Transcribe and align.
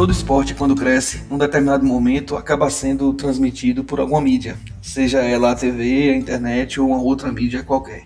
todo 0.00 0.12
esporte, 0.12 0.54
quando 0.54 0.74
cresce, 0.74 1.24
num 1.28 1.36
determinado 1.36 1.84
momento, 1.84 2.34
acaba 2.34 2.70
sendo 2.70 3.12
transmitido 3.12 3.84
por 3.84 4.00
alguma 4.00 4.18
mídia, 4.18 4.56
seja 4.80 5.18
ela 5.18 5.50
a 5.50 5.54
TV, 5.54 6.08
a 6.08 6.16
internet 6.16 6.80
ou 6.80 6.88
uma 6.88 7.02
outra 7.02 7.30
mídia 7.30 7.62
qualquer. 7.62 8.04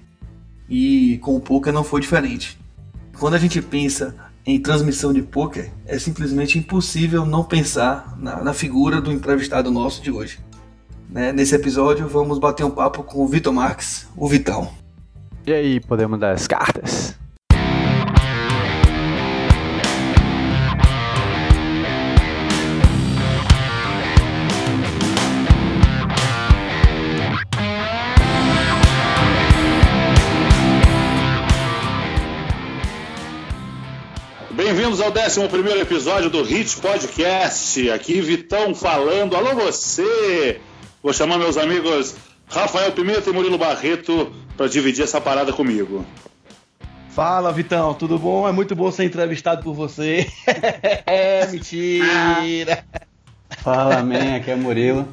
E 0.69 1.19
com 1.19 1.37
o 1.37 1.41
poker 1.41 1.72
não 1.72 1.85
foi 1.85 2.01
diferente. 2.01 2.59
Quando 3.17 3.35
a 3.35 3.39
gente 3.39 3.62
pensa 3.62 4.12
em 4.45 4.59
transmissão 4.59 5.12
de 5.12 5.22
poker, 5.22 5.71
é 5.86 5.96
simplesmente 5.96 6.59
impossível 6.59 7.25
não 7.25 7.45
pensar 7.45 8.17
na, 8.18 8.43
na 8.43 8.53
figura 8.53 9.00
do 9.00 9.13
entrevistado 9.13 9.71
nosso 9.71 10.03
de 10.03 10.11
hoje. 10.11 10.40
Né? 11.08 11.32
Nesse 11.32 11.54
episódio, 11.54 12.08
vamos 12.08 12.40
bater 12.40 12.64
um 12.64 12.72
papo 12.72 13.04
com 13.04 13.22
o 13.22 13.29
Vitor 13.29 13.53
Marques, 13.53 14.08
o 14.17 14.26
Vitão. 14.26 14.68
E 15.46 15.53
aí, 15.53 15.79
podemos 15.79 16.18
dar 16.18 16.32
as 16.32 16.49
cartas? 16.49 17.17
Bem-vindos 34.94 35.39
ao 35.39 35.44
11 35.44 35.80
episódio 35.80 36.30
do 36.30 36.42
Hit 36.44 36.77
Podcast. 36.77 37.91
Aqui 37.91 38.20
Vitão 38.20 38.72
falando. 38.77 39.34
Alô, 39.34 39.52
você! 39.56 40.61
Vou 41.02 41.12
chamar 41.12 41.36
meus 41.36 41.56
amigos 41.56 42.14
Rafael 42.47 42.92
Pimenta 42.92 43.28
e 43.28 43.33
Murilo 43.33 43.58
Barreto 43.58 44.33
para 44.56 44.69
dividir 44.69 45.02
essa 45.02 45.20
parada 45.20 45.52
comigo. 45.52 46.06
Fala, 47.11 47.50
Vitão, 47.52 47.92
tudo 47.94 48.20
bom? 48.20 48.48
É 48.48 48.52
muito 48.52 48.77
bom 48.77 48.88
ser 48.92 49.02
entrevistado 49.05 49.64
por 49.64 49.75
você. 49.75 50.28
é, 51.06 51.44
mentira! 51.48 52.84
Fala, 53.64 54.00
man, 54.00 54.36
aqui 54.36 54.52
é 54.52 54.54
Murilo. 54.54 55.08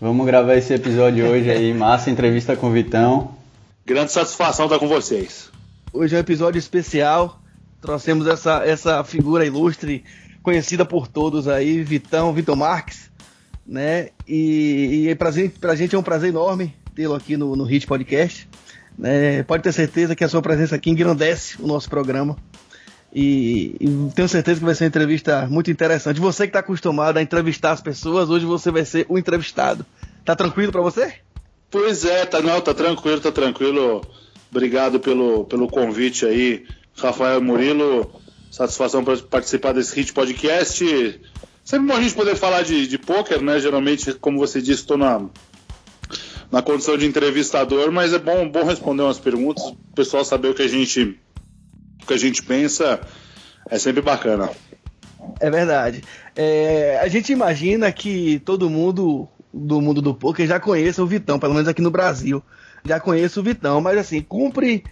Vamos 0.00 0.24
gravar 0.24 0.54
esse 0.54 0.72
episódio 0.72 1.26
hoje 1.26 1.50
aí, 1.50 1.74
massa 1.74 2.10
entrevista 2.10 2.56
com 2.56 2.68
o 2.68 2.72
Vitão. 2.72 3.34
Grande 3.84 4.12
satisfação 4.12 4.64
estar 4.64 4.78
com 4.78 4.88
vocês. 4.88 5.50
Hoje 5.92 6.14
é 6.14 6.18
um 6.18 6.22
episódio 6.22 6.58
especial 6.58 7.39
trouxemos 7.80 8.26
essa, 8.26 8.64
essa 8.64 9.02
figura 9.04 9.44
ilustre, 9.46 10.04
conhecida 10.42 10.84
por 10.84 11.08
todos 11.08 11.48
aí, 11.48 11.82
Vitão, 11.82 12.32
Vitor 12.32 12.56
Marques, 12.56 13.10
né? 13.66 14.08
E, 14.26 15.08
e 15.08 15.14
pra, 15.14 15.30
gente, 15.30 15.58
pra 15.58 15.74
gente 15.74 15.94
é 15.94 15.98
um 15.98 16.02
prazer 16.02 16.30
enorme 16.30 16.74
tê-lo 16.94 17.14
aqui 17.14 17.36
no, 17.36 17.56
no 17.56 17.64
Hit 17.64 17.86
Podcast. 17.86 18.48
Né? 18.98 19.42
Pode 19.44 19.62
ter 19.62 19.72
certeza 19.72 20.14
que 20.14 20.24
a 20.24 20.28
sua 20.28 20.42
presença 20.42 20.76
aqui 20.76 20.90
engrandece 20.90 21.56
o 21.60 21.66
nosso 21.66 21.88
programa. 21.88 22.36
E, 23.12 23.76
e, 23.80 24.12
tenho 24.14 24.28
certeza 24.28 24.60
que 24.60 24.66
vai 24.66 24.74
ser 24.74 24.84
uma 24.84 24.88
entrevista 24.88 25.46
muito 25.48 25.70
interessante. 25.70 26.20
Você 26.20 26.44
que 26.44 26.50
está 26.50 26.60
acostumado 26.60 27.16
a 27.16 27.22
entrevistar 27.22 27.72
as 27.72 27.80
pessoas, 27.80 28.28
hoje 28.28 28.44
você 28.44 28.70
vai 28.70 28.84
ser 28.84 29.06
o 29.08 29.18
entrevistado. 29.18 29.84
Tá 30.24 30.36
tranquilo 30.36 30.70
para 30.70 30.82
você? 30.82 31.14
Pois 31.70 32.04
é, 32.04 32.26
tá 32.26 32.40
não, 32.40 32.60
tá 32.60 32.74
tranquilo, 32.74 33.20
tá 33.20 33.32
tranquilo. 33.32 34.02
Obrigado 34.50 35.00
pelo, 35.00 35.44
pelo 35.44 35.68
convite 35.68 36.26
aí. 36.26 36.66
Rafael 37.00 37.40
Murilo, 37.40 38.10
satisfação 38.50 39.04
para 39.04 39.16
participar 39.18 39.72
desse 39.72 39.94
Hit 39.94 40.12
Podcast. 40.12 41.20
Sempre 41.64 41.86
bom 41.86 41.96
a 41.96 42.02
gente 42.02 42.14
poder 42.14 42.36
falar 42.36 42.62
de, 42.62 42.86
de 42.86 42.98
poker, 42.98 43.42
né? 43.42 43.58
Geralmente, 43.60 44.12
como 44.14 44.38
você 44.38 44.60
disse, 44.60 44.80
estou 44.80 44.96
na, 44.96 45.22
na 46.50 46.62
condição 46.62 46.96
de 46.96 47.06
entrevistador, 47.06 47.90
mas 47.92 48.12
é 48.12 48.18
bom, 48.18 48.48
bom 48.48 48.64
responder 48.64 49.02
umas 49.02 49.18
perguntas, 49.18 49.64
o 49.64 49.76
pessoal 49.94 50.24
saber 50.24 50.48
o 50.48 50.54
que 50.54 50.62
a 50.62 50.68
gente, 50.68 51.18
o 52.02 52.06
que 52.06 52.14
a 52.14 52.18
gente 52.18 52.42
pensa, 52.42 53.00
é 53.68 53.78
sempre 53.78 54.02
bacana. 54.02 54.50
É 55.38 55.50
verdade. 55.50 56.02
É, 56.34 56.98
a 57.00 57.08
gente 57.08 57.32
imagina 57.32 57.92
que 57.92 58.40
todo 58.44 58.70
mundo 58.70 59.28
do 59.52 59.80
mundo 59.80 60.00
do 60.00 60.14
poker 60.14 60.46
já 60.46 60.60
conheça 60.60 61.02
o 61.02 61.06
Vitão, 61.06 61.38
pelo 61.38 61.54
menos 61.54 61.68
aqui 61.68 61.82
no 61.82 61.90
Brasil. 61.90 62.42
Já 62.84 62.98
conheço 62.98 63.40
o 63.40 63.42
Vitão, 63.42 63.80
mas 63.80 63.98
assim, 63.98 64.22
cumpre 64.22 64.84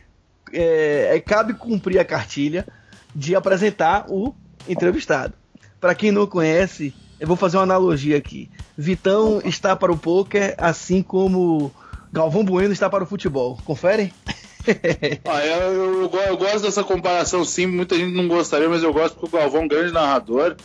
é, 0.53 1.17
é, 1.17 1.21
cabe 1.21 1.55
cumprir 1.55 1.99
a 1.99 2.05
cartilha 2.05 2.67
de 3.15 3.35
apresentar 3.35 4.07
o 4.09 4.35
entrevistado. 4.69 5.35
Para 5.81 5.95
quem 5.95 6.11
não 6.11 6.27
conhece, 6.27 6.95
eu 7.21 7.27
vou 7.27 7.37
fazer 7.37 7.57
uma 7.57 7.63
analogia 7.63 8.17
aqui. 8.17 8.51
Vitão 8.77 9.41
está 9.45 9.75
para 9.75 9.93
o 9.93 9.97
poker, 9.97 10.55
assim 10.59 11.03
como 11.03 11.73
Galvão 12.13 12.45
Bueno 12.45 12.73
está 12.73 12.89
para 12.89 13.05
o 13.05 13.07
futebol. 13.07 13.59
Confere? 13.65 14.13
ah, 15.25 15.45
eu, 15.45 15.73
eu, 15.73 16.11
eu, 16.11 16.37
gosto 16.37 16.63
dessa 16.63 16.85
comparação, 16.85 17.45
sim. 17.45 17.67
Muita 17.67 17.97
gente 17.97 18.15
não 18.15 18.29
gostaria, 18.29 18.69
mas 18.69 18.83
eu 18.83 18.93
gosto 18.93 19.15
porque 19.19 19.37
o 19.37 19.39
Galvão 19.39 19.63
é 19.63 19.65
um 19.65 19.69
grande 19.69 19.93
narrador. 19.93 20.57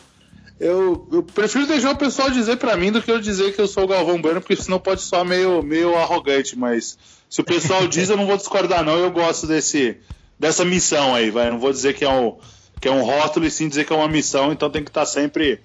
Eu, 0.63 1.05
eu, 1.11 1.21
prefiro 1.21 1.67
deixar 1.67 1.91
o 1.91 1.97
pessoal 1.97 2.31
dizer 2.31 2.55
para 2.55 2.77
mim 2.77 2.89
do 2.89 3.01
que 3.01 3.11
eu 3.11 3.19
dizer 3.19 3.53
que 3.53 3.59
eu 3.59 3.67
sou 3.67 3.83
o 3.83 3.87
Galvão 3.87 4.21
Bueno, 4.21 4.39
porque 4.39 4.55
senão 4.55 4.79
pode 4.79 5.01
soar 5.01 5.25
meio, 5.25 5.61
meio 5.61 5.93
arrogante, 5.97 6.57
mas 6.57 6.97
se 7.29 7.41
o 7.41 7.43
pessoal 7.43 7.85
diz, 7.85 8.09
eu 8.09 8.15
não 8.15 8.25
vou 8.25 8.37
discordar, 8.37 8.81
não. 8.81 8.97
Eu 8.97 9.11
gosto 9.11 9.45
desse, 9.45 9.97
dessa 10.39 10.63
missão 10.63 11.13
aí, 11.13 11.29
vai. 11.29 11.51
Não 11.51 11.59
vou 11.59 11.69
dizer 11.69 11.93
que 11.95 12.05
é, 12.05 12.09
um, 12.09 12.37
que 12.79 12.87
é 12.87 12.91
um 12.91 13.03
rótulo 13.03 13.45
e 13.45 13.51
sim 13.51 13.67
dizer 13.67 13.83
que 13.83 13.91
é 13.91 13.95
uma 13.95 14.07
missão, 14.07 14.53
então 14.53 14.69
tem 14.69 14.81
que 14.81 14.89
estar 14.89 15.01
tá 15.01 15.05
sempre 15.05 15.59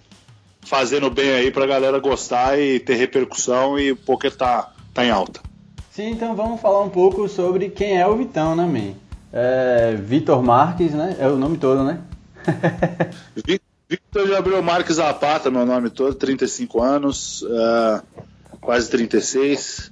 fazendo 0.63 1.09
bem 1.09 1.31
aí 1.31 1.53
pra 1.53 1.65
galera 1.65 2.01
gostar 2.01 2.59
e 2.59 2.81
ter 2.81 2.95
repercussão 2.95 3.79
e 3.79 3.93
o 3.93 3.97
poker 3.97 4.35
tá, 4.35 4.73
tá 4.93 5.05
em 5.05 5.11
alta. 5.11 5.41
Sim, 5.93 6.11
então 6.11 6.35
vamos 6.35 6.61
falar 6.61 6.83
um 6.83 6.91
pouco 6.91 7.29
sobre 7.29 7.69
quem 7.69 8.01
é 8.01 8.07
o 8.07 8.17
Vitão, 8.17 8.57
né, 8.57 8.67
man? 8.67 8.95
É, 9.33 9.95
Vitor 9.95 10.43
Marques, 10.43 10.93
né? 10.93 11.17
É 11.21 11.29
o 11.29 11.37
nome 11.37 11.57
todo, 11.57 11.85
né? 11.85 12.01
Victor 13.89 14.29
Gabriel 14.29 14.63
Marques 14.63 14.97
Zapata, 14.97 15.51
meu 15.51 15.65
nome 15.65 15.89
todo, 15.89 16.15
35 16.15 16.83
anos, 16.83 17.41
uh, 17.43 18.03
quase 18.61 18.91
36 18.91 19.91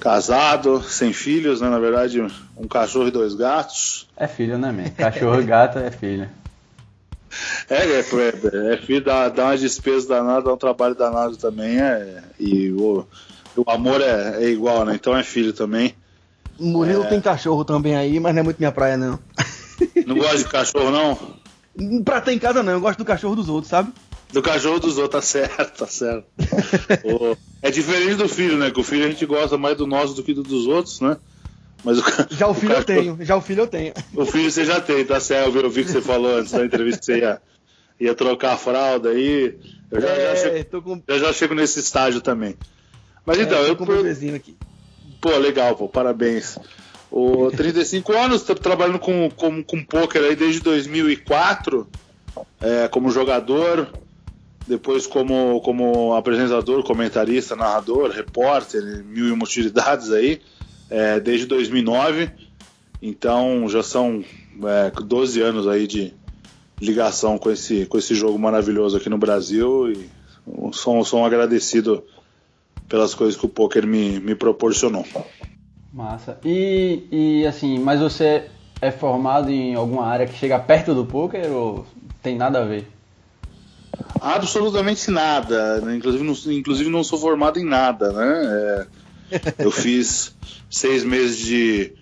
casado, 0.00 0.82
sem 0.82 1.12
filhos, 1.12 1.60
né? 1.60 1.70
Na 1.70 1.78
verdade, 1.78 2.20
um 2.56 2.66
cachorro 2.66 3.06
e 3.06 3.12
dois 3.12 3.34
gatos. 3.34 4.08
É 4.16 4.26
filho, 4.26 4.58
né, 4.58 4.72
man? 4.72 4.90
Cachorro 4.90 5.40
e 5.40 5.44
gato 5.44 5.78
é 5.78 5.90
filho. 5.90 6.28
É, 7.70 7.76
é, 7.76 8.00
é, 8.00 8.74
é 8.74 8.76
filho, 8.78 9.04
dá, 9.04 9.28
dá 9.28 9.44
uma 9.46 9.56
despesa 9.56 10.08
danada, 10.08 10.42
dá 10.42 10.54
um 10.54 10.56
trabalho 10.56 10.94
danado 10.94 11.36
também, 11.36 11.80
é, 11.80 12.22
e 12.40 12.70
o, 12.72 13.06
o 13.56 13.70
amor 13.70 14.00
é, 14.00 14.42
é 14.42 14.48
igual, 14.48 14.84
né? 14.84 14.94
Então 14.94 15.16
é 15.16 15.22
filho 15.22 15.52
também. 15.52 15.94
Murilo 16.58 17.04
é... 17.04 17.08
tem 17.08 17.20
cachorro 17.20 17.64
também 17.64 17.94
aí, 17.94 18.18
mas 18.18 18.34
não 18.34 18.40
é 18.40 18.42
muito 18.42 18.58
minha 18.58 18.72
praia, 18.72 18.96
não. 18.96 19.18
Não 20.06 20.16
gosta 20.16 20.38
de 20.38 20.44
cachorro, 20.46 20.90
não? 20.90 21.35
Pra 22.04 22.20
ter 22.20 22.32
em 22.32 22.38
casa, 22.38 22.62
não. 22.62 22.72
Eu 22.72 22.80
gosto 22.80 22.98
do 22.98 23.04
cachorro 23.04 23.36
dos 23.36 23.48
outros, 23.48 23.70
sabe? 23.70 23.92
Do 24.32 24.42
cachorro 24.42 24.80
dos 24.80 24.98
outros, 24.98 25.12
tá 25.12 25.22
certo, 25.22 25.78
tá 25.78 25.86
certo. 25.86 26.26
é 27.62 27.70
diferente 27.70 28.16
do 28.16 28.28
filho, 28.28 28.56
né? 28.56 28.70
Que 28.70 28.80
o 28.80 28.84
filho 28.84 29.04
a 29.04 29.08
gente 29.08 29.24
gosta 29.24 29.56
mais 29.56 29.76
do 29.76 29.86
nosso 29.86 30.14
do 30.14 30.22
que 30.22 30.34
do 30.34 30.42
dos 30.42 30.66
outros, 30.66 31.00
né? 31.00 31.16
Mas 31.84 31.98
o, 31.98 32.02
já 32.34 32.48
o, 32.48 32.50
o 32.50 32.54
filho 32.54 32.74
cachorro... 32.74 32.98
eu 32.98 33.02
tenho, 33.02 33.18
já 33.20 33.36
o 33.36 33.40
filho 33.40 33.62
eu 33.62 33.66
tenho. 33.66 33.94
O 34.14 34.26
filho 34.26 34.50
você 34.50 34.64
já 34.64 34.80
tem, 34.80 35.04
tá 35.04 35.20
certo? 35.20 35.56
Eu 35.56 35.70
vi 35.70 35.84
que 35.84 35.92
você 35.92 36.00
falou 36.00 36.38
antes 36.38 36.52
da 36.52 36.64
entrevista 36.64 36.98
que 36.98 37.04
você 37.06 37.18
ia, 37.18 37.40
ia 38.00 38.14
trocar 38.14 38.54
a 38.54 38.58
fralda 38.58 39.10
aí. 39.10 39.56
Eu 39.90 40.00
já, 40.00 40.08
é, 40.08 40.34
já, 40.34 40.42
chego, 40.42 40.82
com... 40.82 41.02
já, 41.08 41.18
já 41.18 41.32
chego 41.32 41.54
nesse 41.54 41.78
estágio 41.78 42.20
também. 42.20 42.56
Mas 43.24 43.38
é, 43.38 43.42
então, 43.42 43.58
eu. 43.62 43.76
Com 43.76 43.84
o 43.84 43.86
bebezinho 43.86 44.34
aqui. 44.34 44.56
Pô, 45.20 45.36
legal, 45.36 45.76
pô, 45.76 45.88
parabéns. 45.88 46.58
O 47.10 47.50
35 47.50 48.12
anos, 48.12 48.42
trabalhando 48.42 48.98
com, 48.98 49.30
com, 49.30 49.62
com 49.62 49.84
poker 49.84 50.22
aí 50.22 50.36
desde 50.36 50.60
2004, 50.60 51.86
é, 52.60 52.88
como 52.88 53.10
jogador 53.10 53.88
depois 54.66 55.06
como, 55.06 55.60
como 55.60 56.14
apresentador, 56.14 56.82
comentarista, 56.82 57.54
narrador, 57.54 58.10
repórter, 58.10 59.04
mil 59.04 59.28
e 59.28 59.30
uma 59.30 59.44
utilidades 59.44 60.10
aí, 60.10 60.40
é, 60.90 61.20
desde 61.20 61.46
2009. 61.46 62.30
Então 63.00 63.68
já 63.68 63.82
são 63.82 64.24
é, 64.64 64.90
12 64.90 65.40
anos 65.40 65.68
aí 65.68 65.86
de 65.86 66.12
ligação 66.80 67.38
com 67.38 67.50
esse, 67.50 67.86
com 67.86 67.96
esse 67.96 68.14
jogo 68.14 68.38
maravilhoso 68.38 68.96
aqui 68.96 69.08
no 69.08 69.16
Brasil 69.16 69.90
e 69.90 70.10
sou, 70.72 71.04
sou 71.04 71.20
um 71.20 71.24
agradecido 71.24 72.04
pelas 72.88 73.14
coisas 73.14 73.38
que 73.38 73.46
o 73.46 73.48
poker 73.48 73.86
me, 73.86 74.18
me 74.20 74.34
proporcionou. 74.34 75.06
Massa. 75.96 76.38
E, 76.44 77.08
e 77.10 77.46
assim, 77.46 77.78
mas 77.78 78.00
você 78.00 78.50
é 78.82 78.90
formado 78.90 79.50
em 79.50 79.74
alguma 79.74 80.04
área 80.04 80.26
que 80.26 80.38
chega 80.38 80.58
perto 80.58 80.94
do 80.94 81.06
poker 81.06 81.50
ou 81.50 81.86
tem 82.22 82.36
nada 82.36 82.60
a 82.60 82.66
ver? 82.66 82.86
Absolutamente 84.20 85.10
nada. 85.10 85.80
Né? 85.80 85.96
Inclusive, 85.96 86.22
não, 86.22 86.52
inclusive 86.52 86.90
não 86.90 87.02
sou 87.02 87.18
formado 87.18 87.58
em 87.58 87.64
nada, 87.64 88.12
né? 88.12 88.86
É, 89.30 89.54
eu 89.58 89.70
fiz 89.70 90.36
seis 90.70 91.02
meses 91.02 91.38
de, 91.38 91.94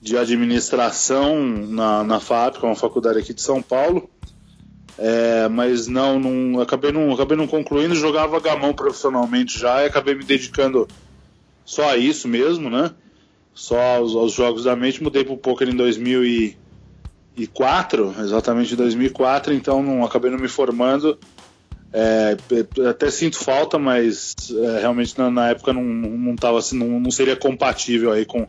de 0.00 0.16
administração 0.16 1.42
na, 1.44 2.04
na 2.04 2.20
FAP, 2.20 2.62
é 2.62 2.66
uma 2.66 2.76
faculdade 2.76 3.18
aqui 3.18 3.34
de 3.34 3.42
São 3.42 3.60
Paulo. 3.60 4.08
É, 4.96 5.48
mas 5.48 5.88
não, 5.88 6.20
não, 6.20 6.60
acabei 6.60 6.92
não, 6.92 7.12
acabei 7.12 7.36
não 7.36 7.48
concluindo, 7.48 7.96
jogava 7.96 8.38
gamão 8.38 8.72
profissionalmente 8.72 9.58
já 9.58 9.82
e 9.82 9.86
acabei 9.86 10.14
me 10.14 10.22
dedicando 10.22 10.86
só 11.64 11.90
a 11.90 11.96
isso 11.96 12.28
mesmo, 12.28 12.70
né? 12.70 12.92
Só 13.54 13.78
aos, 13.96 14.14
aos 14.14 14.32
jogos 14.32 14.64
da 14.64 14.74
mente. 14.74 15.02
Mudei 15.02 15.24
pro 15.24 15.36
poker 15.36 15.68
em 15.68 15.76
2000 15.76 16.24
e, 16.24 16.56
2004, 17.36 18.14
exatamente 18.20 18.74
em 18.74 18.76
2004, 18.76 19.52
então 19.54 19.82
não 19.82 20.04
acabei 20.04 20.30
não 20.30 20.38
me 20.38 20.48
formando 20.48 21.18
É, 21.94 22.38
até 22.88 23.10
sinto 23.10 23.36
falta, 23.36 23.78
mas 23.78 24.34
é, 24.50 24.80
realmente 24.80 25.18
na, 25.18 25.30
na, 25.30 25.50
época 25.50 25.74
não, 25.74 25.82
não, 25.82 26.34
tava, 26.36 26.58
assim, 26.58 26.78
não, 26.78 26.98
não 26.98 27.10
seria 27.10 27.36
compatível 27.36 28.12
aí 28.12 28.24
com 28.24 28.48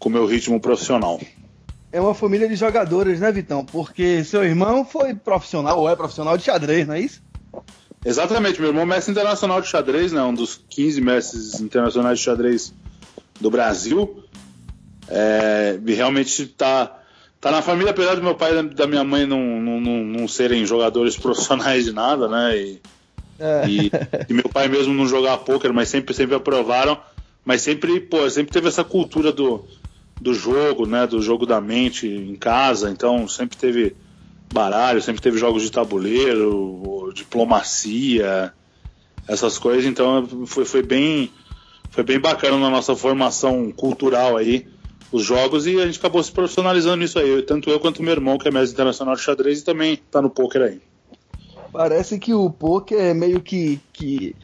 o 0.00 0.08
meu 0.08 0.24
ritmo 0.24 0.58
profissional. 0.58 1.20
É 1.92 2.00
uma 2.00 2.14
família 2.14 2.48
de 2.48 2.56
jogadores, 2.56 3.20
né, 3.20 3.30
Vitão? 3.30 3.62
Porque 3.62 4.24
seu 4.24 4.42
irmão 4.42 4.86
foi 4.86 5.14
profissional, 5.14 5.78
ou 5.78 5.86
é 5.86 5.94
profissional 5.94 6.38
de 6.38 6.44
xadrez, 6.44 6.86
não 6.86 6.94
é 6.94 7.00
isso? 7.00 7.22
Exatamente, 8.02 8.58
meu 8.58 8.70
irmão 8.70 8.84
é 8.84 8.86
mestre 8.86 9.12
internacional 9.12 9.60
de 9.60 9.68
xadrez, 9.68 10.12
né? 10.12 10.22
Um 10.22 10.32
dos 10.32 10.58
15 10.70 11.00
mestres 11.02 11.60
internacionais 11.60 12.18
de 12.18 12.24
xadrez 12.24 12.72
do 13.40 13.50
Brasil. 13.50 14.22
É, 15.08 15.78
realmente 15.86 16.46
tá, 16.46 17.00
tá 17.40 17.50
na 17.50 17.62
família, 17.62 17.90
apesar 17.90 18.16
do 18.16 18.22
meu 18.22 18.34
pai 18.34 18.58
e 18.58 18.62
da 18.62 18.86
minha 18.86 19.04
mãe 19.04 19.26
não, 19.26 19.60
não, 19.60 19.80
não, 19.80 20.04
não 20.04 20.28
serem 20.28 20.66
jogadores 20.66 21.16
profissionais 21.18 21.84
de 21.84 21.92
nada, 21.92 22.28
né? 22.28 22.56
E, 22.56 22.82
é. 23.38 23.68
e, 23.68 23.90
e, 24.28 24.32
meu 24.32 24.48
pai 24.48 24.68
mesmo 24.68 24.94
não 24.94 25.06
jogava 25.06 25.38
poker, 25.38 25.72
mas 25.72 25.88
sempre, 25.88 26.14
sempre 26.14 26.34
aprovaram. 26.34 26.98
Mas 27.44 27.62
sempre, 27.62 28.00
pô, 28.00 28.28
sempre 28.28 28.52
teve 28.52 28.66
essa 28.66 28.82
cultura 28.82 29.30
do, 29.30 29.64
do 30.20 30.34
jogo, 30.34 30.86
né? 30.86 31.06
Do 31.06 31.22
jogo 31.22 31.46
da 31.46 31.60
mente 31.60 32.08
em 32.08 32.34
casa. 32.34 32.90
Então 32.90 33.28
sempre 33.28 33.56
teve 33.56 33.94
baralho, 34.52 35.00
sempre 35.00 35.22
teve 35.22 35.38
jogos 35.38 35.62
de 35.62 35.70
tabuleiro, 35.70 37.12
diplomacia, 37.14 38.52
essas 39.28 39.58
coisas. 39.58 39.84
Então 39.84 40.46
foi, 40.46 40.64
foi 40.64 40.82
bem 40.82 41.30
foi 41.96 42.04
bem 42.04 42.20
bacana 42.20 42.58
na 42.58 42.68
nossa 42.68 42.94
formação 42.94 43.72
cultural 43.72 44.36
aí 44.36 44.66
os 45.10 45.24
jogos 45.24 45.66
e 45.66 45.80
a 45.80 45.86
gente 45.86 45.98
acabou 45.98 46.22
se 46.22 46.30
profissionalizando 46.30 46.98
nisso 46.98 47.18
aí, 47.18 47.40
tanto 47.40 47.70
eu 47.70 47.80
quanto 47.80 48.02
meu 48.02 48.12
irmão, 48.12 48.36
que 48.36 48.46
é 48.46 48.50
mestre 48.50 48.74
internacional 48.74 49.16
de 49.16 49.22
xadrez 49.22 49.60
e 49.60 49.64
também 49.64 49.98
tá 50.10 50.20
no 50.20 50.28
poker 50.28 50.60
aí. 50.60 50.80
Parece 51.72 52.18
que 52.18 52.34
o 52.34 52.50
poker 52.50 52.98
é 52.98 53.14
meio 53.14 53.40
que, 53.40 53.80
que 53.94 54.36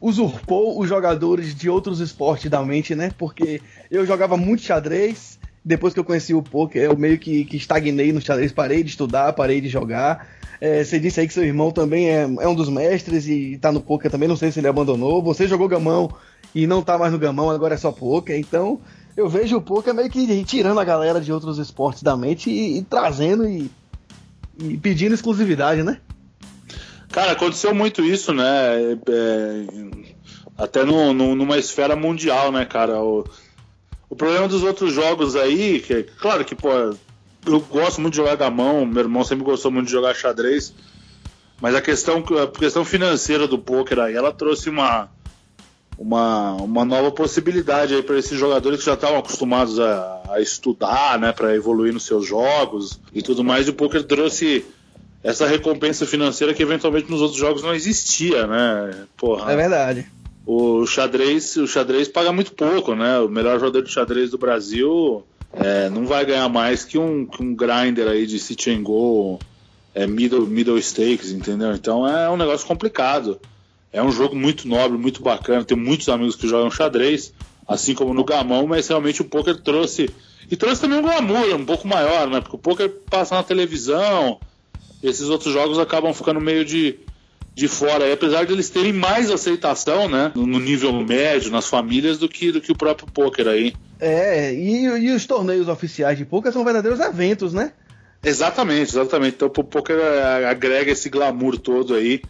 usurpou 0.00 0.80
os 0.80 0.88
jogadores 0.88 1.54
de 1.54 1.70
outros 1.70 2.00
esportes 2.00 2.50
da 2.50 2.60
mente, 2.64 2.96
né? 2.96 3.12
Porque 3.16 3.62
eu 3.88 4.04
jogava 4.04 4.36
muito 4.36 4.62
xadrez, 4.62 5.38
depois 5.64 5.94
que 5.94 6.00
eu 6.00 6.04
conheci 6.04 6.34
o 6.34 6.42
poker, 6.42 6.82
eu 6.82 6.96
meio 6.98 7.20
que, 7.20 7.44
que 7.44 7.56
estagnei 7.56 8.12
no 8.12 8.20
xadrez, 8.20 8.50
parei 8.50 8.82
de 8.82 8.90
estudar, 8.90 9.32
parei 9.32 9.60
de 9.60 9.68
jogar. 9.68 10.26
É, 10.60 10.82
você 10.82 10.98
disse 10.98 11.20
aí 11.20 11.28
que 11.28 11.34
seu 11.34 11.44
irmão 11.44 11.70
também 11.70 12.08
é, 12.08 12.22
é, 12.22 12.48
um 12.48 12.54
dos 12.54 12.68
mestres 12.68 13.28
e 13.28 13.58
tá 13.58 13.70
no 13.70 13.80
poker 13.80 14.10
também, 14.10 14.28
não 14.28 14.36
sei 14.36 14.50
se 14.50 14.58
ele 14.58 14.68
abandonou. 14.68 15.22
Você 15.22 15.46
jogou 15.46 15.68
gamão 15.68 16.10
e 16.54 16.66
não 16.66 16.82
tá 16.82 16.96
mais 16.98 17.12
no 17.12 17.18
gamão, 17.18 17.50
agora 17.50 17.74
é 17.74 17.78
só 17.78 17.92
poker. 17.92 18.38
Então, 18.38 18.80
eu 19.16 19.28
vejo 19.28 19.56
o 19.56 19.62
poker 19.62 19.94
meio 19.94 20.10
que 20.10 20.44
tirando 20.44 20.78
a 20.78 20.84
galera 20.84 21.20
de 21.20 21.32
outros 21.32 21.58
esportes 21.58 22.02
da 22.02 22.16
mente 22.16 22.50
e, 22.50 22.78
e 22.78 22.82
trazendo 22.82 23.48
e, 23.48 23.70
e, 24.58 24.76
pedindo 24.76 25.14
exclusividade, 25.14 25.82
né? 25.82 26.00
Cara, 27.10 27.32
aconteceu 27.32 27.74
muito 27.74 28.04
isso, 28.04 28.32
né? 28.32 28.44
É, 28.44 29.66
até 30.58 30.84
no, 30.84 31.12
no, 31.12 31.34
numa 31.34 31.56
esfera 31.56 31.96
mundial, 31.96 32.52
né, 32.52 32.64
cara? 32.64 33.00
O, 33.02 33.24
o 34.08 34.16
problema 34.16 34.46
dos 34.48 34.62
outros 34.62 34.92
jogos 34.92 35.34
aí, 35.34 35.80
que 35.80 36.02
claro 36.02 36.44
que, 36.44 36.54
pô, 36.54 36.70
eu 37.46 37.60
gosto 37.60 38.00
muito 38.00 38.12
de 38.12 38.18
jogar 38.18 38.36
gamão, 38.36 38.84
meu 38.84 39.02
irmão 39.02 39.24
sempre 39.24 39.44
gostou 39.44 39.70
muito 39.70 39.86
de 39.86 39.92
jogar 39.92 40.14
xadrez, 40.14 40.74
mas 41.60 41.74
a 41.74 41.80
questão, 41.80 42.22
a 42.42 42.58
questão 42.58 42.84
financeira 42.84 43.46
do 43.46 43.58
poker 43.58 43.98
aí, 44.00 44.14
ela 44.14 44.32
trouxe 44.32 44.68
uma, 44.68 45.08
uma, 45.98 46.52
uma 46.54 46.84
nova 46.84 47.10
possibilidade 47.10 47.94
aí 47.94 48.02
para 48.02 48.18
esses 48.18 48.38
jogadores 48.38 48.80
que 48.80 48.86
já 48.86 48.94
estavam 48.94 49.18
acostumados 49.18 49.80
a, 49.80 50.22
a 50.30 50.40
estudar, 50.40 51.18
né, 51.18 51.32
para 51.32 51.54
evoluir 51.54 51.92
nos 51.92 52.04
seus 52.04 52.26
jogos 52.26 53.00
e 53.12 53.22
tudo 53.22 53.42
mais. 53.42 53.66
E 53.66 53.70
o 53.70 53.74
poker 53.74 54.02
trouxe 54.02 54.64
essa 55.22 55.46
recompensa 55.46 56.06
financeira 56.06 56.54
que 56.54 56.62
eventualmente 56.62 57.10
nos 57.10 57.20
outros 57.20 57.40
jogos 57.40 57.62
não 57.62 57.74
existia, 57.74 58.46
né? 58.46 59.06
Porra. 59.16 59.52
É 59.52 59.56
verdade. 59.56 60.06
O 60.46 60.86
xadrez, 60.86 61.56
o 61.56 61.66
xadrez 61.66 62.06
paga 62.06 62.30
muito 62.32 62.52
pouco, 62.52 62.94
né? 62.94 63.18
O 63.18 63.28
melhor 63.28 63.58
jogador 63.58 63.82
de 63.82 63.90
xadrez 63.90 64.30
do 64.30 64.38
Brasil 64.38 65.24
é, 65.52 65.88
não 65.88 66.06
vai 66.06 66.24
ganhar 66.24 66.48
mais 66.48 66.84
que 66.84 66.96
um, 66.96 67.26
que 67.26 67.42
um 67.42 67.54
grinder 67.54 68.06
aí 68.06 68.26
de 68.26 68.38
sit 68.38 68.68
and 68.68 68.82
go, 68.82 69.40
é, 69.94 70.06
middle, 70.06 70.46
middle 70.46 70.80
stakes, 70.80 71.32
entendeu? 71.32 71.72
Então 71.72 72.06
é 72.06 72.30
um 72.30 72.36
negócio 72.36 72.66
complicado. 72.66 73.40
É 73.96 74.02
um 74.02 74.12
jogo 74.12 74.36
muito 74.36 74.68
nobre, 74.68 74.98
muito 74.98 75.22
bacana. 75.22 75.64
Tenho 75.64 75.80
muitos 75.80 76.06
amigos 76.10 76.36
que 76.36 76.46
jogam 76.46 76.70
xadrez, 76.70 77.32
assim 77.66 77.94
como 77.94 78.12
no 78.12 78.26
gamão, 78.26 78.66
mas 78.66 78.86
realmente 78.86 79.22
o 79.22 79.24
poker 79.24 79.56
trouxe 79.56 80.10
e 80.50 80.54
trouxe 80.54 80.82
também 80.82 80.98
um 80.98 81.02
glamour 81.02 81.54
um 81.54 81.64
pouco 81.64 81.88
maior, 81.88 82.28
né? 82.28 82.42
Porque 82.42 82.56
o 82.56 82.58
poker 82.58 82.90
passa 83.10 83.34
na 83.34 83.42
televisão, 83.42 84.38
esses 85.02 85.30
outros 85.30 85.50
jogos 85.50 85.78
acabam 85.78 86.12
ficando 86.12 86.38
meio 86.42 86.62
de, 86.62 86.98
de 87.54 87.68
fora, 87.68 88.06
e 88.06 88.12
apesar 88.12 88.44
de 88.44 88.52
eles 88.52 88.68
terem 88.68 88.92
mais 88.92 89.30
aceitação, 89.30 90.10
né, 90.10 90.30
no 90.34 90.60
nível 90.60 90.92
médio, 90.92 91.50
nas 91.50 91.66
famílias, 91.66 92.18
do 92.18 92.28
que, 92.28 92.52
do 92.52 92.60
que 92.60 92.70
o 92.70 92.76
próprio 92.76 93.10
poker 93.10 93.48
aí. 93.48 93.74
É, 93.98 94.52
e, 94.52 94.84
e 94.84 95.10
os 95.10 95.24
torneios 95.24 95.68
oficiais 95.68 96.18
de 96.18 96.26
poker 96.26 96.52
são 96.52 96.62
verdadeiros 96.62 97.00
eventos, 97.00 97.54
né? 97.54 97.72
Exatamente, 98.22 98.90
exatamente. 98.90 99.36
Então 99.36 99.48
o 99.48 99.64
poker 99.64 99.96
agrega 100.50 100.92
esse 100.92 101.08
glamour 101.08 101.58
todo 101.58 101.94
aí 101.94 102.20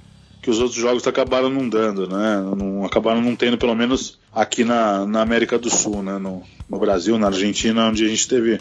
que 0.47 0.51
os 0.51 0.61
outros 0.61 0.81
jogos 0.81 1.05
acabaram 1.05 1.51
não 1.51 1.69
dando, 1.69 2.07
né? 2.07 2.41
Não, 2.57 2.85
acabaram 2.85 3.21
não 3.21 3.35
tendo, 3.35 3.59
pelo 3.59 3.75
menos 3.75 4.17
aqui 4.33 4.63
na, 4.63 5.05
na 5.05 5.21
América 5.21 5.59
do 5.59 5.69
Sul, 5.69 6.05
né? 6.05 6.19
No, 6.19 6.41
no 6.71 6.79
Brasil, 6.79 7.19
na 7.19 7.27
Argentina, 7.27 7.89
onde 7.89 8.05
a 8.05 8.09
gente 8.09 8.21
esteve 8.21 8.61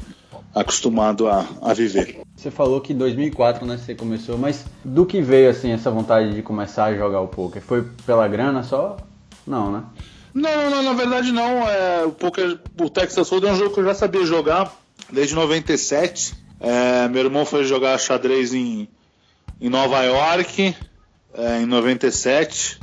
acostumado 0.55 1.27
a, 1.27 1.47
a 1.61 1.75
viver. 1.75 2.21
Você 2.35 2.49
falou 2.49 2.81
que 2.81 2.91
em 2.91 2.97
2004 2.97 3.67
né, 3.67 3.77
você 3.77 3.93
começou, 3.93 4.35
mas 4.35 4.65
do 4.83 5.05
que 5.05 5.21
veio 5.21 5.47
assim 5.47 5.73
essa 5.73 5.91
vontade 5.91 6.33
de 6.33 6.41
começar 6.41 6.85
a 6.85 6.95
jogar 6.95 7.21
o 7.21 7.27
poker? 7.27 7.61
Foi 7.61 7.85
pela 8.03 8.27
grana 8.27 8.63
só? 8.63 8.97
Não, 9.45 9.71
né? 9.71 9.83
Não, 10.33 10.71
não, 10.71 10.81
na 10.81 10.93
verdade 10.93 11.31
não. 11.31 11.69
É, 11.69 12.03
o 12.03 12.11
poker, 12.11 12.57
o 12.81 12.89
Texas 12.89 13.29
Hold'em 13.29 13.51
é 13.51 13.53
um 13.53 13.57
jogo 13.57 13.75
que 13.75 13.79
eu 13.79 13.85
já 13.85 13.93
sabia 13.93 14.25
jogar 14.25 14.75
desde 15.13 15.35
97. 15.35 16.33
É, 16.59 17.07
meu 17.09 17.25
irmão 17.25 17.45
foi 17.45 17.63
jogar 17.63 17.95
xadrez 17.99 18.55
em, 18.55 18.89
em 19.61 19.69
Nova 19.69 20.01
York 20.01 20.73
é, 21.37 21.61
em 21.61 21.65
97 21.65 22.81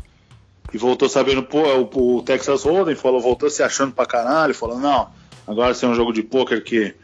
e 0.73 0.79
voltou 0.79 1.09
sabendo, 1.09 1.43
pô, 1.43 1.63
o, 1.63 2.17
o 2.17 2.23
Texas 2.23 2.65
Hold'em 2.65 2.95
falou, 2.95 3.21
voltou 3.21 3.51
se 3.51 3.63
achando 3.63 3.93
pra 3.93 4.07
caralho, 4.07 4.55
falou, 4.55 4.79
não, 4.79 5.09
agora 5.47 5.75
você 5.75 5.85
é 5.85 5.89
um 5.89 5.95
jogo 5.95 6.13
de 6.13 6.23
pôquer 6.23 6.63
que, 6.63 6.95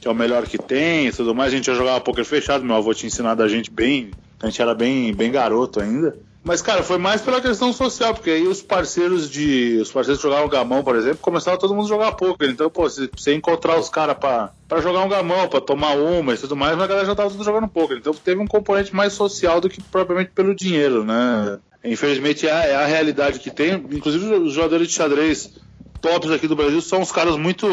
que 0.00 0.08
é 0.08 0.10
o 0.10 0.14
melhor 0.14 0.46
que 0.46 0.56
tem 0.56 1.08
e 1.08 1.12
tudo 1.12 1.34
mais. 1.34 1.52
A 1.52 1.56
gente 1.56 1.66
já 1.66 1.74
jogava 1.74 2.00
pôquer 2.00 2.24
fechado, 2.24 2.64
meu 2.64 2.76
avô 2.76 2.94
tinha 2.94 3.08
ensinado 3.08 3.42
a 3.42 3.48
gente 3.48 3.70
bem, 3.70 4.10
a 4.42 4.46
gente 4.46 4.62
era 4.62 4.74
bem, 4.74 5.12
bem 5.14 5.30
garoto 5.30 5.80
ainda. 5.80 6.16
Mas, 6.42 6.62
cara, 6.62 6.82
foi 6.82 6.96
mais 6.96 7.20
pela 7.20 7.40
questão 7.40 7.70
social, 7.70 8.14
porque 8.14 8.30
aí 8.30 8.46
os 8.46 8.62
parceiros 8.62 9.30
de. 9.30 9.78
Os 9.80 9.92
parceiros 9.92 10.22
que 10.22 10.28
jogavam 10.28 10.48
gamão, 10.48 10.82
por 10.82 10.96
exemplo, 10.96 11.18
começaram 11.18 11.58
todo 11.58 11.74
mundo 11.74 11.84
a 11.84 11.88
jogar 11.88 12.12
poker. 12.12 12.48
Então, 12.48 12.70
pô, 12.70 12.88
se 12.88 13.10
você 13.14 13.34
encontrar 13.34 13.78
os 13.78 13.90
caras 13.90 14.16
pra, 14.16 14.50
pra 14.66 14.80
jogar 14.80 15.00
um 15.00 15.08
gamão, 15.08 15.48
pra 15.48 15.60
tomar 15.60 15.96
uma 15.96 16.32
e 16.32 16.38
tudo 16.38 16.56
mais, 16.56 16.80
a 16.80 16.86
galera 16.86 17.06
já 17.06 17.14
tava 17.14 17.30
tudo 17.30 17.44
jogando 17.44 17.68
poker. 17.68 17.98
Então 17.98 18.14
teve 18.14 18.40
um 18.40 18.46
componente 18.46 18.94
mais 18.94 19.12
social 19.12 19.60
do 19.60 19.68
que 19.68 19.82
propriamente 19.82 20.30
pelo 20.34 20.54
dinheiro, 20.54 21.04
né? 21.04 21.58
Infelizmente 21.84 22.46
é 22.46 22.52
a, 22.52 22.64
é 22.64 22.74
a 22.74 22.86
realidade 22.86 23.38
que 23.38 23.50
tem. 23.50 23.74
Inclusive 23.90 24.34
os 24.34 24.54
jogadores 24.54 24.88
de 24.88 24.94
xadrez 24.94 25.50
tops 26.00 26.30
aqui 26.30 26.48
do 26.48 26.56
Brasil 26.56 26.80
são 26.80 27.00
uns 27.02 27.12
caras 27.12 27.36
muito 27.36 27.66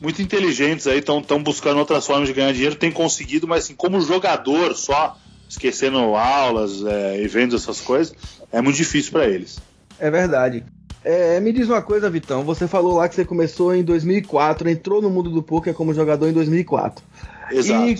muito 0.00 0.20
inteligentes 0.20 0.88
aí, 0.88 0.98
estão 0.98 1.40
buscando 1.40 1.78
outras 1.78 2.04
formas 2.04 2.26
de 2.26 2.34
ganhar 2.34 2.52
dinheiro, 2.52 2.74
tem 2.74 2.90
conseguido, 2.90 3.46
mas 3.46 3.62
assim, 3.62 3.74
como 3.76 4.00
jogador 4.00 4.74
só, 4.74 5.16
esquecendo 5.52 5.98
aulas, 5.98 6.82
é, 6.82 7.22
eventos, 7.22 7.62
essas 7.62 7.80
coisas, 7.80 8.14
é 8.50 8.60
muito 8.62 8.76
difícil 8.76 9.12
para 9.12 9.26
eles. 9.28 9.60
É 9.98 10.10
verdade. 10.10 10.64
É, 11.04 11.38
me 11.40 11.52
diz 11.52 11.68
uma 11.68 11.82
coisa, 11.82 12.08
Vitão. 12.08 12.42
Você 12.44 12.66
falou 12.66 12.96
lá 12.96 13.08
que 13.08 13.14
você 13.14 13.24
começou 13.24 13.74
em 13.74 13.82
2004, 13.82 14.68
entrou 14.70 15.02
no 15.02 15.10
mundo 15.10 15.30
do 15.30 15.42
poker 15.42 15.74
como 15.74 15.92
jogador 15.92 16.26
em 16.26 16.32
2004. 16.32 17.04
Exato. 17.50 17.86
E 17.86 17.98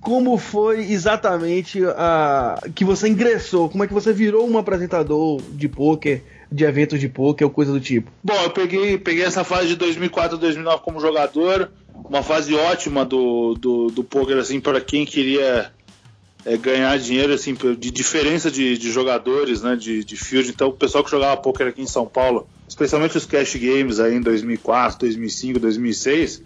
como 0.00 0.36
foi 0.36 0.80
exatamente 0.80 1.82
a 1.86 2.60
que 2.74 2.84
você 2.84 3.08
ingressou? 3.08 3.70
Como 3.70 3.82
é 3.82 3.86
que 3.86 3.94
você 3.94 4.12
virou 4.12 4.46
um 4.46 4.58
apresentador 4.58 5.40
de 5.52 5.68
poker, 5.68 6.22
de 6.52 6.64
eventos 6.64 7.00
de 7.00 7.08
poker 7.08 7.46
ou 7.46 7.52
coisa 7.52 7.72
do 7.72 7.80
tipo? 7.80 8.10
Bom, 8.22 8.36
eu 8.42 8.50
peguei, 8.50 8.98
peguei 8.98 9.24
essa 9.24 9.42
fase 9.42 9.68
de 9.68 9.76
2004 9.76 10.36
a 10.36 10.40
2009 10.40 10.82
como 10.82 11.00
jogador, 11.00 11.70
uma 11.94 12.22
fase 12.22 12.54
ótima 12.54 13.06
do, 13.06 13.54
do, 13.54 13.86
do 13.88 14.04
poker 14.04 14.36
assim 14.36 14.60
para 14.60 14.82
quem 14.82 15.06
queria 15.06 15.72
é, 16.48 16.56
ganhar 16.56 16.98
dinheiro 16.98 17.34
assim 17.34 17.54
de 17.54 17.90
diferença 17.90 18.50
de, 18.50 18.78
de 18.78 18.90
jogadores, 18.90 19.60
né, 19.62 19.76
de, 19.76 20.02
de 20.02 20.16
field. 20.16 20.48
Então, 20.48 20.68
o 20.68 20.72
pessoal 20.72 21.04
que 21.04 21.10
jogava 21.10 21.36
poker 21.36 21.66
aqui 21.66 21.82
em 21.82 21.86
São 21.86 22.06
Paulo, 22.06 22.48
especialmente 22.66 23.18
os 23.18 23.26
cash 23.26 23.54
games 23.56 24.00
aí 24.00 24.14
em 24.14 24.20
2004, 24.22 25.00
2005, 25.00 25.58
2006, 25.58 26.42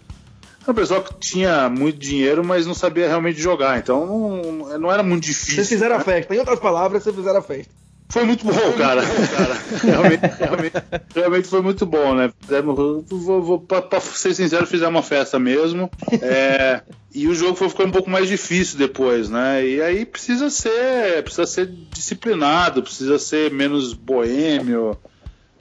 era 0.61 0.71
um 0.71 0.75
pessoal 0.75 1.01
que 1.01 1.13
tinha 1.15 1.69
muito 1.69 1.97
dinheiro, 1.97 2.43
mas 2.43 2.65
não 2.65 2.73
sabia 2.73 3.07
realmente 3.07 3.39
jogar. 3.39 3.79
Então, 3.79 4.05
não, 4.05 4.79
não 4.79 4.91
era 4.91 5.03
muito 5.03 5.23
difícil. 5.23 5.55
Vocês 5.55 5.69
fizeram 5.69 5.95
né? 5.95 6.01
a 6.01 6.03
festa. 6.03 6.35
Em 6.35 6.39
outras 6.39 6.59
palavras, 6.59 7.03
vocês 7.03 7.15
fizeram 7.15 7.39
a 7.39 7.41
festa. 7.41 7.82
Foi 8.09 8.23
muito 8.25 8.45
bom, 8.45 8.73
cara. 8.73 9.01
cara. 9.01 9.57
Realmente, 9.83 10.21
realmente, 10.37 10.73
realmente, 11.15 11.47
foi 11.47 11.61
muito 11.61 11.85
bom, 11.85 12.13
né? 12.13 12.31
Vou, 12.63 13.41
vou, 13.41 13.59
pra, 13.59 13.81
pra, 13.81 13.99
ser 13.99 14.35
sincero, 14.35 14.67
fizemos 14.67 14.93
uma 14.93 15.01
festa 15.01 15.39
mesmo. 15.39 15.89
É, 16.21 16.81
e 17.13 17.27
o 17.27 17.33
jogo 17.33 17.55
foi 17.55 17.69
ficando 17.69 17.89
um 17.89 17.93
pouco 17.93 18.09
mais 18.09 18.27
difícil 18.27 18.77
depois, 18.77 19.29
né? 19.29 19.65
E 19.65 19.81
aí 19.81 20.05
precisa 20.05 20.49
ser, 20.49 21.23
precisa 21.23 21.47
ser 21.47 21.67
disciplinado, 21.91 22.83
precisa 22.83 23.17
ser 23.17 23.51
menos 23.51 23.93
boêmio, 23.93 24.95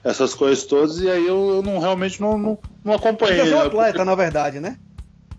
essas 0.04 0.34
coisas 0.34 0.64
todas. 0.64 0.98
E 0.98 1.08
aí 1.08 1.26
eu, 1.26 1.56
eu 1.56 1.62
não 1.62 1.78
realmente 1.78 2.20
não, 2.20 2.36
não, 2.36 2.58
não 2.84 2.92
acompanhei. 2.92 3.46
Você 3.46 3.52
é 3.52 3.56
um 3.56 3.62
atleta, 3.62 3.92
porque... 3.92 4.04
na 4.04 4.14
verdade, 4.14 4.60
né? 4.60 4.76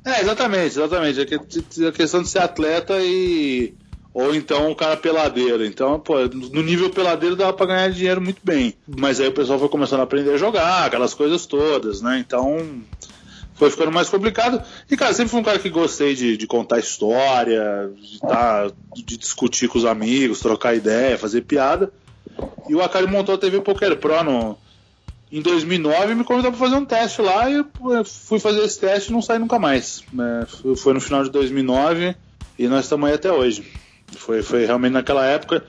É, 0.06 0.22
exatamente, 0.22 0.78
exatamente. 0.78 1.22
A 1.88 1.92
questão 1.92 2.22
de 2.22 2.30
ser 2.30 2.40
atleta 2.40 2.96
e 3.00 3.74
ou 4.14 4.36
então 4.36 4.70
um 4.70 4.76
cara 4.76 4.96
peladeiro. 4.96 5.66
Então, 5.66 6.00
pô, 6.00 6.16
no 6.28 6.62
nível 6.62 6.90
peladeiro 6.90 7.36
dava 7.36 7.54
pra 7.54 7.66
ganhar 7.66 7.90
dinheiro 7.90 8.22
muito 8.22 8.42
bem. 8.44 8.76
Mas 8.88 9.20
aí 9.20 9.28
o 9.28 9.34
pessoal 9.34 9.58
foi 9.58 9.70
começando 9.70 10.02
a 10.02 10.04
aprender 10.04 10.34
a 10.34 10.38
jogar, 10.38 10.86
aquelas 10.86 11.14
coisas 11.14 11.46
todas, 11.46 12.02
né? 12.02 12.20
Então 12.20 12.84
foi 13.56 13.72
ficando 13.72 13.92
mais 13.92 14.10
complicado. 14.10 14.62
E, 14.90 14.96
cara, 14.96 15.14
sempre 15.14 15.32
fui 15.32 15.40
um 15.40 15.44
cara 15.44 15.58
que 15.58 15.70
gostei 15.70 16.14
de, 16.14 16.38
de 16.38 16.46
contar 16.46 16.80
história, 16.80 17.90
de, 18.00 18.20
tá, 18.20 18.72
de 18.96 19.18
discutir 19.18 19.68
com 19.68 19.78
os 19.78 19.86
amigos, 19.86 20.40
trocar 20.40 20.76
ideia, 20.76 21.18
fazer 21.18 21.42
piada. 21.42 21.92
E 22.68 22.76
o 22.76 22.82
Akari 22.82 23.08
montou 23.08 23.36
a 23.36 23.38
TV 23.38 23.62
Poker 23.62 23.96
Pro 23.98 24.24
no, 24.24 24.58
em 25.32 25.42
2009 25.42 26.12
e 26.12 26.16
me 26.16 26.24
convidou 26.24 26.52
para 26.52 26.60
fazer 26.60 26.76
um 26.76 26.86
teste 26.86 27.22
lá 27.22 27.50
e 27.50 27.64
fui 28.06 28.40
fazer 28.40 28.64
esse 28.64 28.80
teste 28.80 29.10
e 29.10 29.14
não 29.14 29.22
saí 29.22 29.40
nunca 29.40 29.58
mais. 29.58 30.04
É, 30.20 30.76
foi 30.76 30.94
no 30.94 31.02
final 31.02 31.24
de 31.24 31.30
2009 31.32 32.16
e 32.58 32.68
nós 32.68 32.86
estamos 32.86 33.10
aí 33.10 33.16
até 33.16 33.32
hoje. 33.32 33.64
Foi, 34.18 34.42
foi 34.42 34.66
realmente 34.66 34.94
naquela 34.94 35.26
época. 35.26 35.64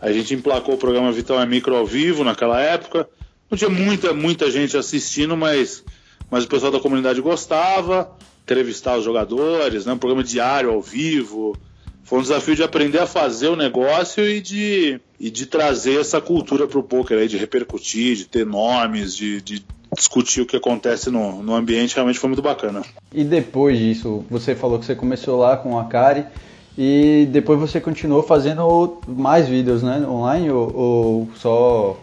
A 0.00 0.12
gente 0.12 0.34
emplacou 0.34 0.74
o 0.74 0.78
programa 0.78 1.12
Vital 1.12 1.40
é 1.40 1.46
Micro 1.46 1.76
ao 1.76 1.86
vivo 1.86 2.24
naquela 2.24 2.60
época. 2.60 3.08
Não 3.50 3.56
tinha 3.56 3.70
muita, 3.70 4.12
muita 4.12 4.50
gente 4.50 4.76
assistindo, 4.76 5.36
mas, 5.36 5.84
mas 6.30 6.44
o 6.44 6.48
pessoal 6.48 6.72
da 6.72 6.80
comunidade 6.80 7.20
gostava. 7.20 8.10
Entrevistar 8.42 8.98
os 8.98 9.04
jogadores, 9.04 9.86
né? 9.86 9.92
um 9.92 9.98
programa 9.98 10.24
diário 10.24 10.70
ao 10.70 10.82
vivo. 10.82 11.56
Foi 12.02 12.18
um 12.18 12.22
desafio 12.22 12.56
de 12.56 12.62
aprender 12.62 12.98
a 12.98 13.06
fazer 13.06 13.48
o 13.48 13.56
negócio 13.56 14.26
e 14.26 14.40
de, 14.40 15.00
e 15.20 15.30
de 15.30 15.46
trazer 15.46 16.00
essa 16.00 16.20
cultura 16.20 16.66
para 16.66 16.78
o 16.78 16.82
poker 16.82 17.18
aí, 17.18 17.28
de 17.28 17.36
repercutir, 17.36 18.16
de 18.16 18.24
ter 18.24 18.44
nomes, 18.44 19.14
de, 19.14 19.40
de 19.40 19.64
discutir 19.96 20.40
o 20.40 20.46
que 20.46 20.56
acontece 20.56 21.10
no, 21.10 21.42
no 21.42 21.54
ambiente, 21.54 21.94
realmente 21.94 22.18
foi 22.18 22.28
muito 22.28 22.42
bacana. 22.42 22.82
E 23.12 23.22
depois 23.22 23.78
disso, 23.78 24.24
você 24.28 24.54
falou 24.54 24.78
que 24.78 24.86
você 24.86 24.94
começou 24.94 25.38
lá 25.38 25.56
com 25.56 25.78
a 25.78 25.84
Kari. 25.84 26.26
E 26.76 27.28
depois 27.30 27.58
você 27.58 27.80
continuou 27.80 28.22
fazendo 28.22 29.00
mais 29.06 29.48
vídeos, 29.48 29.82
né? 29.82 30.06
Online 30.06 30.50
ou, 30.50 30.74
ou 30.74 31.28
só 31.36 31.96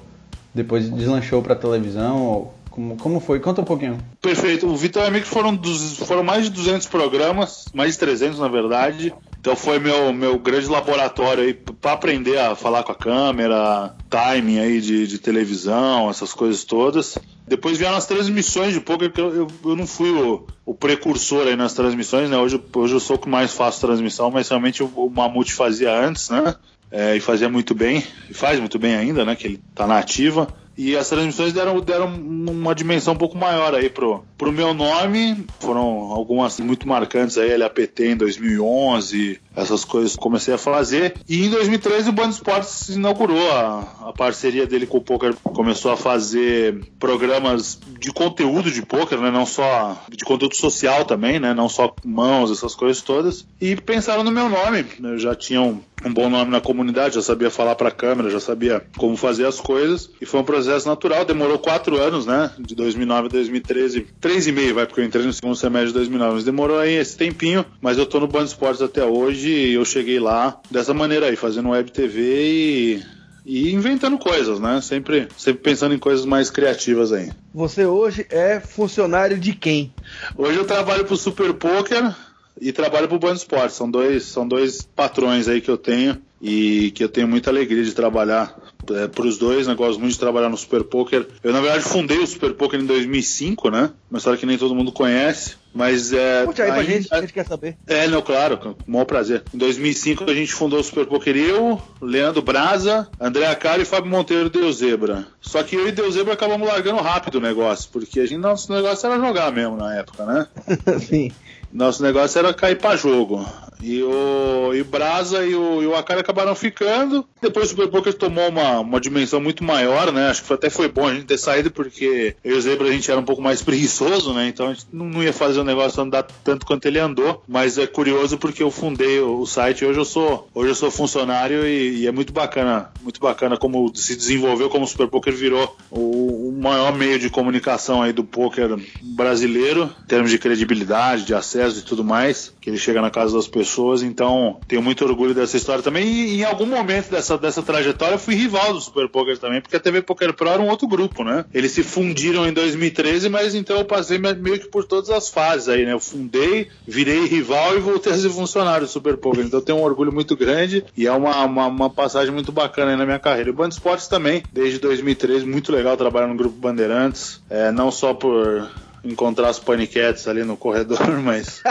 depois 0.54 0.90
deslanchou 0.90 1.42
para 1.42 1.56
televisão? 1.56 2.24
Ou 2.24 2.54
como, 2.70 2.96
como 2.98 3.20
foi? 3.20 3.40
Conta 3.40 3.62
um 3.62 3.66
pouquinho. 3.66 3.98
Perfeito. 4.22 4.68
O 4.68 4.76
Vitor 4.78 5.04
Amigo 5.04 5.26
foram, 5.26 5.56
dos, 5.56 5.98
foram 5.98 6.24
mais 6.24 6.46
de 6.46 6.52
200 6.52 6.88
programas, 6.88 7.66
mais 7.74 7.94
de 7.94 8.00
300 8.00 8.40
na 8.40 8.48
verdade. 8.48 9.14
Então 9.40 9.56
foi 9.56 9.80
meu, 9.80 10.14
meu 10.14 10.38
grande 10.38 10.68
laboratório 10.68 11.44
aí 11.44 11.54
para 11.54 11.94
aprender 11.94 12.38
a 12.38 12.56
falar 12.56 12.84
com 12.84 12.92
a 12.92 12.96
câmera, 12.96 13.96
timing 14.10 14.60
aí 14.60 14.82
de, 14.82 15.08
de 15.08 15.18
televisão, 15.18 16.10
essas 16.10 16.34
coisas 16.34 16.64
todas. 16.64 17.18
Depois 17.50 17.80
vieram 17.80 17.98
as 17.98 18.06
transmissões 18.06 18.74
de 18.74 18.80
poker, 18.80 19.12
que 19.12 19.20
eu, 19.20 19.34
eu, 19.34 19.48
eu, 19.66 19.76
não 19.76 19.88
fui 19.88 20.12
o, 20.12 20.46
o, 20.64 20.76
precursor 20.76 21.48
aí 21.48 21.56
nas 21.56 21.74
transmissões, 21.74 22.30
né? 22.30 22.38
Hoje, 22.38 22.62
hoje 22.76 22.94
eu 22.94 23.00
sou 23.00 23.16
o 23.16 23.20
que 23.20 23.28
mais 23.28 23.52
faço 23.52 23.82
transmissão, 23.82 24.30
mas 24.30 24.48
realmente 24.48 24.84
o, 24.84 24.86
o 24.86 25.10
Mamute 25.10 25.52
fazia 25.52 25.92
antes, 25.92 26.30
né? 26.30 26.56
É, 26.92 27.16
e 27.16 27.20
fazia 27.20 27.50
muito 27.50 27.74
bem, 27.74 28.04
e 28.30 28.34
faz 28.34 28.60
muito 28.60 28.78
bem 28.78 28.96
ainda, 28.96 29.26
né? 29.26 29.36
Que 29.36 29.48
ele 29.48 29.62
tá 29.74 29.88
na 29.88 29.98
ativa. 29.98 30.48
E 30.78 30.96
as 30.96 31.10
transmissões 31.10 31.52
deram, 31.52 31.82
deram 31.82 32.08
uma 32.08 32.74
dimensão 32.74 33.14
um 33.14 33.18
pouco 33.18 33.38
maior 33.38 33.76
aí 33.76 33.90
pro, 33.90 34.24
pro 34.38 34.52
meu 34.52 34.74
nome. 34.74 35.46
Foram 35.60 35.82
algumas 35.82 36.58
muito 36.60 36.88
marcantes 36.88 37.38
aí, 37.38 37.58
LAPT 37.58 38.04
em 38.04 38.16
2011, 38.16 39.42
essas 39.62 39.86
coisas 39.86 40.16
comecei 40.16 40.54
a 40.54 40.58
fazer. 40.58 41.16
E 41.28 41.46
em 41.46 41.50
2013 41.50 42.10
o 42.10 42.14
Band 42.14 42.30
Esportes 42.30 42.90
inaugurou 42.90 43.52
a, 43.52 44.10
a 44.10 44.14
parceria 44.14 44.66
dele 44.66 44.86
com 44.86 44.98
o 44.98 45.02
poker. 45.02 45.36
Começou 45.44 45.92
a 45.92 45.98
fazer 45.98 46.80
programas 47.00 47.80
de 48.00 48.12
conteúdo 48.12 48.72
de 48.72 48.82
poker, 48.82 49.20
né? 49.20 49.32
Não 49.32 49.46
só 49.46 50.04
de 50.10 50.24
conteúdo 50.24 50.56
social 50.56 51.06
também, 51.06 51.40
né? 51.40 51.54
Não 51.54 51.70
só 51.70 51.94
mãos, 52.04 52.52
essas 52.52 52.76
coisas 52.76 53.02
todas. 53.02 53.46
E 53.60 53.76
pensaram 53.76 54.24
no 54.24 54.32
meu 54.32 54.50
nome. 54.50 54.86
Eu 55.02 55.18
já 55.18 55.36
tinham 55.36 55.82
um 56.06 56.14
bom 56.14 56.30
nome 56.30 56.52
na 56.52 56.62
comunidade, 56.62 57.16
já 57.16 57.22
sabia 57.22 57.50
falar 57.50 57.76
para 57.76 57.90
a 57.90 57.92
câmera, 57.92 58.30
já 58.30 58.40
sabia 58.40 58.82
como 58.98 59.18
fazer 59.18 59.46
as 59.46 59.60
coisas. 59.60 60.10
E 60.22 60.26
foi 60.26 60.40
um 60.40 60.44
processo 60.44 60.88
natural, 60.88 61.26
demorou 61.26 61.60
quatro 61.60 62.00
anos, 62.02 62.26
né? 62.26 62.52
De 62.58 62.76
2009 62.76 63.28
a 63.28 63.30
2013. 63.30 64.08
Três 64.20 64.48
e 64.48 64.52
meio, 64.52 64.76
vai, 64.76 64.86
porque 64.86 65.02
eu 65.02 65.06
entrei 65.06 65.26
no 65.26 65.34
segundo 65.34 65.56
semestre 65.56 65.90
de 65.90 65.94
2009. 65.96 66.36
Mas 66.36 66.44
demorou 66.44 66.80
aí 66.80 66.94
esse 66.94 67.18
tempinho, 67.18 67.66
mas 67.82 67.98
eu 67.98 68.06
tô 68.06 68.20
no 68.20 68.28
Band 68.28 68.46
Esportes 68.46 68.82
até 68.82 69.04
hoje 69.04 69.49
eu 69.50 69.86
cheguei 69.86 70.20
lá 70.20 70.60
dessa 70.70 70.94
maneira 70.94 71.28
aí, 71.28 71.36
fazendo 71.36 71.70
web 71.70 71.92
TV 71.92 72.22
e 72.22 73.20
e 73.46 73.74
inventando 73.74 74.18
coisas, 74.20 74.60
né? 74.60 74.80
Sempre, 74.80 75.28
sempre 75.36 75.64
pensando 75.64 75.96
em 75.96 75.98
coisas 75.98 76.24
mais 76.24 76.52
criativas 76.52 77.12
aí. 77.12 77.32
Você 77.52 77.84
hoje 77.84 78.28
é 78.30 78.60
funcionário 78.60 79.40
de 79.40 79.54
quem? 79.54 79.92
Hoje 80.38 80.60
eu 80.60 80.66
trabalho 80.66 81.04
pro 81.04 81.18
Super 81.18 81.54
Poker, 81.54 82.14
e 82.62 82.72
trabalho 82.72 83.08
para 83.08 83.16
o 83.16 83.20
Band 83.20 83.34
Esporte. 83.34 83.74
São 83.74 83.90
dois, 83.90 84.24
são 84.24 84.48
dois 84.48 84.82
patrões 84.82 85.48
aí 85.48 85.62
que 85.62 85.72
eu 85.72 85.78
tenho 85.78 86.22
e 86.42 86.92
que 86.92 87.04
eu 87.04 87.10
tenho 87.10 87.28
muita 87.28 87.50
alegria 87.50 87.84
de 87.84 87.94
trabalhar 87.94 88.56
é, 88.96 89.08
para 89.08 89.26
os 89.26 89.38
dois. 89.38 89.68
Né? 89.68 89.76
Gosto 89.76 90.00
muito 90.00 90.14
de 90.14 90.20
trabalhar 90.20 90.50
no 90.50 90.58
Super 90.58 90.84
Poker. 90.84 91.28
Eu, 91.44 91.54
na 91.54 91.62
verdade, 91.62 91.84
fundei 91.84 92.20
o 92.20 92.28
Super 92.28 92.54
Poker 92.54 92.80
em 92.80 92.86
2005, 92.86 93.70
né? 93.70 93.92
Uma 94.10 94.18
história 94.18 94.40
que 94.40 94.46
nem 94.46 94.58
todo 94.58 94.76
mundo 94.76 94.92
conhece. 94.92 95.56
Mas 95.74 96.12
é. 96.12 96.46
Conte 96.46 96.62
aí 96.62 96.72
pra 96.72 96.84
gente, 96.84 97.08
a 97.12 97.22
gente 97.22 97.34
quer 97.34 97.46
saber. 97.46 97.78
É, 97.86 98.08
não, 98.08 98.22
claro, 98.22 98.58
com 98.58 98.70
o 98.70 98.76
maior 98.88 99.06
prazer. 99.06 99.44
Em 99.54 99.58
2005 99.58 100.30
a 100.30 100.34
gente 100.34 100.52
fundou 100.52 100.80
o 100.80 100.84
Super 100.84 101.06
Poker 101.06 101.36
eu, 101.38 101.80
Leandro 102.02 102.42
Braza, 102.42 103.08
André 103.20 103.46
Acari 103.46 103.84
e 103.84 103.86
Fábio 103.86 104.10
Monteiro 104.10 104.50
Deus 104.50 104.78
Zebra. 104.78 105.28
Só 105.40 105.62
que 105.62 105.76
eu 105.76 105.88
e 105.88 105.92
Deus 105.92 106.16
Zebra 106.16 106.34
acabamos 106.34 106.68
largando 106.68 107.02
rápido 107.02 107.36
o 107.36 107.42
negócio, 107.42 107.90
porque 107.92 108.20
a 108.20 108.26
gente, 108.26 108.40
nosso 108.40 108.74
negócio 108.74 109.06
era 109.06 109.20
jogar 109.20 109.52
mesmo 109.52 109.78
na 109.78 109.96
época, 109.96 110.26
né? 110.26 110.48
Sim. 111.08 111.32
Nosso 111.72 112.02
negócio 112.02 112.40
era 112.40 112.54
cair 112.54 112.78
para 112.78 112.96
jogo. 112.96 113.46
E 113.82 114.04
o 114.04 114.74
e 114.74 114.84
Brasa 114.84 115.46
e 115.46 115.56
o, 115.56 115.82
e 115.82 115.88
o 115.88 115.96
Akari 115.96 116.20
acabaram 116.20 116.54
ficando. 116.54 117.26
Depois 117.42 117.68
o 117.68 117.70
Super 117.70 117.88
Poker 117.88 118.14
tomou 118.14 118.50
uma, 118.50 118.80
uma 118.80 119.00
dimensão 119.00 119.40
muito 119.40 119.64
maior, 119.64 120.12
né? 120.12 120.30
Acho 120.30 120.44
que 120.44 120.54
até 120.54 120.70
foi 120.70 120.90
bom 120.90 121.08
a 121.08 121.14
gente 121.14 121.26
ter 121.26 121.38
saído, 121.38 121.72
porque 121.72 122.36
eu 122.44 122.56
e 122.56 122.58
o 122.58 122.62
Zebra 122.62 122.88
a 122.88 122.92
gente 122.92 123.10
era 123.10 123.20
um 123.20 123.26
pouco 123.26 123.42
mais 123.42 123.62
preguiçoso, 123.62 124.34
né? 124.34 124.48
Então 124.48 124.68
a 124.68 124.74
gente 124.74 124.86
não, 124.92 125.24
ia 125.24 125.34
fazer 125.34 125.60
o 125.60 125.64
negócio 125.64 126.02
andar 126.02 126.24
tanto 126.44 126.66
quanto 126.66 126.86
ele 126.86 127.00
andou. 127.00 127.42
Mas 127.48 127.78
é 127.78 127.88
curioso 127.88 128.38
porque 128.38 128.62
eu 128.62 128.72
fundei 128.72 129.20
o, 129.20 129.40
o 129.40 129.48
site 129.48 129.86
hoje 129.86 130.00
eu 130.00 130.06
sou 130.06 130.50
hoje 130.54 130.72
eu 130.72 130.76
sou 130.76 130.92
funcionário 130.92 131.66
e, 131.66 132.02
e, 132.02 132.08
é 132.08 132.12
muito 132.12 132.34
bacana, 132.34 132.92
muito 133.02 133.20
bacana 133.20 133.58
como 133.58 133.92
se 133.96 134.16
desenvolveu, 134.16 134.70
como 134.70 134.86
o 134.86 134.88
Super 134.88 135.08
Poker 135.08 135.34
virou 135.34 135.76
o, 135.90 136.50
o 136.50 136.58
maior 136.60 136.94
meio 136.94 137.18
de 137.18 137.30
comunicação 137.30 138.02
aí 138.02 138.12
do 138.12 138.24
poker 138.24 138.78
brasileiro, 139.02 139.90
em 140.04 140.08
termos 140.08 140.32
de 140.32 140.38
credibilidade, 140.38 141.26
de 141.26 141.34
acesso 141.34 141.80
e 141.80 141.84
tudo 141.84 142.04
mais, 142.04 142.54
que 142.60 142.70
ele 142.70 142.78
chega 142.78 143.02
na 143.02 143.10
casa 143.10 143.36
das 143.36 143.48
pessoas 143.48 143.69
pessoas, 143.70 144.02
então 144.02 144.60
tenho 144.68 144.82
muito 144.82 145.06
orgulho 145.06 145.34
dessa 145.34 145.56
história 145.56 145.84
também. 145.84 146.08
E 146.08 146.42
em 146.42 146.44
algum 146.44 146.66
momento 146.66 147.10
dessa, 147.10 147.38
dessa 147.38 147.62
trajetória 147.62 148.16
eu 148.16 148.20
fui 148.20 148.34
rival 148.34 148.74
do 148.74 148.82
Super 148.82 149.08
Poker 149.08 149.38
também, 149.38 149.62
porque 149.62 149.76
a 149.76 149.80
TV 149.80 150.02
Poker 150.02 150.34
Pro 150.34 150.50
era 150.50 150.62
um 150.62 150.68
outro 150.68 150.88
grupo, 150.88 151.24
né? 151.24 151.46
Eles 151.54 151.72
se 151.72 151.84
fundiram 151.84 152.48
em 152.48 152.54
2013, 152.54 153.30
mas 153.30 153.54
então 153.54 153.78
eu 153.78 153.86
passei 153.86 154.18
meio 154.18 154.60
que 154.60 154.68
por 154.68 154.84
todas 154.84 155.10
as 155.10 155.30
fases 155.30 155.70
aí, 155.70 155.86
né? 155.86 155.94
Eu 155.94 156.00
fundei, 156.00 156.68
virei 156.88 157.26
rival 157.26 157.78
e 157.78 157.80
voltei 157.80 158.12
a 158.12 158.18
ser 158.18 158.30
funcionário 158.30 158.88
do 158.88 158.92
Super 158.92 159.18
Poker. 159.18 159.46
Então 159.46 159.60
eu 159.60 159.66
tenho 159.66 159.78
um 159.78 159.84
orgulho 159.84 160.12
muito 160.12 160.36
grande 160.36 160.84
e 160.98 161.06
é 161.06 161.12
uma, 161.12 161.46
uma, 161.46 161.68
uma 161.68 161.90
passagem 161.90 162.34
muito 162.34 162.52
bacana 162.52 162.92
aí 162.92 162.98
na 162.98 163.06
minha 163.06 163.20
carreira. 163.20 163.52
O 163.52 163.54
Band 163.54 163.70
Esportes 163.70 164.08
também, 164.08 164.44
desde 164.52 164.80
2013, 164.80 165.46
muito 165.46 165.72
legal 165.72 165.96
trabalhar 165.96 166.28
no 166.28 166.36
Grupo 166.36 166.56
Bandeirantes, 166.56 167.42
é, 167.50 167.72
não 167.72 167.92
só 167.92 168.14
por 168.14 168.68
encontrar 169.04 169.50
as 169.50 169.60
paniquetes 169.60 170.28
ali 170.28 170.44
no 170.44 170.58
corredor, 170.58 171.08
mas. 171.22 171.62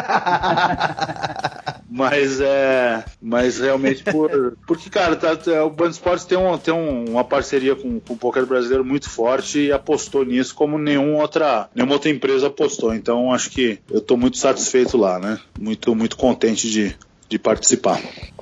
mas 1.88 2.40
é. 2.40 3.04
Mas 3.20 3.58
realmente 3.58 4.04
por. 4.04 4.56
Porque, 4.66 4.90
cara, 4.90 5.16
tá, 5.16 5.36
tá, 5.36 5.64
o 5.64 5.70
Band 5.70 5.90
Esportes 5.90 6.24
tem, 6.24 6.38
um, 6.38 6.56
tem 6.58 6.72
um, 6.72 7.04
uma 7.10 7.24
parceria 7.24 7.74
com, 7.74 8.00
com 8.00 8.14
o 8.14 8.16
poker 8.16 8.46
brasileiro 8.46 8.84
muito 8.84 9.08
forte 9.08 9.66
e 9.66 9.72
apostou 9.72 10.24
nisso 10.24 10.54
como 10.54 10.78
nenhuma 10.78 11.22
outra, 11.22 11.68
nenhuma 11.74 11.94
outra 11.94 12.10
empresa 12.10 12.48
apostou. 12.48 12.94
Então 12.94 13.32
acho 13.32 13.50
que 13.50 13.78
eu 13.90 13.98
estou 13.98 14.16
muito 14.16 14.38
satisfeito 14.38 14.96
lá, 14.96 15.18
né? 15.18 15.38
Muito, 15.58 15.94
muito 15.94 16.16
contente 16.16 16.68
de, 16.70 16.96
de 17.28 17.38
participar. 17.38 18.00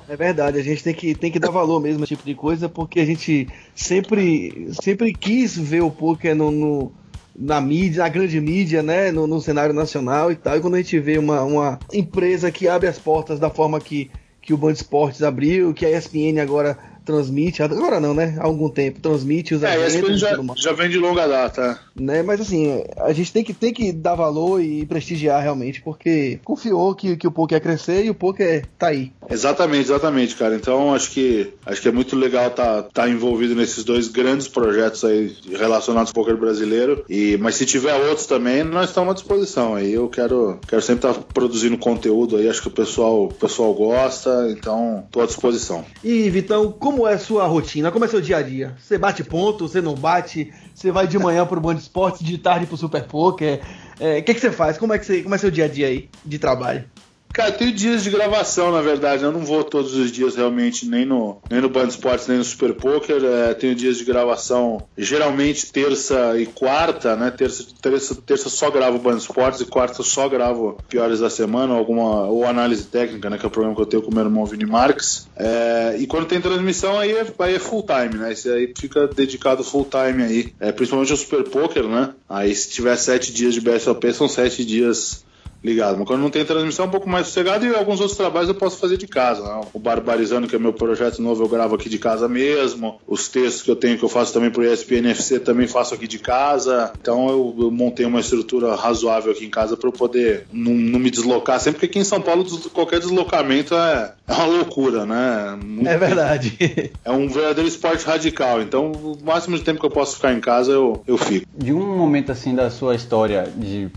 É 0.09 0.15
verdade, 0.15 0.57
a 0.57 0.63
gente 0.63 0.83
tem 0.83 0.93
que, 0.93 1.13
tem 1.13 1.31
que 1.31 1.39
dar 1.39 1.51
valor 1.51 1.81
mesmo 1.81 2.01
a 2.01 2.03
esse 2.05 2.15
tipo 2.15 2.25
de 2.25 2.33
coisa, 2.33 2.69
porque 2.69 3.01
a 3.01 3.05
gente 3.05 3.47
sempre, 3.75 4.69
sempre 4.81 5.13
quis 5.13 5.57
ver 5.57 5.81
o 5.81 5.91
poker 5.91 6.33
no, 6.33 6.49
no 6.49 6.91
na 7.37 7.61
mídia, 7.61 8.03
na 8.03 8.09
grande 8.09 8.41
mídia, 8.41 8.81
né, 8.81 9.11
no, 9.11 9.27
no, 9.27 9.39
cenário 9.39 9.73
nacional 9.73 10.31
e 10.31 10.35
tal. 10.35 10.57
E 10.57 10.61
quando 10.61 10.73
a 10.73 10.77
gente 10.77 10.99
vê 10.99 11.17
uma, 11.19 11.43
uma 11.43 11.79
empresa 11.93 12.51
que 12.51 12.67
abre 12.67 12.87
as 12.87 12.97
portas 12.97 13.39
da 13.39 13.49
forma 13.49 13.79
que, 13.79 14.09
que 14.41 14.53
o 14.53 14.57
Band 14.57 14.71
Esportes 14.71 15.21
abriu, 15.21 15.73
que 15.73 15.85
a 15.85 15.97
ESPN 15.97 16.41
agora 16.41 16.77
transmite, 17.07 17.63
agora 17.63 18.01
não, 18.01 18.13
né? 18.13 18.35
Há 18.37 18.45
algum 18.45 18.69
tempo, 18.69 18.99
transmite 18.99 19.55
os 19.55 19.63
é, 19.63 19.73
eventos. 19.75 19.95
É, 19.95 20.11
esse 20.11 20.17
já, 20.17 20.37
já 20.57 20.73
vem 20.73 20.89
de 20.89 20.97
longa 20.97 21.25
data. 21.25 21.79
Né? 21.95 22.21
Mas 22.21 22.41
assim, 22.41 22.83
a 22.97 23.13
gente 23.13 23.31
tem 23.31 23.43
que, 23.43 23.53
tem 23.53 23.73
que 23.73 23.93
dar 23.93 24.15
valor 24.15 24.61
e 24.61 24.85
prestigiar 24.85 25.41
realmente, 25.41 25.81
porque 25.81 26.39
confiou 26.43 26.93
que, 26.93 27.15
que 27.15 27.27
o 27.27 27.31
poker 27.31 27.55
ia 27.55 27.61
crescer 27.61 28.05
e 28.05 28.09
o 28.09 28.15
poker 28.15 28.65
tá 28.77 28.87
aí. 28.87 29.11
Exatamente, 29.29 29.85
exatamente, 29.85 30.35
cara. 30.35 30.55
Então 30.55 30.93
acho 30.93 31.11
que 31.11 31.53
acho 31.65 31.81
que 31.81 31.87
é 31.87 31.91
muito 31.91 32.15
legal 32.15 32.47
estar 32.47 32.83
tá, 32.83 32.89
tá 32.93 33.09
envolvido 33.09 33.55
nesses 33.55 33.83
dois 33.83 34.07
grandes 34.09 34.47
projetos 34.47 35.03
aí 35.05 35.35
relacionados 35.57 36.09
ao 36.09 36.13
poker 36.13 36.35
brasileiro. 36.35 37.05
E, 37.09 37.37
mas 37.37 37.55
se 37.55 37.65
tiver 37.65 37.95
outros 37.95 38.25
também, 38.25 38.63
nós 38.63 38.89
estamos 38.89 39.11
à 39.11 39.13
disposição. 39.13 39.75
Aí 39.75 39.93
eu 39.93 40.09
quero, 40.09 40.59
quero 40.67 40.81
sempre 40.81 41.07
estar 41.07 41.13
tá 41.13 41.27
produzindo 41.33 41.77
conteúdo 41.77 42.35
aí, 42.35 42.49
acho 42.49 42.61
que 42.61 42.67
o 42.67 42.71
pessoal, 42.71 43.25
o 43.25 43.33
pessoal 43.33 43.73
gosta, 43.73 44.49
então 44.51 45.03
estou 45.05 45.23
à 45.23 45.25
disposição. 45.25 45.85
E 46.03 46.29
Vitão, 46.29 46.71
como 46.71 46.96
é 47.05 47.15
a 47.15 47.19
sua 47.19 47.45
rotina? 47.45 47.91
Como 47.91 48.05
é 48.05 48.07
seu 48.07 48.21
dia 48.21 48.37
a 48.37 48.41
dia? 48.41 48.75
Você 48.79 48.97
bate 48.97 49.23
ponto, 49.23 49.67
você 49.67 49.81
não 49.81 49.93
bate? 49.93 50.53
Você 50.73 50.91
vai 50.91 51.05
de 51.05 51.19
manhã 51.19 51.45
pro 51.45 51.59
Band 51.59 51.75
Esportes, 51.75 52.25
de 52.25 52.37
tarde 52.37 52.65
pro 52.65 52.77
Super 52.77 53.03
Poker? 53.03 53.59
O 53.99 54.03
é, 54.03 54.21
que, 54.21 54.33
que 54.33 54.39
você 54.39 54.51
faz? 54.51 54.77
Como 54.77 54.93
é, 54.93 54.99
que 54.99 55.05
você, 55.05 55.21
como 55.21 55.35
é 55.35 55.37
seu 55.37 55.51
dia 55.51 55.65
a 55.65 55.67
dia 55.67 55.87
aí 55.87 56.09
de 56.25 56.39
trabalho? 56.39 56.85
Cara, 57.33 57.49
eu 57.49 57.57
tenho 57.57 57.71
dias 57.71 58.03
de 58.03 58.09
gravação, 58.09 58.71
na 58.71 58.81
verdade. 58.81 59.23
Eu 59.23 59.31
não 59.31 59.45
vou 59.45 59.63
todos 59.63 59.93
os 59.93 60.11
dias 60.11 60.35
realmente, 60.35 60.87
nem 60.87 61.05
no, 61.05 61.41
nem 61.49 61.61
no 61.61 61.69
Band 61.69 61.87
Sports, 61.87 62.27
nem 62.27 62.37
no 62.37 62.43
Super 62.43 62.73
Poker. 62.73 63.23
É, 63.23 63.53
tenho 63.53 63.75
dias 63.75 63.97
de 63.97 64.05
gravação, 64.05 64.87
geralmente 64.97 65.71
terça 65.71 66.39
e 66.39 66.45
quarta, 66.45 67.15
né? 67.15 67.29
Terça, 67.31 67.65
terça, 67.81 68.15
terça 68.15 68.49
só 68.49 68.71
gravo 68.71 68.97
Band 68.97 69.17
Sports 69.17 69.61
e 69.61 69.65
quarta 69.65 70.01
só 70.01 70.27
gravo 70.27 70.77
Piores 70.89 71.19
da 71.19 71.29
Semana, 71.29 71.75
alguma, 71.75 72.25
ou 72.25 72.45
análise 72.45 72.85
técnica, 72.85 73.29
né? 73.29 73.37
Que 73.37 73.45
é 73.45 73.47
o 73.47 73.51
programa 73.51 73.75
que 73.75 73.81
eu 73.81 73.85
tenho 73.85 74.03
com 74.03 74.11
o 74.11 74.13
meu 74.13 74.23
irmão 74.23 74.45
Vini 74.45 74.65
Marques. 74.65 75.27
É, 75.35 75.95
e 75.99 76.07
quando 76.07 76.25
tem 76.25 76.41
transmissão, 76.41 76.97
aí 76.97 77.11
é, 77.11 77.25
aí 77.39 77.55
é 77.55 77.59
full 77.59 77.83
time, 77.83 78.19
né? 78.19 78.31
Esse 78.31 78.49
aí 78.49 78.73
fica 78.77 79.07
dedicado 79.07 79.63
full 79.63 79.85
time 79.85 80.23
aí. 80.23 80.53
É, 80.59 80.71
principalmente 80.71 81.11
ao 81.11 81.17
Super 81.17 81.43
Poker, 81.43 81.83
né? 81.83 82.13
Aí 82.27 82.55
se 82.55 82.69
tiver 82.69 82.95
sete 82.95 83.31
dias 83.31 83.53
de 83.53 83.61
BSOP, 83.61 84.13
são 84.13 84.27
sete 84.27 84.65
dias 84.65 85.25
ligado. 85.67 85.97
Mas 85.97 86.07
quando 86.07 86.21
não 86.21 86.29
tem 86.29 86.45
transmissão 86.45 86.85
é 86.85 86.87
um 86.87 86.91
pouco 86.91 87.09
mais 87.09 87.27
sossegado 87.27 87.65
e 87.65 87.75
alguns 87.75 87.99
outros 87.99 88.17
trabalhos 88.17 88.49
eu 88.49 88.55
posso 88.55 88.77
fazer 88.77 88.97
de 88.97 89.07
casa. 89.07 89.43
Né? 89.43 89.61
O 89.73 89.79
Barbarizando, 89.79 90.47
que 90.47 90.55
é 90.55 90.59
meu 90.59 90.73
projeto 90.73 91.21
novo, 91.21 91.43
eu 91.43 91.49
gravo 91.49 91.75
aqui 91.75 91.89
de 91.89 91.99
casa 91.99 92.27
mesmo. 92.27 92.99
Os 93.07 93.27
textos 93.27 93.61
que 93.61 93.69
eu 93.69 93.75
tenho 93.75 93.97
que 93.97 94.03
eu 94.03 94.09
faço 94.09 94.33
também 94.33 94.49
pro 94.49 94.63
ESPN 94.63 95.09
FC 95.09 95.39
também 95.39 95.67
faço 95.67 95.93
aqui 95.93 96.07
de 96.07 96.19
casa. 96.19 96.91
Então 96.99 97.27
eu, 97.29 97.55
eu 97.59 97.71
montei 97.71 98.05
uma 98.05 98.19
estrutura 98.19 98.75
razoável 98.75 99.31
aqui 99.31 99.45
em 99.45 99.49
casa 99.49 99.75
para 99.75 99.87
eu 99.87 99.93
poder 99.93 100.45
não, 100.51 100.73
não, 100.73 100.99
me 100.99 101.11
deslocar 101.11 101.59
sempre, 101.59 101.79
porque 101.79 101.85
aqui 101.87 101.99
em 101.99 102.03
São 102.03 102.21
Paulo 102.21 102.45
qualquer 102.73 102.99
deslocamento 102.99 103.75
é, 103.75 104.13
é 104.27 104.33
uma 104.33 104.45
loucura, 104.45 105.05
né? 105.05 105.59
Muito 105.63 105.87
é 105.87 105.97
verdade. 105.97 106.57
É 107.03 107.11
um 107.11 107.27
verdadeiro 107.27 107.67
esporte 107.67 108.05
radical. 108.05 108.61
Então 108.61 108.91
o 108.91 109.17
máximo 109.23 109.57
de 109.57 109.63
tempo 109.63 109.79
que 109.79 109.85
eu 109.85 109.91
posso 109.91 110.15
ficar 110.15 110.33
em 110.33 110.39
casa 110.39 110.71
eu, 110.71 111.03
eu 111.05 111.17
fico. 111.17 111.45
De 111.57 111.73
um 111.73 111.97
momento 111.97 112.31
assim 112.31 112.55
da 112.55 112.69
sua 112.69 112.95
história 112.95 113.51
de 113.55 113.89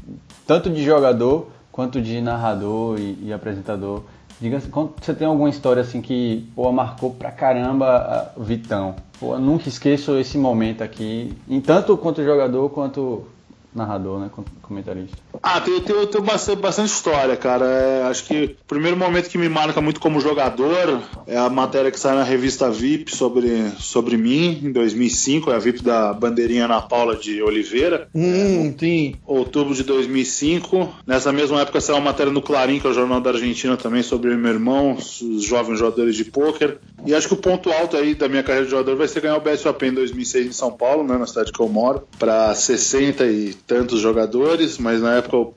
tanto 0.46 0.68
de 0.68 0.82
jogador 0.82 1.48
quanto 1.72 2.00
de 2.00 2.20
narrador 2.20 2.98
e, 2.98 3.18
e 3.22 3.32
apresentador. 3.32 4.02
Diga 4.40 4.58
você 4.58 5.14
tem 5.14 5.26
alguma 5.26 5.50
história 5.50 5.82
assim 5.82 6.00
que 6.00 6.50
pô, 6.54 6.72
marcou 6.72 7.10
pra 7.10 7.30
caramba 7.30 8.32
o 8.36 8.42
Vitão. 8.42 8.96
Pô, 9.18 9.38
nunca 9.38 9.68
esqueço 9.68 10.16
esse 10.18 10.38
momento 10.38 10.82
aqui, 10.82 11.36
em 11.46 11.60
tanto 11.60 11.96
quanto 11.96 12.24
jogador 12.24 12.70
quanto 12.70 13.26
narrador, 13.74 14.18
né? 14.18 14.30
Comentarista. 14.62 15.18
Ah, 15.42 15.60
tem, 15.60 15.80
tem, 15.80 16.06
tem 16.06 16.20
bastante, 16.20 16.58
bastante 16.60 16.90
história, 16.90 17.36
cara. 17.36 17.64
É, 17.64 18.02
acho 18.04 18.24
que 18.24 18.56
o 18.60 18.64
primeiro 18.66 18.96
momento 18.96 19.28
que 19.28 19.38
me 19.38 19.48
marca 19.48 19.80
muito 19.80 20.00
como 20.00 20.20
jogador 20.20 21.02
é 21.26 21.36
a 21.36 21.48
matéria 21.48 21.90
que 21.90 21.98
sai 21.98 22.14
na 22.14 22.22
revista 22.22 22.70
VIP 22.70 23.14
sobre, 23.14 23.70
sobre 23.78 24.16
mim, 24.16 24.60
em 24.62 24.72
2005. 24.72 25.50
É 25.50 25.56
a 25.56 25.58
VIP 25.58 25.82
da 25.82 26.12
Bandeirinha 26.12 26.66
Ana 26.66 26.82
Paula 26.82 27.16
de 27.16 27.42
Oliveira. 27.42 28.08
Hum, 28.14 28.74
sim. 28.78 29.14
Outubro 29.26 29.74
de 29.74 29.82
2005. 29.82 30.88
Nessa 31.06 31.32
mesma 31.32 31.62
época 31.62 31.80
saiu 31.80 31.96
uma 31.96 32.04
matéria 32.04 32.32
no 32.32 32.42
Clarim, 32.42 32.78
que 32.78 32.86
é 32.86 32.90
o 32.90 32.94
jornal 32.94 33.20
da 33.20 33.30
Argentina 33.30 33.76
também, 33.76 34.02
sobre 34.02 34.36
meu 34.36 34.52
irmão, 34.52 34.92
os 34.94 35.42
jovens 35.42 35.78
jogadores 35.78 36.16
de 36.16 36.24
pôquer. 36.24 36.78
E 37.06 37.14
acho 37.14 37.28
que 37.28 37.34
o 37.34 37.38
ponto 37.38 37.72
alto 37.72 37.96
aí 37.96 38.14
da 38.14 38.28
minha 38.28 38.42
carreira 38.42 38.66
de 38.66 38.70
jogador 38.70 38.96
vai 38.96 39.08
ser 39.08 39.20
ganhar 39.20 39.36
o 39.36 39.40
BSOP 39.40 39.86
em 39.86 39.94
2006 39.94 40.46
em 40.46 40.52
São 40.52 40.70
Paulo, 40.70 41.02
né, 41.02 41.16
na 41.16 41.26
cidade 41.26 41.52
que 41.52 41.60
eu 41.60 41.68
moro, 41.68 42.06
para 42.18 42.54
60 42.54 43.24
e 43.26 43.54
tantos 43.66 44.00
jogadores, 44.00 44.76
mas 44.76 45.00
na 45.00 45.16
época 45.16 45.29
o 45.36 45.54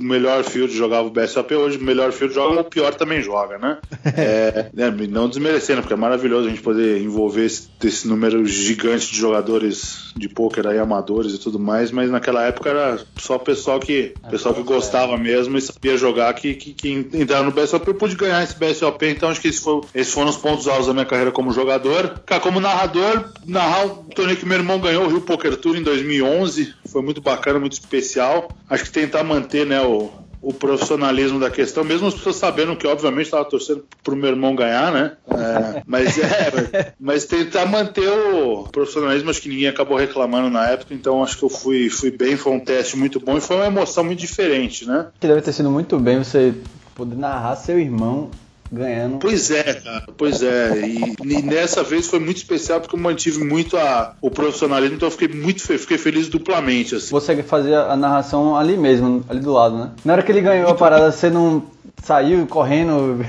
melhor 0.00 0.44
field 0.44 0.74
jogava 0.74 1.08
o 1.08 1.10
BSOP, 1.10 1.54
hoje 1.54 1.78
o 1.78 1.82
melhor 1.82 2.12
field 2.12 2.34
joga, 2.34 2.60
o 2.60 2.64
pior 2.64 2.94
também 2.94 3.22
joga, 3.22 3.58
né? 3.58 3.78
é, 4.16 4.70
né, 4.72 4.90
não 5.08 5.28
desmerecendo, 5.28 5.80
porque 5.80 5.94
é 5.94 5.96
maravilhoso 5.96 6.46
a 6.46 6.50
gente 6.50 6.62
poder 6.62 7.02
envolver 7.02 7.44
esse, 7.44 7.68
esse 7.84 8.06
número 8.08 8.44
gigante 8.46 9.10
de 9.10 9.16
jogadores 9.16 10.12
de 10.16 10.28
pôquer 10.28 10.66
aí, 10.66 10.78
amadores 10.78 11.32
e 11.32 11.38
tudo 11.38 11.58
mais, 11.58 11.90
mas 11.90 12.10
naquela 12.10 12.44
época 12.44 12.70
era 12.70 13.00
só 13.16 13.36
o 13.36 13.40
pessoal 13.40 13.78
que, 13.78 14.14
é, 14.22 14.28
pessoal 14.28 14.54
que 14.54 14.62
gostava 14.62 15.16
mesmo 15.16 15.56
e 15.56 15.60
sabia 15.60 15.96
jogar 15.96 16.32
que, 16.34 16.54
que, 16.54 16.72
que 16.72 16.90
entrava 17.14 17.44
no 17.44 17.52
BSOP. 17.52 17.86
Eu 17.86 17.94
pude 17.94 18.16
ganhar 18.16 18.42
esse 18.42 18.56
BSOP, 18.58 19.06
então 19.06 19.28
acho 19.28 19.40
que 19.40 19.48
esse 19.48 19.60
foi, 19.60 19.80
esses 19.94 20.12
foram 20.12 20.30
os 20.30 20.36
pontos 20.36 20.66
altos 20.68 20.86
da 20.86 20.92
minha 20.92 21.06
carreira 21.06 21.30
como 21.30 21.52
jogador. 21.52 22.20
Cara, 22.26 22.40
como 22.40 22.60
narrador, 22.60 23.32
narrar 23.46 23.86
o 23.86 23.90
torneio 24.14 24.38
que 24.38 24.46
meu 24.46 24.58
irmão 24.58 24.80
ganhou, 24.80 25.04
o 25.04 25.08
Rio 25.08 25.20
Poker 25.20 25.56
Tour 25.56 25.76
em 25.76 25.82
2011, 25.82 26.74
foi 26.90 27.02
muito 27.02 27.20
bacana, 27.20 27.58
muito 27.58 27.72
especial. 27.72 28.48
Acho 28.68 28.84
que 28.84 28.90
tentar 28.90 29.22
manter 29.22 29.66
né, 29.66 29.80
o, 29.80 30.10
o 30.40 30.52
profissionalismo 30.52 31.38
da 31.38 31.50
questão, 31.50 31.84
mesmo 31.84 32.06
as 32.06 32.14
pessoas 32.14 32.36
sabendo 32.36 32.76
que, 32.76 32.86
obviamente, 32.86 33.26
estava 33.26 33.44
torcendo 33.44 33.84
para 34.02 34.14
o 34.14 34.16
meu 34.16 34.30
irmão 34.30 34.54
ganhar, 34.54 34.92
né? 34.92 35.16
É, 35.28 35.82
mas, 35.86 36.18
é, 36.18 36.94
mas 36.98 37.24
tentar 37.24 37.66
manter 37.66 38.08
o 38.08 38.64
profissionalismo, 38.64 39.30
acho 39.30 39.42
que 39.42 39.48
ninguém 39.48 39.68
acabou 39.68 39.96
reclamando 39.96 40.48
na 40.50 40.66
época, 40.68 40.94
então 40.94 41.22
acho 41.22 41.38
que 41.38 41.44
eu 41.44 41.50
fui, 41.50 41.90
fui 41.90 42.10
bem, 42.10 42.36
foi 42.36 42.52
um 42.52 42.60
teste 42.60 42.96
muito 42.96 43.20
bom 43.20 43.36
e 43.36 43.40
foi 43.40 43.56
uma 43.56 43.66
emoção 43.66 44.04
muito 44.04 44.20
diferente, 44.20 44.86
né? 44.86 45.08
Que 45.20 45.26
deve 45.26 45.42
ter 45.42 45.52
sido 45.52 45.70
muito 45.70 45.98
bem 45.98 46.18
você 46.18 46.54
poder 46.94 47.16
narrar 47.16 47.56
seu 47.56 47.78
irmão 47.78 48.30
ganhando. 48.70 49.18
Pois 49.18 49.50
é, 49.50 49.74
cara, 49.74 50.04
pois 50.16 50.42
é. 50.42 50.86
E, 50.86 51.14
e, 51.24 51.42
nessa 51.42 51.82
vez 51.82 52.06
foi 52.06 52.18
muito 52.18 52.38
especial 52.38 52.80
porque 52.80 52.94
eu 52.94 53.00
mantive 53.00 53.44
muito 53.44 53.76
a, 53.76 54.14
o 54.20 54.30
profissionalismo, 54.30 54.96
então 54.96 55.08
eu 55.08 55.12
fiquei 55.12 55.28
muito 55.28 55.60
fiquei 55.60 55.98
feliz 55.98 56.28
duplamente. 56.28 56.94
Assim. 56.94 57.10
Você 57.10 57.42
fazia 57.42 57.80
a 57.80 57.96
narração 57.96 58.56
ali 58.56 58.76
mesmo, 58.76 59.24
ali 59.28 59.40
do 59.40 59.52
lado, 59.52 59.76
né? 59.76 59.90
Na 60.04 60.14
hora 60.14 60.22
que 60.22 60.32
ele 60.32 60.40
ganhou 60.40 60.68
a 60.68 60.74
parada, 60.74 61.10
você 61.10 61.30
não 61.30 61.62
saiu 62.02 62.46
correndo, 62.46 63.24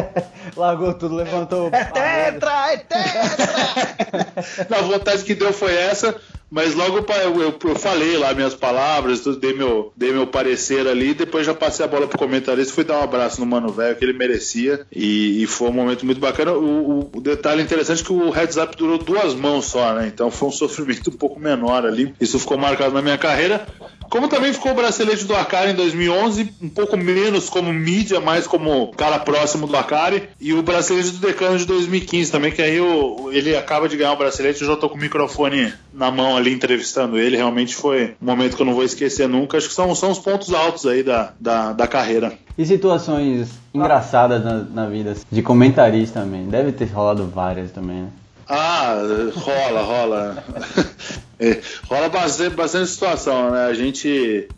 largou 0.56 0.94
tudo, 0.94 1.14
levantou. 1.14 1.68
É 1.72 1.84
tetra, 1.84 2.72
é 2.72 2.76
tetra! 2.78 4.26
Na 4.68 4.82
vontade 4.82 5.24
que 5.24 5.34
deu 5.34 5.52
foi 5.52 5.74
essa. 5.74 6.14
Mas 6.50 6.74
logo 6.74 6.98
eu, 6.98 7.42
eu, 7.42 7.58
eu, 7.62 7.74
falei 7.76 8.16
lá 8.16 8.32
minhas 8.32 8.54
palavras, 8.54 9.20
dei 9.36 9.52
meu, 9.52 9.92
dei 9.96 10.12
meu 10.12 10.26
parecer 10.26 10.86
ali, 10.86 11.12
depois 11.12 11.44
já 11.44 11.54
passei 11.54 11.84
a 11.84 11.88
bola 11.88 12.06
pro 12.06 12.18
comentarista 12.18 12.74
fui 12.74 12.84
dar 12.84 13.00
um 13.00 13.02
abraço 13.02 13.40
no 13.40 13.46
Mano 13.46 13.68
Velho 13.68 13.96
que 13.96 14.04
ele 14.04 14.12
merecia. 14.12 14.86
E, 14.90 15.42
e, 15.42 15.46
foi 15.46 15.68
um 15.68 15.72
momento 15.72 16.06
muito 16.06 16.20
bacana. 16.20 16.52
O, 16.52 16.64
o, 16.64 17.10
o, 17.16 17.20
detalhe 17.20 17.62
interessante 17.62 18.02
é 18.02 18.04
que 18.04 18.12
o 18.12 18.30
heads 18.30 18.56
up 18.56 18.76
durou 18.76 18.98
duas 18.98 19.34
mãos 19.34 19.66
só, 19.66 19.94
né? 19.94 20.06
Então 20.06 20.30
foi 20.30 20.48
um 20.48 20.52
sofrimento 20.52 21.10
um 21.10 21.14
pouco 21.14 21.38
menor 21.38 21.84
ali. 21.84 22.14
Isso 22.20 22.38
ficou 22.38 22.56
marcado 22.56 22.94
na 22.94 23.02
minha 23.02 23.18
carreira. 23.18 23.66
Como 24.08 24.28
também 24.28 24.52
ficou 24.52 24.72
o 24.72 24.74
bracelete 24.74 25.24
do 25.24 25.34
Akari 25.34 25.72
em 25.72 25.74
2011, 25.74 26.54
um 26.62 26.68
pouco 26.68 26.96
menos 26.96 27.48
como 27.48 27.72
mídia, 27.72 28.20
mais 28.20 28.46
como 28.46 28.92
cara 28.92 29.18
próximo 29.18 29.66
do 29.66 29.76
Akari. 29.76 30.28
E 30.40 30.52
o 30.52 30.62
bracelete 30.62 31.10
do 31.10 31.26
Decano 31.26 31.58
de 31.58 31.66
2015 31.66 32.32
também, 32.32 32.52
que 32.52 32.62
aí 32.62 32.80
o, 32.80 33.30
ele 33.32 33.56
acaba 33.56 33.88
de 33.88 33.96
ganhar 33.96 34.12
o 34.12 34.16
bracelete. 34.16 34.62
Eu 34.62 34.68
já 34.68 34.76
tô 34.76 34.88
com 34.88 34.96
o 34.96 35.00
microfone 35.00 35.72
na 35.92 36.10
mão 36.10 36.36
ali 36.36 36.52
entrevistando 36.52 37.18
ele. 37.18 37.36
Realmente 37.36 37.74
foi 37.74 38.16
um 38.20 38.26
momento 38.26 38.56
que 38.56 38.62
eu 38.62 38.66
não 38.66 38.74
vou 38.74 38.84
esquecer 38.84 39.28
nunca. 39.28 39.58
Acho 39.58 39.68
que 39.68 39.74
são, 39.74 39.94
são 39.94 40.10
os 40.10 40.18
pontos 40.18 40.52
altos 40.52 40.86
aí 40.86 41.02
da, 41.02 41.32
da, 41.38 41.72
da 41.72 41.86
carreira. 41.86 42.32
E 42.56 42.64
situações 42.66 43.50
engraçadas 43.72 44.44
na, 44.44 44.58
na 44.62 44.86
vida, 44.86 45.14
de 45.30 45.42
comentarista 45.42 46.20
também. 46.20 46.46
Deve 46.48 46.72
ter 46.72 46.86
rolado 46.86 47.26
várias 47.26 47.70
também, 47.70 48.02
né? 48.02 48.08
Ah, 48.48 48.96
rola, 49.34 49.82
rola. 49.82 50.44
É, 51.40 51.60
rola 51.88 52.08
bastante, 52.08 52.56
bastante 52.56 52.90
situação, 52.90 53.52
né? 53.52 53.66
A 53.66 53.72
gente. 53.72 54.48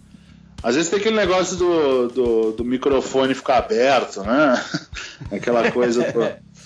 Às 0.62 0.76
vezes 0.76 0.90
tem 0.90 0.98
aquele 0.98 1.16
negócio 1.16 1.54
do, 1.58 2.08
do, 2.08 2.52
do 2.52 2.64
microfone 2.64 3.34
ficar 3.34 3.58
aberto, 3.58 4.22
né? 4.22 4.64
Aquela 5.30 5.70
coisa. 5.70 6.06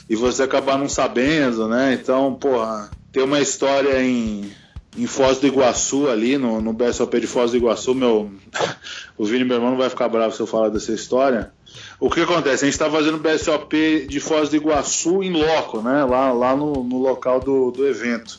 e 0.08 0.14
você 0.14 0.44
acabar 0.44 0.78
não 0.78 0.88
sabendo, 0.88 1.66
né? 1.66 1.98
Então, 2.00 2.32
porra, 2.34 2.88
tem 3.10 3.24
uma 3.24 3.40
história 3.40 4.00
em, 4.00 4.52
em 4.96 5.06
Foz 5.08 5.38
do 5.40 5.48
Iguaçu 5.48 6.08
ali, 6.08 6.38
no, 6.38 6.60
no 6.60 6.72
BSOP 6.72 7.18
de 7.18 7.26
Foz 7.26 7.50
do 7.50 7.56
Iguaçu, 7.56 7.92
meu. 7.92 8.30
o 9.18 9.24
Vini, 9.24 9.42
meu 9.42 9.56
irmão, 9.56 9.70
não 9.70 9.78
vai 9.78 9.90
ficar 9.90 10.08
bravo 10.08 10.32
se 10.32 10.40
eu 10.40 10.46
falar 10.46 10.68
dessa 10.68 10.92
história. 10.92 11.52
O 11.98 12.10
que 12.10 12.20
acontece? 12.20 12.64
A 12.64 12.66
gente 12.66 12.74
está 12.74 12.90
fazendo 12.90 13.16
o 13.16 13.20
BSOP 13.20 14.06
de 14.08 14.20
Foz 14.20 14.48
do 14.48 14.56
Iguaçu 14.56 15.22
em 15.22 15.32
loco, 15.32 15.80
né? 15.80 16.04
Lá, 16.04 16.32
lá 16.32 16.56
no, 16.56 16.84
no 16.84 17.00
local 17.00 17.40
do, 17.40 17.70
do 17.70 17.86
evento. 17.86 18.38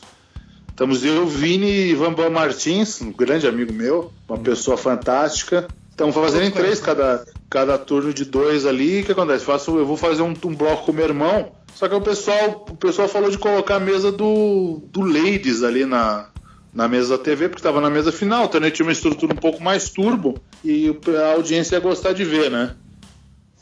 Estamos 0.69 1.06
eu, 1.06 1.26
Vini 1.26 1.89
e 1.89 1.95
Vambam 1.95 2.30
Martins, 2.30 3.02
um 3.02 3.12
grande 3.12 3.48
amigo 3.48 3.71
meu, 3.71 4.12
uma 4.28 4.38
pessoa 4.38 4.76
fantástica. 4.76 5.67
Estamos 5.89 6.13
fazendo 6.13 6.43
em 6.43 6.52
três 6.52 6.82
cada, 6.82 7.26
cada 7.50 7.78
turno 7.78 8.13
de 8.13 8.26
dois 8.26 8.65
ali. 8.65 9.00
O 9.00 9.06
que 9.06 9.13
acontece? 9.13 9.45
Faço, 9.45 9.78
eu 9.78 9.86
vou 9.86 9.95
fazer 9.95 10.21
um, 10.21 10.34
um 10.43 10.54
bloco 10.54 10.88
com 10.88 10.91
meu 10.91 11.06
irmão. 11.06 11.54
Só 11.74 11.88
que 11.88 11.95
o 11.95 12.02
pessoal, 12.02 12.65
o 12.69 12.76
pessoal 12.76 13.08
falou 13.08 13.30
de 13.30 13.38
colocar 13.38 13.76
a 13.76 13.80
mesa 13.80 14.12
do, 14.12 14.82
do 14.91 15.02
Ladies 15.02 15.63
ali 15.63 15.86
na, 15.86 16.28
na 16.74 16.89
mesa 16.89 17.17
da 17.17 17.24
TV, 17.24 17.48
porque 17.48 17.62
estava 17.62 17.80
na 17.80 17.89
mesa 17.89 18.12
final. 18.12 18.43
Então 18.43 18.60
tinha 18.69 18.86
uma 18.86 18.91
estrutura 18.91 19.32
um 19.34 19.38
pouco 19.38 19.63
mais 19.63 19.89
turbo 19.89 20.38
e 20.62 20.93
a 21.17 21.32
audiência 21.32 21.78
ia 21.78 21.82
gostar 21.82 22.12
de 22.12 22.26
ver, 22.26 22.52
né? 22.52 22.76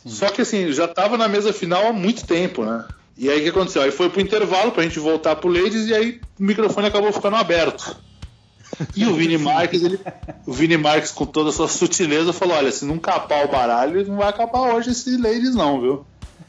Sim. 0.04 0.10
Só 0.10 0.30
que 0.30 0.42
assim, 0.42 0.72
já 0.72 0.86
estava 0.86 1.18
na 1.18 1.28
mesa 1.28 1.54
final 1.54 1.88
há 1.88 1.94
muito 1.94 2.26
tempo, 2.26 2.66
né? 2.66 2.86
E 3.18 3.30
aí 3.30 3.40
o 3.40 3.44
que 3.44 3.50
aconteceu? 3.50 3.82
Aí 3.82 3.92
foi 3.92 4.10
pro 4.10 4.22
intervalo 4.22 4.72
pra 4.72 4.84
gente 4.84 5.00
voltar 5.00 5.36
pro 5.36 5.50
Ladies 5.50 5.88
e 5.88 5.94
aí 5.94 6.22
o 6.40 6.44
microfone 6.44 6.88
acabou 6.88 7.14
ficando 7.14 7.36
aberto. 7.36 7.96
E 8.96 9.06
o 9.06 9.14
Vini 9.14 9.38
Marques, 9.42 9.84
ele, 9.84 10.00
o 10.46 10.52
Vini 10.52 10.78
Marques, 10.78 11.12
com 11.12 11.26
toda 11.26 11.50
a 11.50 11.54
sua 11.54 11.68
sutileza, 11.68 12.34
falou: 12.34 12.58
olha, 12.58 12.72
se 12.72 12.86
não 12.86 12.98
capar 12.98 13.46
o 13.46 13.50
baralho, 13.50 14.06
não 14.08 14.18
vai 14.18 14.30
acabar 14.30 14.74
hoje 14.74 14.92
esse 14.92 15.16
Ladies, 15.16 15.56
não, 15.56 15.80
viu? 15.80 16.06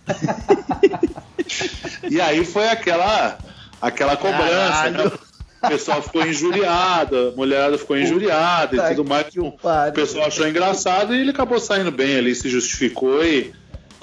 e 2.10 2.20
aí 2.20 2.44
foi 2.44 2.68
aquela 2.68 3.38
aquela 3.80 4.16
cobrança. 4.16 5.18
O 5.64 5.68
pessoal 5.68 6.02
ficou 6.02 6.26
injuriado, 6.26 7.28
a 7.28 7.36
mulherada 7.36 7.78
ficou 7.78 7.96
injuriada 7.96 8.76
e 8.76 8.94
tudo 8.94 9.08
mais. 9.08 9.26
O 9.36 9.92
pessoal 9.92 10.26
achou 10.26 10.46
engraçado 10.46 11.14
e 11.14 11.20
ele 11.20 11.30
acabou 11.30 11.58
saindo 11.58 11.90
bem 11.90 12.16
ali, 12.16 12.34
se 12.34 12.48
justificou 12.48 13.24
e 13.24 13.52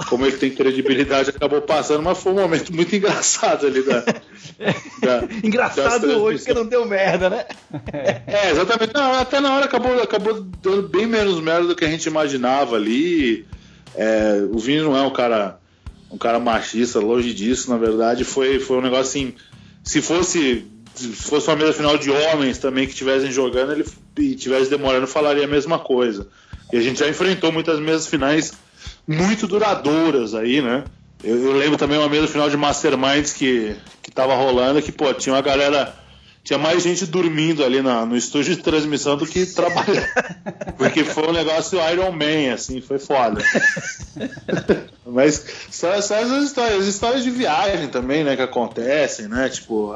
como 0.08 0.26
ele 0.26 0.38
tem 0.38 0.50
credibilidade, 0.50 1.30
acabou 1.30 1.62
passando, 1.62 2.02
mas 2.02 2.18
foi 2.18 2.32
um 2.32 2.36
momento 2.36 2.74
muito 2.74 2.96
engraçado 2.96 3.68
ali 3.68 3.84
da. 3.84 4.00
da 4.00 5.28
engraçado 5.44 6.08
hoje 6.22 6.40
porque 6.40 6.54
não 6.54 6.66
deu 6.66 6.86
merda, 6.86 7.30
né? 7.30 7.46
É, 8.28 8.50
exatamente. 8.52 8.94
Não, 8.94 9.14
até 9.14 9.40
na 9.40 9.54
hora 9.54 9.66
acabou, 9.66 10.02
acabou 10.02 10.42
dando 10.62 10.90
bem 10.90 11.06
menos 11.06 11.40
merda 11.40 11.68
do 11.68 11.76
que 11.76 11.86
a 11.86 11.90
gente 11.90 12.06
imaginava 12.06 12.76
ali. 12.76 13.46
É, 13.96 14.44
o 14.52 14.58
Vini 14.58 14.82
não 14.82 14.98
é 14.98 15.02
um 15.02 15.12
cara 15.12 15.60
um 16.12 16.18
cara 16.18 16.40
machista, 16.40 17.00
longe 17.00 17.34
disso, 17.34 17.70
na 17.70 17.78
verdade. 17.78 18.24
Foi, 18.24 18.60
foi 18.60 18.78
um 18.78 18.82
negócio 18.82 19.04
assim. 19.04 19.34
Se 19.84 20.02
fosse. 20.02 20.66
Se 20.96 21.08
fosse 21.08 21.48
uma 21.48 21.56
mesa 21.56 21.74
final 21.74 21.98
de 21.98 22.12
homens 22.12 22.58
também 22.58 22.86
que 22.86 22.92
estivessem 22.92 23.32
jogando, 23.32 23.72
ele 23.72 23.86
e 24.18 24.36
tivesse 24.36 24.70
demorando, 24.70 25.08
falaria 25.08 25.46
a 25.46 25.48
mesma 25.48 25.80
coisa. 25.80 26.28
E 26.72 26.78
a 26.78 26.82
gente 26.82 27.00
já 27.00 27.10
enfrentou 27.10 27.52
muitas 27.52 27.80
mesas 27.80 28.08
finais 28.08 28.54
muito 29.08 29.48
duradouras 29.48 30.34
aí, 30.34 30.62
né? 30.62 30.84
Eu, 31.24 31.38
eu, 31.46 31.52
lembro 31.54 31.78
também 31.78 31.98
uma 31.98 32.10
mesa 32.10 32.28
final 32.28 32.50
de 32.50 32.58
Masterminds 32.58 33.34
que, 33.34 33.76
que 34.02 34.12
tava 34.12 34.36
rolando, 34.36 34.82
que, 34.82 34.92
pô, 34.92 35.14
tinha 35.14 35.36
uma 35.36 35.42
galera. 35.42 35.96
Tinha 36.44 36.58
mais 36.58 36.82
gente 36.82 37.06
dormindo 37.06 37.64
ali 37.64 37.82
na, 37.82 38.06
no 38.06 38.18
estúdio 38.18 38.56
de 38.56 38.64
transmissão 38.64 39.16
do 39.16 39.28
que 39.28 39.46
trabalhando. 39.46 40.08
Porque 40.76 41.04
foi 41.04 41.28
um 41.30 41.34
negócio 41.34 41.80
Iron 41.92 42.12
Man, 42.12 42.54
assim, 42.54 42.82
foi 42.82 42.98
foda. 42.98 43.44
Mas 45.06 45.46
só 45.70 45.92
as 45.94 46.10
histórias, 46.10 46.82
as 46.82 46.88
histórias 46.88 47.24
de 47.24 47.30
viagem 47.30 47.90
também, 47.90 48.24
né, 48.24 48.36
que 48.36 48.42
acontecem, 48.42 49.28
né? 49.28 49.50
Tipo, 49.50 49.94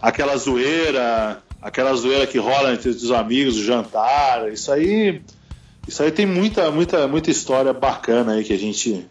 aquela 0.00 0.36
zoeira, 0.36 1.42
aquela 1.60 1.92
zoeira 1.94 2.26
que 2.26 2.38
rola 2.38 2.72
entre 2.72 2.90
os 2.90 3.10
amigos, 3.10 3.56
o 3.56 3.64
jantar, 3.64 4.52
isso 4.52 4.70
aí 4.70 5.20
isso 5.90 6.02
aí 6.04 6.12
tem 6.12 6.24
muita, 6.26 6.70
muita, 6.70 7.08
muita 7.08 7.32
história 7.32 7.72
bacana 7.72 8.34
aí 8.34 8.44
que 8.44 8.52
a 8.52 8.58
gente. 8.58 9.06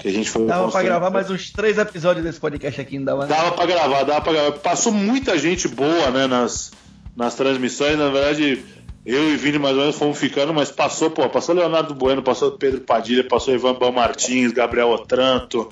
Que 0.00 0.08
a 0.08 0.10
gente 0.10 0.30
foi 0.30 0.46
dava 0.46 0.70
pra 0.70 0.82
gravar 0.82 1.10
mais 1.10 1.30
uns 1.30 1.50
três 1.50 1.76
episódios 1.78 2.24
desse 2.24 2.40
podcast 2.40 2.80
aqui, 2.80 2.98
não 2.98 3.04
dava 3.04 3.26
né? 3.26 3.28
Dava 3.28 3.52
pra 3.52 3.66
gravar, 3.66 4.02
dava 4.04 4.20
pra 4.20 4.32
gravar. 4.32 4.52
Passou 4.52 4.92
muita 4.92 5.38
gente 5.38 5.68
boa, 5.68 6.10
né, 6.10 6.26
nas, 6.26 6.72
nas 7.14 7.34
transmissões. 7.34 7.98
Na 7.98 8.08
verdade, 8.08 8.64
eu 9.04 9.32
e 9.32 9.36
Vini 9.36 9.58
mais 9.58 9.74
ou 9.74 9.80
menos 9.80 9.96
fomos 9.96 10.18
ficando, 10.18 10.54
mas 10.54 10.70
passou, 10.70 11.10
pô, 11.10 11.28
passou 11.28 11.54
Leonardo 11.54 11.94
Bueno, 11.94 12.22
passou 12.22 12.52
Pedro 12.52 12.80
Padilha, 12.80 13.24
passou 13.24 13.54
Ivan 13.54 13.74
Bão 13.74 13.92
Martins, 13.92 14.52
Gabriel 14.52 14.88
Otranto, 14.88 15.70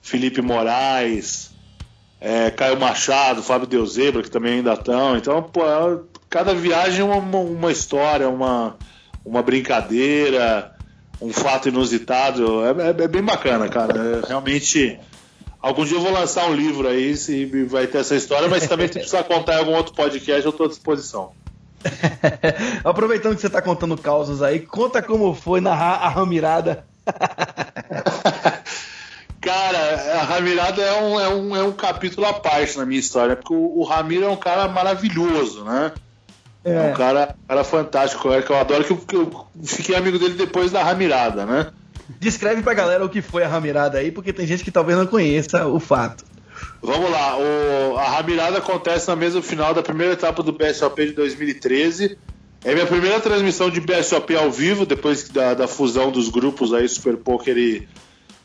Felipe 0.00 0.40
Moraes, 0.40 1.50
é, 2.20 2.50
Caio 2.50 2.80
Machado, 2.80 3.42
Fábio 3.42 3.66
Deuzebra, 3.66 4.22
que 4.22 4.30
também 4.30 4.54
ainda 4.54 4.72
estão. 4.72 5.16
Então, 5.16 5.42
pô, 5.42 5.60
cada 6.30 6.54
viagem 6.54 7.02
é 7.02 7.04
uma, 7.04 7.38
uma 7.38 7.70
história, 7.70 8.28
uma 8.28 8.76
uma 9.24 9.42
brincadeira, 9.42 10.73
um 11.20 11.32
fato 11.32 11.68
inusitado. 11.68 12.64
É, 12.64 12.70
é, 12.70 13.04
é 13.04 13.08
bem 13.08 13.22
bacana, 13.22 13.68
cara. 13.68 13.98
É, 13.98 14.26
realmente. 14.26 14.98
Algum 15.60 15.84
dia 15.84 15.96
eu 15.96 16.02
vou 16.02 16.12
lançar 16.12 16.46
um 16.46 16.54
livro 16.54 16.86
aí 16.86 17.14
e 17.28 17.64
vai 17.64 17.86
ter 17.86 17.98
essa 17.98 18.14
história, 18.14 18.48
mas 18.48 18.68
também 18.68 18.86
se 18.86 18.94
precisar 18.94 19.24
contar 19.24 19.54
em 19.54 19.58
algum 19.60 19.74
outro 19.74 19.94
podcast, 19.94 20.44
eu 20.44 20.50
estou 20.50 20.66
à 20.66 20.68
disposição. 20.68 21.32
Aproveitando 22.84 23.34
que 23.34 23.40
você 23.40 23.46
está 23.46 23.62
contando 23.62 23.96
causas 23.96 24.42
aí, 24.42 24.60
conta 24.60 25.02
como 25.02 25.34
foi 25.34 25.62
narrar 25.62 26.02
a 26.02 26.08
Ramirada. 26.10 26.84
cara, 29.40 30.20
a 30.20 30.24
Ramirada 30.24 30.82
é 30.82 31.02
um, 31.02 31.20
é, 31.20 31.28
um, 31.28 31.56
é 31.56 31.62
um 31.62 31.72
capítulo 31.72 32.26
à 32.26 32.34
parte 32.34 32.76
na 32.76 32.84
minha 32.84 33.00
história, 33.00 33.36
porque 33.36 33.54
o, 33.54 33.78
o 33.78 33.84
Ramiro 33.84 34.24
é 34.24 34.28
um 34.28 34.36
cara 34.36 34.68
maravilhoso, 34.68 35.64
né? 35.64 35.92
É, 36.64 36.72
é 36.72 36.80
um 36.80 36.94
cara, 36.94 37.34
cara 37.46 37.64
fantástico, 37.64 38.32
é 38.32 38.40
que 38.40 38.50
eu 38.50 38.56
adoro 38.56 38.84
que 38.84 38.92
eu, 38.92 38.96
que 38.96 39.16
eu 39.16 39.46
fiquei 39.64 39.94
amigo 39.94 40.18
dele 40.18 40.34
depois 40.34 40.72
da 40.72 40.82
Ramirada, 40.82 41.44
né? 41.44 41.70
Descreve 42.18 42.62
pra 42.62 42.74
galera 42.74 43.04
o 43.04 43.08
que 43.08 43.20
foi 43.20 43.44
a 43.44 43.48
Ramirada 43.48 43.98
aí, 43.98 44.10
porque 44.10 44.32
tem 44.32 44.46
gente 44.46 44.64
que 44.64 44.70
talvez 44.70 44.98
não 44.98 45.06
conheça 45.06 45.66
o 45.66 45.78
fato. 45.78 46.24
Vamos 46.82 47.10
lá, 47.10 47.38
o, 47.38 47.98
a 47.98 48.08
Ramirada 48.10 48.58
acontece 48.58 49.08
na 49.08 49.16
mesma 49.16 49.42
final 49.42 49.74
da 49.74 49.82
primeira 49.82 50.12
etapa 50.12 50.42
do 50.42 50.52
BSOP 50.52 51.06
de 51.06 51.12
2013. 51.12 52.18
É 52.64 52.72
minha 52.72 52.86
primeira 52.86 53.20
transmissão 53.20 53.68
de 53.68 53.80
BSOP 53.80 54.34
ao 54.34 54.50
vivo, 54.50 54.86
depois 54.86 55.28
da, 55.28 55.52
da 55.52 55.68
fusão 55.68 56.10
dos 56.10 56.30
grupos 56.30 56.72
aí, 56.72 56.88
Super 56.88 57.16
Poker 57.16 57.56
e, 57.58 57.86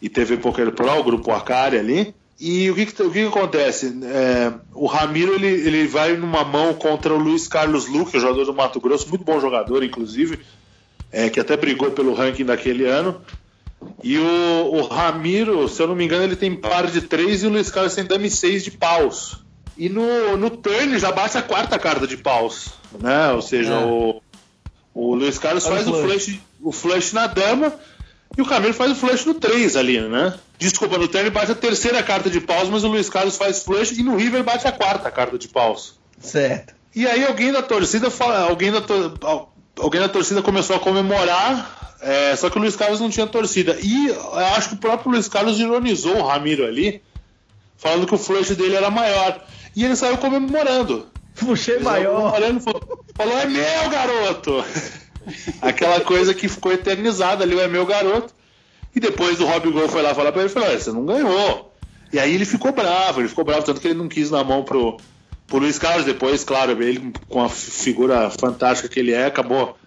e 0.02 0.10
TV 0.10 0.36
Poker 0.38 0.72
Pro, 0.72 1.00
o 1.00 1.04
grupo 1.04 1.32
Acari 1.32 1.78
ali. 1.78 2.14
E 2.40 2.72
o 2.72 2.76
que, 2.76 2.86
que 2.86 3.04
o 3.04 3.12
que, 3.12 3.22
que 3.22 3.28
acontece? 3.28 3.94
É, 4.04 4.54
o 4.74 4.86
Ramiro 4.86 5.34
ele, 5.34 5.48
ele 5.48 5.86
vai 5.88 6.16
numa 6.16 6.46
mão 6.46 6.74
contra 6.74 7.14
o 7.14 7.18
Luiz 7.18 7.50
Carlos 7.50 7.88
Luque, 7.88 8.18
jogador 8.18 8.46
do 8.46 8.54
Mato 8.54 8.80
Grosso, 8.80 9.10
muito 9.10 9.26
bom 9.26 9.42
jogador, 9.42 9.84
inclusive, 9.84 10.40
é, 11.12 11.30
que 11.30 11.40
até 11.40 11.58
brigou 11.58 11.92
pelo 11.92 12.14
ranking 12.14 12.46
daquele 12.46 12.86
ano. 12.86 13.20
E 14.02 14.18
o, 14.18 14.72
o, 14.74 14.82
Ramiro, 14.88 15.68
se 15.68 15.82
eu 15.82 15.88
não 15.88 15.96
me 15.96 16.06
engano, 16.06 16.24
ele 16.24 16.36
tem 16.38 16.56
par 16.56 16.88
de 16.88 17.02
três 17.02 17.44
e 17.44 17.48
o 17.48 17.50
Luiz 17.50 17.70
Carlos 17.70 17.94
tem 17.94 18.06
dame 18.06 18.30
seis 18.30 18.64
de 18.64 18.72
paus. 18.72 19.44
E 19.78 19.90
no, 19.90 20.38
no 20.38 20.50
turn 20.50 20.98
já 20.98 21.12
bate 21.12 21.38
a 21.38 21.42
quarta 21.42 21.78
carta 21.78 22.08
de 22.08 22.18
paus, 22.18 22.70
né? 23.02 23.32
Ou 23.32 23.42
seja, 23.42 23.74
é. 23.74 23.86
o, 23.86 24.22
o 24.94 25.16
Luiz 25.16 25.38
Carlos 25.38 25.66
faz 25.66 25.88
o 25.88 25.94
flush, 25.94 26.40
o 26.62 26.72
flush 26.72 27.14
na 27.14 27.28
dama 27.28 27.74
e 28.40 28.42
o 28.42 28.46
Camilo 28.46 28.74
faz 28.74 28.94
o 28.94 28.96
flush 28.96 29.26
no 29.26 29.34
3 29.34 29.76
ali, 29.76 30.00
né? 30.00 30.34
Desculpa, 30.58 30.98
no 30.98 31.10
turn 31.10 31.30
bate 31.30 31.52
a 31.52 31.56
terceira 31.56 32.02
carta 32.02 32.30
de 32.30 32.40
paus, 32.40 32.70
mas 32.70 32.86
o 32.86 32.88
Luiz 32.88 33.10
Carlos 33.10 33.36
faz 33.36 33.64
flush 33.64 33.92
e 33.92 34.02
no 34.02 34.16
River 34.16 34.44
bate 34.44 34.66
a 34.66 34.72
quarta 34.72 35.12
carta 35.12 35.38
de 35.38 35.50
paus. 35.50 36.00
Certo. 36.22 36.74
E 36.96 37.06
aí 37.06 37.26
alguém 37.26 37.52
da 37.52 37.62
torcida 37.62 38.10
fala, 38.10 38.40
alguém 38.50 38.72
da, 38.72 38.80
to, 38.80 39.50
alguém 39.78 40.00
da 40.00 40.08
torcida 40.08 40.42
começou 40.42 40.78
a 40.78 40.80
comemorar, 40.80 41.98
é, 42.02 42.34
só 42.38 42.50
que 42.50 42.58
o 42.58 42.62
Luiz 42.62 42.78
Carlos 42.78 43.02
não 43.02 43.10
tinha 43.10 43.28
torcida. 43.28 43.78
E 43.82 44.08
eu 44.08 44.36
acho 44.56 44.70
que 44.70 44.76
o 44.76 44.80
próprio 44.80 45.12
Luiz 45.12 45.28
Carlos 45.28 45.60
ironizou 45.60 46.16
o 46.16 46.26
Ramiro 46.26 46.66
ali, 46.66 47.02
falando 47.76 48.08
que 48.08 48.16
o 48.16 48.18
flush 48.18 48.56
dele 48.56 48.76
era 48.76 48.90
maior. 48.90 49.44
E 49.76 49.84
ele 49.84 49.98
saiu 49.98 50.18
comemorando. 50.18 51.08
Puxei 51.36 51.80
maior. 51.80 52.32
Falou, 52.62 53.06
falou, 53.18 53.38
é 53.38 53.46
meu, 53.46 53.90
garoto! 53.90 54.64
Aquela 55.62 56.02
coisa 56.02 56.34
que 56.34 56.48
ficou 56.48 56.72
eternizada 56.72 57.44
ali, 57.44 57.56
o 57.56 57.60
é 57.60 57.68
meu 57.68 57.86
garoto. 57.86 58.34
E 58.96 59.00
depois 59.00 59.40
o 59.40 59.46
Rob 59.46 59.72
Gol 59.72 59.88
foi 59.88 60.02
lá 60.02 60.16
falar 60.16 60.32
pra 60.32 60.42
ele, 60.42 60.50
falou, 60.50 60.70
você 60.70 60.92
não 60.92 61.06
ganhou. 61.06 61.74
E 62.12 62.20
aí 62.20 62.34
ele 62.34 62.46
ficou 62.46 62.72
bravo, 62.72 63.22
ele 63.22 63.30
ficou 63.30 63.46
bravo, 63.46 63.64
tanto 63.64 63.80
que 63.80 63.88
ele 63.88 64.00
não 64.00 64.08
quis 64.08 64.32
na 64.32 64.44
mão 64.44 64.64
pro, 64.64 64.98
pro 65.48 65.60
Luiz 65.60 65.78
Carlos. 65.78 66.06
Depois, 66.06 66.44
claro, 66.44 66.72
ele 66.82 67.14
com 67.28 67.44
a 67.44 67.50
figura 67.50 68.30
fantástica 68.32 68.90
que 68.90 69.00
ele 69.00 69.12
é, 69.12 69.26
acabou 69.26 69.78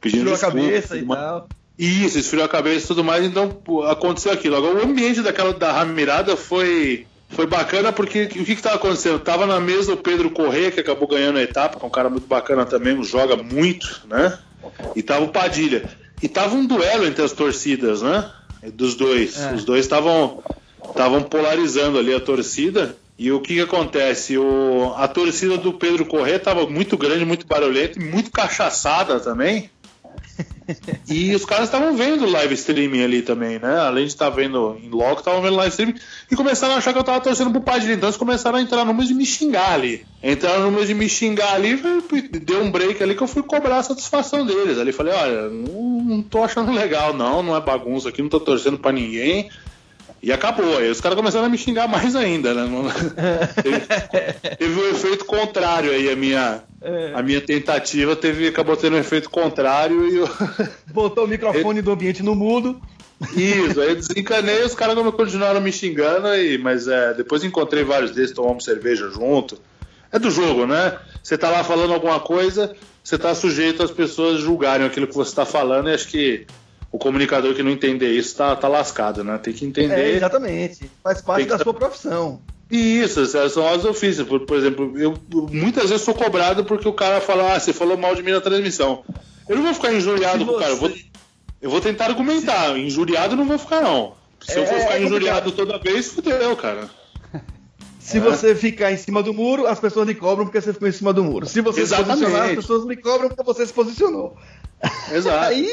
pedindo 0.00 0.32
esfriou 0.32 0.52
desculpa. 0.52 0.58
a 0.58 0.70
cabeça 0.70 0.96
e 0.98 1.06
tal. 1.06 1.48
Isso, 1.78 2.18
esfriou 2.18 2.44
a 2.44 2.48
cabeça 2.48 2.84
e 2.84 2.88
tudo 2.88 3.04
mais, 3.04 3.24
então 3.24 3.56
aconteceu 3.88 4.32
aquilo. 4.32 4.56
Agora 4.56 4.78
o 4.78 4.84
ambiente 4.84 5.22
daquela 5.22 5.52
da 5.52 5.72
Ramirada 5.72 6.36
foi 6.36 7.06
foi 7.32 7.46
bacana 7.46 7.92
porque 7.92 8.24
o 8.24 8.44
que 8.44 8.52
estava 8.52 8.76
acontecendo? 8.76 9.18
Tava 9.18 9.46
na 9.46 9.58
mesa 9.58 9.94
o 9.94 9.96
Pedro 9.96 10.30
Corrêa, 10.30 10.70
que 10.70 10.80
acabou 10.80 11.08
ganhando 11.08 11.38
a 11.38 11.42
etapa, 11.42 11.78
que 11.78 11.84
é 11.84 11.88
um 11.88 11.90
cara 11.90 12.10
muito 12.10 12.26
bacana 12.26 12.66
também, 12.66 13.02
joga 13.02 13.36
muito, 13.36 14.02
né? 14.06 14.38
E 14.94 15.02
tava 15.02 15.24
o 15.24 15.28
Padilha. 15.28 15.88
E 16.22 16.28
tava 16.28 16.54
um 16.54 16.66
duelo 16.66 17.06
entre 17.06 17.22
as 17.22 17.32
torcidas, 17.32 18.02
né? 18.02 18.30
Dos 18.74 18.94
dois. 18.94 19.38
É. 19.38 19.54
Os 19.54 19.64
dois 19.64 19.84
estavam 19.84 20.42
estavam 20.88 21.22
polarizando 21.22 21.98
ali 21.98 22.14
a 22.14 22.20
torcida. 22.20 22.96
E 23.18 23.30
o 23.30 23.40
que, 23.40 23.54
que 23.54 23.60
acontece? 23.60 24.36
O, 24.36 24.94
a 24.96 25.06
torcida 25.06 25.56
do 25.56 25.72
Pedro 25.72 26.06
Corrêa 26.06 26.36
estava 26.36 26.66
muito 26.66 26.96
grande, 26.96 27.24
muito 27.24 27.46
barulhenta 27.46 27.98
e 27.98 28.04
muito 28.04 28.30
cachaçada 28.30 29.20
também. 29.20 29.70
E 31.08 31.34
os 31.34 31.44
caras 31.44 31.64
estavam 31.64 31.96
vendo 31.96 32.26
live 32.26 32.54
streaming 32.54 33.02
ali 33.02 33.22
também, 33.22 33.58
né? 33.58 33.78
Além 33.78 34.04
de 34.04 34.12
estar 34.12 34.30
vendo 34.30 34.76
em 34.82 34.88
loco, 34.88 35.20
estavam 35.20 35.42
vendo 35.42 35.56
live 35.56 35.70
streaming 35.70 35.94
e 36.30 36.36
começaram 36.36 36.74
a 36.74 36.78
achar 36.78 36.92
que 36.92 36.98
eu 36.98 37.04
tava 37.04 37.20
torcendo 37.20 37.50
pro 37.50 37.60
Padilha. 37.60 37.94
Então 37.94 38.08
eles 38.08 38.16
começaram 38.16 38.58
a 38.58 38.62
entrar 38.62 38.84
números 38.84 39.08
de 39.08 39.14
me 39.14 39.26
xingar 39.26 39.72
ali. 39.72 40.04
Entraram 40.22 40.62
números 40.62 40.88
de 40.88 40.94
me 40.94 41.08
xingar 41.08 41.54
ali, 41.54 41.80
deu 42.42 42.62
um 42.62 42.70
break 42.70 43.02
ali 43.02 43.14
que 43.14 43.22
eu 43.22 43.28
fui 43.28 43.42
cobrar 43.42 43.78
a 43.78 43.82
satisfação 43.82 44.46
deles. 44.46 44.78
Ali 44.78 44.92
falei, 44.92 45.12
olha, 45.12 45.48
não, 45.48 46.04
não 46.04 46.22
tô 46.22 46.42
achando 46.42 46.72
legal, 46.72 47.12
não, 47.12 47.42
não 47.42 47.56
é 47.56 47.60
bagunça 47.60 48.08
aqui, 48.08 48.22
não 48.22 48.28
tô 48.28 48.40
torcendo 48.40 48.78
para 48.78 48.92
ninguém. 48.92 49.50
E 50.22 50.32
acabou. 50.32 50.78
Aí 50.78 50.88
os 50.88 51.00
caras 51.00 51.16
começaram 51.16 51.46
a 51.46 51.48
me 51.48 51.58
xingar 51.58 51.88
mais 51.88 52.14
ainda, 52.14 52.54
né? 52.54 52.64
teve, 53.60 53.80
teve 54.56 54.80
um 54.80 54.90
efeito 54.90 55.24
contrário 55.24 55.90
aí, 55.90 56.10
a 56.10 56.14
minha, 56.14 56.62
é. 56.80 57.12
a 57.14 57.22
minha 57.22 57.40
tentativa 57.40 58.14
teve, 58.14 58.46
acabou 58.46 58.76
tendo 58.76 58.94
um 58.94 59.00
efeito 59.00 59.28
contrário 59.28 60.08
e 60.08 60.16
eu... 60.18 60.28
Botou 60.92 61.24
o 61.24 61.28
microfone 61.28 61.82
do 61.82 61.90
ambiente 61.90 62.22
no 62.22 62.36
mudo. 62.36 62.80
Isso, 63.36 63.80
aí 63.80 63.90
eu 63.90 63.96
desencanei 63.96 64.62
os 64.62 64.74
caras 64.74 64.96
continuaram 65.14 65.60
me 65.60 65.72
xingando, 65.72 66.26
aí, 66.28 66.58
mas 66.58 66.86
é, 66.86 67.14
depois 67.14 67.44
encontrei 67.44 67.84
vários 67.84 68.12
deles, 68.12 68.32
tomamos 68.32 68.64
cerveja 68.64 69.08
junto. 69.10 69.58
É 70.10 70.18
do 70.18 70.30
jogo, 70.30 70.66
né? 70.66 70.98
Você 71.22 71.38
tá 71.38 71.48
lá 71.48 71.64
falando 71.64 71.94
alguma 71.94 72.20
coisa, 72.20 72.74
você 73.02 73.16
tá 73.16 73.34
sujeito 73.34 73.82
às 73.82 73.90
pessoas 73.90 74.40
julgarem 74.40 74.86
aquilo 74.86 75.06
que 75.06 75.14
você 75.14 75.34
tá 75.34 75.46
falando, 75.46 75.88
e 75.88 75.94
acho 75.94 76.08
que 76.08 76.46
o 76.92 76.98
comunicador 76.98 77.54
que 77.54 77.62
não 77.62 77.70
entender 77.70 78.12
isso 78.12 78.36
tá, 78.36 78.54
tá 78.54 78.68
lascado, 78.68 79.24
né? 79.24 79.38
Tem 79.38 79.54
que 79.54 79.64
entender. 79.64 79.94
É, 79.94 80.10
exatamente. 80.10 80.90
Faz 81.02 81.22
parte 81.22 81.48
da 81.48 81.58
sua 81.58 81.72
profissão. 81.72 82.38
Isso, 82.70 83.24
são 83.26 83.66
as 83.66 83.84
ofícios. 83.84 84.28
Por, 84.28 84.40
por 84.40 84.58
exemplo, 84.58 84.92
eu 84.98 85.18
muitas 85.50 85.88
vezes 85.88 86.04
sou 86.04 86.14
cobrado 86.14 86.64
porque 86.64 86.86
o 86.86 86.92
cara 86.92 87.20
fala, 87.20 87.54
ah, 87.54 87.58
você 87.58 87.72
falou 87.72 87.96
mal 87.96 88.14
de 88.14 88.22
mim 88.22 88.30
na 88.30 88.40
transmissão. 88.42 89.02
Eu 89.48 89.56
não 89.56 89.62
vou 89.62 89.74
ficar 89.74 89.92
injuriado 89.92 90.44
com 90.44 90.52
o 90.52 90.58
cara, 90.58 90.70
eu 90.70 90.76
vou, 90.76 90.92
eu 91.62 91.70
vou 91.70 91.80
tentar 91.80 92.06
argumentar. 92.06 92.78
Injuriado 92.78 93.36
não 93.36 93.46
vou 93.46 93.58
ficar, 93.58 93.80
não. 93.80 94.14
Se 94.40 94.58
é, 94.58 94.62
eu 94.62 94.66
for 94.66 94.78
ficar 94.78 94.98
é 94.98 95.02
injuriado 95.02 95.52
toda 95.52 95.78
vez, 95.78 96.08
fudeu, 96.08 96.54
cara. 96.56 96.90
Se 98.02 98.18
é. 98.18 98.20
você 98.20 98.54
ficar 98.54 98.90
em 98.90 98.96
cima 98.96 99.22
do 99.22 99.32
muro, 99.32 99.66
as 99.66 99.78
pessoas 99.78 100.08
lhe 100.08 100.14
cobram 100.14 100.44
porque 100.44 100.60
você 100.60 100.72
ficou 100.72 100.88
em 100.88 100.92
cima 100.92 101.12
do 101.12 101.22
muro. 101.22 101.46
Se 101.46 101.60
você 101.60 101.82
Exatamente. 101.82 102.18
se 102.18 102.24
posicionar, 102.24 102.48
as 102.48 102.56
pessoas 102.56 102.84
lhe 102.84 102.96
cobram 102.96 103.28
porque 103.28 103.44
você 103.44 103.64
se 103.64 103.72
posicionou. 103.72 104.36
Exato. 105.12 105.38
Aí 105.46 105.70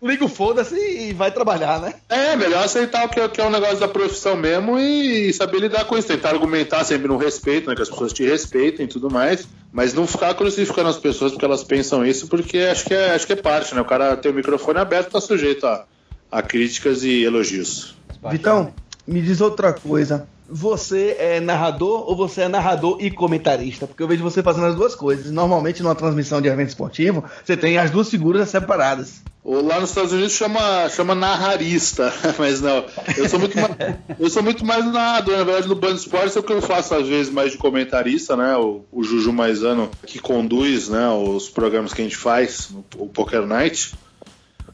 liga 0.00 0.24
o 0.24 0.28
foda-se 0.28 0.76
e 0.76 1.12
vai 1.12 1.32
trabalhar, 1.32 1.80
né? 1.80 1.94
É, 2.08 2.36
melhor 2.36 2.64
aceitar 2.64 3.04
o 3.04 3.08
que, 3.08 3.18
é, 3.18 3.28
que 3.28 3.40
é 3.40 3.44
um 3.44 3.50
negócio 3.50 3.80
da 3.80 3.88
profissão 3.88 4.36
mesmo 4.36 4.78
e 4.78 5.32
saber 5.32 5.58
lidar 5.58 5.84
com 5.84 5.98
isso. 5.98 6.06
Tentar 6.06 6.30
argumentar 6.30 6.84
sempre 6.84 7.08
no 7.08 7.16
respeito, 7.16 7.68
né? 7.68 7.74
Que 7.74 7.82
as 7.82 7.90
pessoas 7.90 8.12
te 8.12 8.24
respeitem 8.24 8.86
e 8.86 8.88
tudo 8.88 9.10
mais. 9.10 9.48
Mas 9.72 9.92
não 9.92 10.06
ficar 10.06 10.34
crucificando 10.34 10.88
as 10.88 10.98
pessoas 10.98 11.32
porque 11.32 11.44
elas 11.44 11.64
pensam 11.64 12.06
isso, 12.06 12.28
porque 12.28 12.58
acho 12.58 12.84
que 12.84 12.94
é, 12.94 13.12
acho 13.12 13.26
que 13.26 13.32
é 13.32 13.36
parte, 13.36 13.74
né? 13.74 13.80
O 13.80 13.84
cara 13.84 14.16
tem 14.16 14.30
o 14.30 14.34
microfone 14.34 14.78
aberto 14.78 15.10
tá 15.10 15.20
sujeito 15.20 15.66
a, 15.66 15.84
a 16.30 16.42
críticas 16.42 17.02
e 17.02 17.24
elogios. 17.24 17.96
Vitão, 18.30 18.72
me 19.04 19.20
diz 19.20 19.40
outra 19.40 19.72
coisa 19.72 20.28
você 20.52 21.16
é 21.18 21.40
narrador 21.40 22.08
ou 22.08 22.14
você 22.14 22.42
é 22.42 22.48
narrador 22.48 22.98
e 23.00 23.10
comentarista? 23.10 23.86
Porque 23.86 24.02
eu 24.02 24.08
vejo 24.08 24.22
você 24.22 24.42
fazendo 24.42 24.66
as 24.66 24.74
duas 24.74 24.94
coisas. 24.94 25.30
Normalmente, 25.30 25.82
numa 25.82 25.94
transmissão 25.94 26.42
de 26.42 26.48
evento 26.48 26.68
esportivo, 26.68 27.24
você 27.42 27.56
tem 27.56 27.78
as 27.78 27.90
duas 27.90 28.10
figuras 28.10 28.50
separadas. 28.50 29.22
Lá 29.44 29.80
nos 29.80 29.88
Estados 29.88 30.12
Unidos 30.12 30.32
chama, 30.34 30.88
chama 30.90 31.14
narrarista, 31.14 32.12
mas 32.38 32.60
não. 32.60 32.84
Eu 33.16 33.28
sou 33.28 33.40
muito 33.40 33.56
mais, 33.56 33.76
eu 34.20 34.30
sou 34.30 34.42
muito 34.42 34.64
mais 34.64 34.84
narrador. 34.84 35.38
Na 35.38 35.44
verdade, 35.44 35.68
no 35.68 35.74
Band 35.74 35.94
Esportes 35.94 36.36
é 36.36 36.40
o 36.40 36.42
que 36.42 36.52
eu 36.52 36.60
faço 36.60 36.94
às 36.94 37.08
vezes 37.08 37.32
mais 37.32 37.52
de 37.52 37.58
comentarista, 37.58 38.36
né? 38.36 38.54
O, 38.56 38.84
o 38.92 39.02
Juju 39.02 39.32
Maisano 39.32 39.90
que 40.06 40.18
conduz 40.18 40.88
né, 40.88 41.08
os 41.08 41.48
programas 41.48 41.92
que 41.94 42.02
a 42.02 42.04
gente 42.04 42.16
faz, 42.16 42.70
o 42.96 43.06
Poker 43.06 43.46
Night. 43.46 43.94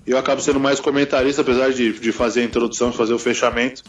Eu 0.06 0.18
acabo 0.18 0.40
sendo 0.40 0.58
mais 0.58 0.80
comentarista, 0.80 1.42
apesar 1.42 1.72
de, 1.72 1.92
de 1.92 2.12
fazer 2.12 2.40
a 2.40 2.44
introdução, 2.44 2.92
fazer 2.92 3.12
o 3.12 3.18
fechamento 3.18 3.82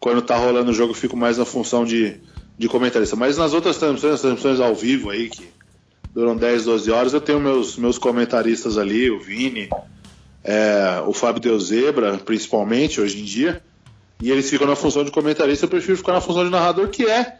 quando 0.00 0.22
tá 0.22 0.36
rolando 0.36 0.70
o 0.70 0.74
jogo, 0.74 0.92
eu 0.92 0.96
fico 0.96 1.16
mais 1.16 1.36
na 1.36 1.44
função 1.44 1.84
de, 1.84 2.16
de 2.58 2.68
comentarista. 2.68 3.14
Mas 3.14 3.36
nas 3.36 3.52
outras 3.52 3.76
transmissões, 3.76 4.14
as 4.14 4.20
transmissões 4.22 4.58
ao 4.58 4.74
vivo 4.74 5.10
aí, 5.10 5.28
que 5.28 5.46
duram 6.14 6.34
10, 6.34 6.64
12 6.64 6.90
horas, 6.90 7.12
eu 7.12 7.20
tenho 7.20 7.38
meus, 7.38 7.76
meus 7.76 7.98
comentaristas 7.98 8.78
ali, 8.78 9.10
o 9.10 9.20
Vini, 9.20 9.68
é, 10.42 11.02
o 11.06 11.12
Fábio 11.12 11.42
Deuzebra, 11.42 12.16
principalmente, 12.16 12.98
hoje 12.98 13.20
em 13.20 13.24
dia. 13.24 13.62
E 14.22 14.30
eles 14.30 14.48
ficam 14.48 14.66
na 14.66 14.74
função 14.74 15.04
de 15.04 15.10
comentarista, 15.10 15.66
eu 15.66 15.68
prefiro 15.70 15.98
ficar 15.98 16.12
na 16.12 16.20
função 16.20 16.44
de 16.44 16.50
narrador, 16.50 16.88
que 16.88 17.04
é 17.04 17.36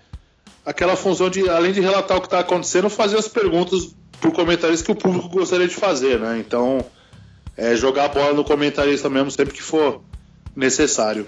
aquela 0.65 0.97
função 0.97 1.31
de, 1.31 1.49
além 1.49 1.73
de 1.73 1.81
relatar 1.81 2.19
o 2.19 2.21
que 2.21 2.27
está 2.27 2.41
acontecendo, 2.41 2.89
fazer 2.91 3.19
as 3.19 3.27
perguntas 3.27 3.95
pro 4.21 4.33
comentarista 4.33 4.85
que 4.85 4.93
o 4.93 4.95
público 4.95 5.29
gostaria 5.31 5.67
de 5.67 5.75
fazer, 5.75 6.21
né? 6.21 6.39
Então, 6.39 6.85
é 7.57 7.75
jogar 7.75 8.05
a 8.05 8.09
bola 8.09 8.35
no 8.35 8.45
comentarista 8.45 9.09
mesmo 9.09 9.31
sempre 9.31 9.55
que 9.55 9.63
for 9.63 10.03
necessário. 10.55 11.27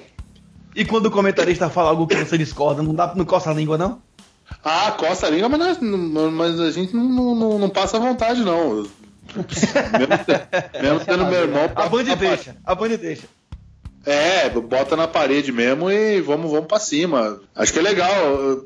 E 0.75 0.85
quando 0.85 1.07
o 1.07 1.11
comentarista 1.11 1.69
fala 1.69 1.91
algo 1.91 2.07
que 2.07 2.17
você 2.17 2.39
discorda, 2.39 2.83
não, 2.83 2.95
dá, 2.95 3.15
não 3.15 3.25
coça 3.25 3.51
a 3.51 3.55
língua, 3.55 3.77
não? 3.77 4.01
Ah, 4.65 4.93
coça 4.93 5.27
a 5.27 5.31
língua, 5.31 5.49
mas, 5.49 5.81
não, 5.81 6.31
mas 6.31 6.61
a 6.61 6.71
gente 6.71 6.95
não, 6.95 7.35
não, 7.35 7.59
não 7.59 7.69
passa 7.69 7.99
vontade, 7.99 8.43
não. 8.43 8.87
mesmo, 10.81 11.01
tendo 11.05 11.27
meu 11.27 11.41
irmão. 11.41 11.71
A 11.75 11.89
Band 11.89 12.05
deixa, 12.17 12.57
a 12.65 12.75
deixa. 12.75 13.25
É, 14.05 14.49
bota 14.51 14.97
na 14.97 15.07
parede 15.07 15.53
mesmo 15.53 15.91
e 15.91 16.21
vamos, 16.21 16.51
vamos 16.51 16.67
pra 16.67 16.81
cima. 16.81 17.41
Acho 17.55 17.73
que 17.73 17.79
é 17.79 17.83
legal, 17.83 18.11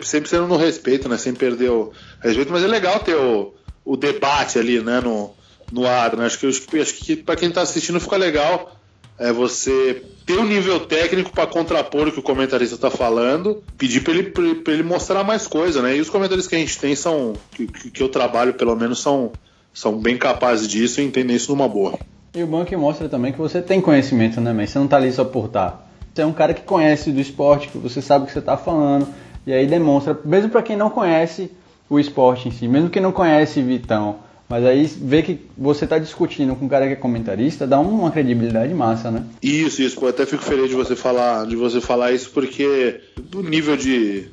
sempre 0.03 0.31
sendo 0.31 0.47
no 0.47 0.57
respeito, 0.57 1.09
né? 1.09 1.19
Sem 1.19 1.35
perder 1.35 1.71
o 1.71 1.93
respeito, 2.21 2.51
mas 2.51 2.65
é 2.65 2.67
legal 2.67 3.01
ter 3.01 3.17
o, 3.17 3.55
o 3.85 3.97
debate 3.97 4.59
ali, 4.59 4.81
né? 4.81 5.01
No, 5.01 5.35
no 5.71 5.87
ar, 5.87 6.17
né? 6.17 6.25
Acho 6.25 6.39
que, 6.39 6.47
acho 6.81 6.95
que 6.95 7.17
pra 7.17 7.37
quem 7.37 7.51
tá 7.51 7.61
assistindo 7.61 8.01
fica 8.01 8.17
legal 8.17 8.76
é 9.19 9.33
você 9.33 10.03
ter 10.25 10.39
um 10.39 10.45
nível 10.45 10.81
técnico 10.81 11.31
para 11.31 11.47
contrapor 11.47 12.09
o 12.09 12.13
que 12.13 12.19
o 12.19 12.23
comentarista 12.23 12.75
está 12.75 12.91
falando, 12.91 13.63
pedir 13.79 14.03
para 14.03 14.13
ele, 14.15 14.33
ele 14.67 14.83
mostrar 14.83 15.23
mais 15.25 15.47
coisa, 15.47 15.81
né? 15.81 15.97
E 15.97 16.01
os 16.01 16.11
comentários 16.11 16.47
que 16.47 16.55
a 16.55 16.59
gente 16.59 16.79
tem 16.79 16.95
são, 16.95 17.35
que, 17.53 17.67
que 17.67 18.03
eu 18.03 18.09
trabalho 18.09 18.55
pelo 18.55 18.75
menos, 18.75 19.01
são, 19.01 19.33
são 19.73 19.97
bem 19.97 20.19
capazes 20.19 20.67
disso 20.69 21.01
e 21.01 21.05
entendem 21.05 21.37
isso 21.37 21.53
numa 21.53 21.69
boa. 21.69 21.99
E 22.35 22.43
o 22.43 22.65
que 22.65 22.77
mostra 22.77 23.09
também 23.09 23.33
que 23.33 23.39
você 23.39 23.63
tem 23.63 23.81
conhecimento, 23.81 24.41
né, 24.41 24.53
mas 24.53 24.71
você 24.71 24.79
não 24.79 24.85
está 24.85 24.97
ali 24.97 25.11
só 25.13 25.25
por 25.25 25.47
estar. 25.47 25.71
Tá. 25.71 25.87
Você 26.13 26.23
é 26.23 26.27
um 26.27 26.33
cara 26.33 26.53
que 26.53 26.63
conhece 26.63 27.11
do 27.11 27.21
esporte, 27.21 27.69
que 27.69 27.79
você 27.79 28.03
sabe 28.03 28.25
o 28.25 28.27
que 28.27 28.33
você 28.33 28.41
está 28.41 28.57
falando, 28.57 29.07
e 29.47 29.53
aí 29.53 29.67
demonstra, 29.67 30.19
mesmo 30.25 30.51
para 30.51 30.63
quem 30.63 30.77
não 30.77 30.91
conhece 30.91 31.51
o 31.89 32.01
esporte 32.01 32.49
em 32.49 32.51
si, 32.51 32.67
mesmo 32.67 32.91
quem 32.91 33.01
não 33.01 33.13
conhece 33.13 33.63
Vitão, 33.63 34.17
mas 34.49 34.65
aí 34.65 34.85
ver 34.85 35.23
que 35.25 35.41
você 35.57 35.85
está 35.85 35.99
discutindo 35.99 36.55
com 36.55 36.67
um 36.67 36.69
cara 36.69 36.87
que 36.87 36.93
é 36.93 36.97
comentarista 36.97 37.67
dá 37.67 37.81
uma 37.81 38.11
credibilidade 38.11 38.73
massa, 38.73 39.11
né? 39.11 39.25
Isso, 39.43 39.83
isso. 39.83 39.99
Pô, 39.99 40.07
até 40.07 40.25
fico 40.25 40.43
feliz 40.43 40.69
de 40.69 40.77
você 40.77 40.95
falar, 40.95 41.47
de 41.47 41.57
você 41.57 41.81
falar 41.81 42.13
isso 42.13 42.31
porque 42.31 43.01
do 43.17 43.43
nível 43.43 43.77
de 43.77 44.29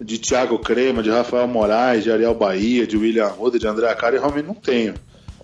de 0.00 0.18
Thiago 0.18 0.58
Crema, 0.60 1.02
de 1.02 1.10
Rafael 1.10 1.48
Moraes, 1.48 2.04
de 2.04 2.10
Ariel 2.12 2.34
Bahia, 2.34 2.86
de 2.86 2.96
William 2.96 3.26
Roda, 3.26 3.58
de 3.58 3.66
André 3.66 3.90
Acari, 3.90 4.16
eu 4.16 4.22
realmente 4.22 4.46
não 4.46 4.54
tenho. 4.54 4.94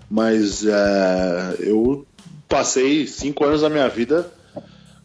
Mas 0.09 0.65
é, 0.65 1.57
eu 1.59 2.07
passei 2.49 3.07
cinco 3.07 3.45
anos 3.45 3.63
da 3.63 3.69
minha 3.69 3.89
vida 3.89 4.31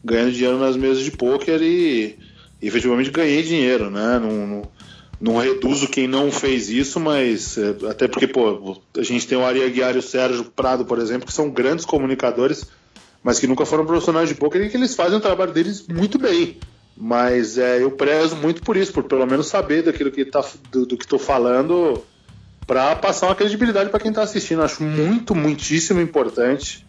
ganhando 0.03 0.31
dinheiro 0.31 0.59
nas 0.59 0.77
mesas 0.77 1.03
de 1.03 1.11
pôquer 1.11 1.61
e, 1.61 2.15
e 2.61 2.67
efetivamente 2.67 3.09
ganhei 3.09 3.41
dinheiro, 3.43 3.89
né? 3.89 4.19
Não, 4.19 4.47
não, 4.47 4.61
não 5.19 5.37
reduzo 5.37 5.87
quem 5.87 6.07
não 6.07 6.31
fez 6.31 6.69
isso, 6.69 6.99
mas 6.99 7.57
é, 7.57 7.75
até 7.89 8.07
porque 8.07 8.27
pô, 8.27 8.81
a 8.97 9.03
gente 9.03 9.27
tem 9.27 9.37
o 9.37 9.45
Ari 9.45 9.63
Aguiar 9.63 9.95
e 9.95 9.99
o 9.99 10.01
Sérgio 10.01 10.45
Prado, 10.45 10.85
por 10.85 10.97
exemplo, 10.97 11.27
que 11.27 11.33
são 11.33 11.49
grandes 11.49 11.85
comunicadores, 11.85 12.65
mas 13.21 13.37
que 13.37 13.47
nunca 13.47 13.65
foram 13.65 13.85
profissionais 13.85 14.29
de 14.29 14.35
poker 14.35 14.61
e 14.61 14.69
que 14.69 14.77
eles 14.77 14.95
fazem 14.95 15.17
o 15.17 15.21
trabalho 15.21 15.51
deles 15.51 15.85
muito 15.87 16.17
bem. 16.17 16.57
Mas 16.95 17.57
é, 17.57 17.83
eu 17.83 17.91
prezo 17.91 18.35
muito 18.37 18.61
por 18.61 18.77
isso, 18.77 18.93
por 18.93 19.03
pelo 19.03 19.25
menos 19.25 19.47
saber 19.47 19.83
daquilo 19.83 20.11
que 20.11 20.23
tá, 20.25 20.43
do, 20.71 20.85
do 20.85 20.97
que 20.97 21.03
estou 21.03 21.19
falando, 21.19 22.03
para 22.65 22.95
passar 22.95 23.27
uma 23.27 23.35
credibilidade 23.35 23.89
para 23.89 23.99
quem 23.99 24.11
está 24.11 24.23
assistindo. 24.23 24.61
Acho 24.61 24.83
muito, 24.83 25.35
muitíssimo 25.35 25.99
importante 25.99 26.85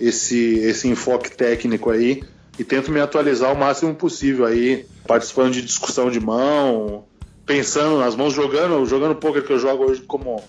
esse, 0.00 0.58
esse 0.60 0.88
enfoque 0.88 1.30
técnico 1.36 1.90
aí 1.90 2.22
e 2.58 2.64
tento 2.64 2.90
me 2.90 3.00
atualizar 3.00 3.52
o 3.52 3.56
máximo 3.58 3.94
possível 3.94 4.44
aí, 4.44 4.84
participando 5.06 5.52
de 5.52 5.62
discussão 5.62 6.10
de 6.10 6.18
mão, 6.18 7.04
pensando 7.48 7.98
nas 7.98 8.14
mãos, 8.14 8.34
jogando, 8.34 8.84
jogando 8.84 9.14
poker 9.14 9.42
que 9.42 9.50
eu 9.50 9.58
jogo 9.58 9.84
hoje 9.84 10.02
como, 10.02 10.40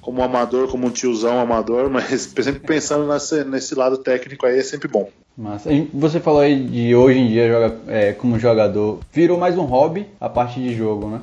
como 0.00 0.22
amador, 0.22 0.68
como 0.68 0.86
um 0.86 0.90
tiozão 0.90 1.40
amador, 1.40 1.90
mas 1.90 2.20
sempre 2.22 2.60
pensando 2.60 3.12
nesse, 3.12 3.44
nesse 3.44 3.74
lado 3.74 3.98
técnico 3.98 4.46
aí 4.46 4.60
é 4.60 4.62
sempre 4.62 4.86
bom. 4.86 5.10
Mas 5.36 5.64
você 5.92 6.18
falou 6.18 6.40
aí 6.40 6.64
de 6.64 6.94
hoje 6.94 7.18
em 7.18 7.28
dia 7.28 7.48
joga, 7.48 7.76
é, 7.88 8.12
como 8.12 8.38
jogador, 8.38 9.00
virou 9.12 9.36
mais 9.36 9.58
um 9.58 9.64
hobby 9.64 10.06
a 10.18 10.30
parte 10.30 10.60
de 10.60 10.74
jogo, 10.74 11.10
né? 11.10 11.20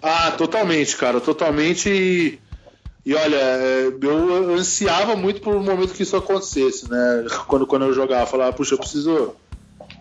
Ah, 0.00 0.30
totalmente, 0.30 0.96
cara, 0.96 1.20
totalmente. 1.20 1.90
E, 1.90 2.38
e 3.04 3.14
olha, 3.14 3.36
é, 3.36 3.92
eu 4.00 4.54
ansiava 4.54 5.16
muito 5.16 5.42
por 5.42 5.54
um 5.54 5.62
momento 5.62 5.92
que 5.92 6.04
isso 6.04 6.16
acontecesse, 6.16 6.88
né? 6.88 7.26
Quando, 7.46 7.66
quando 7.66 7.84
eu 7.84 7.92
jogava, 7.92 8.24
falava, 8.24 8.52
puxa, 8.54 8.74
eu 8.74 8.78
preciso 8.78 9.34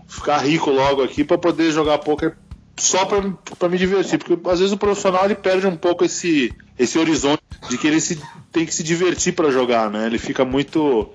ficar 0.07 0.37
rico 0.37 0.69
logo 0.69 1.03
aqui 1.03 1.25
para 1.25 1.37
poder 1.37 1.71
jogar 1.71 1.97
poker 1.97 2.37
só 2.79 3.05
para 3.05 3.69
me 3.69 3.77
divertir, 3.77 4.17
porque 4.17 4.37
às 4.49 4.59
vezes 4.59 4.73
o 4.73 4.77
profissional 4.77 5.25
ele 5.25 5.35
perde 5.35 5.67
um 5.67 5.75
pouco 5.75 6.05
esse, 6.05 6.53
esse 6.77 6.97
horizonte 6.97 7.41
de 7.69 7.77
que 7.77 7.87
ele 7.87 7.99
se, 7.99 8.19
tem 8.51 8.65
que 8.65 8.73
se 8.73 8.83
divertir 8.83 9.33
para 9.33 9.51
jogar, 9.51 9.89
né? 9.89 10.05
Ele 10.05 10.17
fica 10.17 10.45
muito 10.45 11.09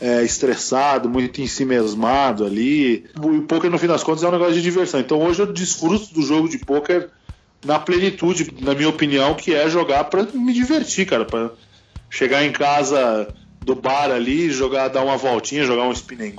é, 0.00 0.22
estressado, 0.22 1.08
muito 1.08 1.40
em 1.40 1.46
si 1.46 1.64
mesmado 1.64 2.44
ali. 2.44 3.06
O 3.16 3.42
poker, 3.42 3.70
no 3.70 3.78
fim 3.78 3.86
das 3.86 4.02
contas, 4.02 4.22
é 4.22 4.28
um 4.28 4.32
negócio 4.32 4.54
de 4.54 4.62
diversão. 4.62 5.00
Então 5.00 5.20
hoje 5.20 5.40
eu 5.40 5.52
desfruto 5.52 6.12
do 6.12 6.22
jogo 6.22 6.48
de 6.48 6.58
poker 6.58 7.08
na 7.64 7.78
plenitude, 7.78 8.54
na 8.60 8.74
minha 8.74 8.88
opinião, 8.88 9.34
que 9.34 9.54
é 9.54 9.68
jogar 9.68 10.04
para 10.04 10.24
me 10.24 10.52
divertir, 10.52 11.06
cara. 11.06 11.24
Pra 11.24 11.50
chegar 12.10 12.44
em 12.44 12.52
casa 12.52 13.34
do 13.60 13.74
bar 13.74 14.10
ali, 14.10 14.50
jogar, 14.50 14.88
dar 14.88 15.02
uma 15.02 15.16
voltinha, 15.16 15.64
jogar 15.64 15.84
um 15.84 15.92
spin 15.92 16.22
and 16.22 16.32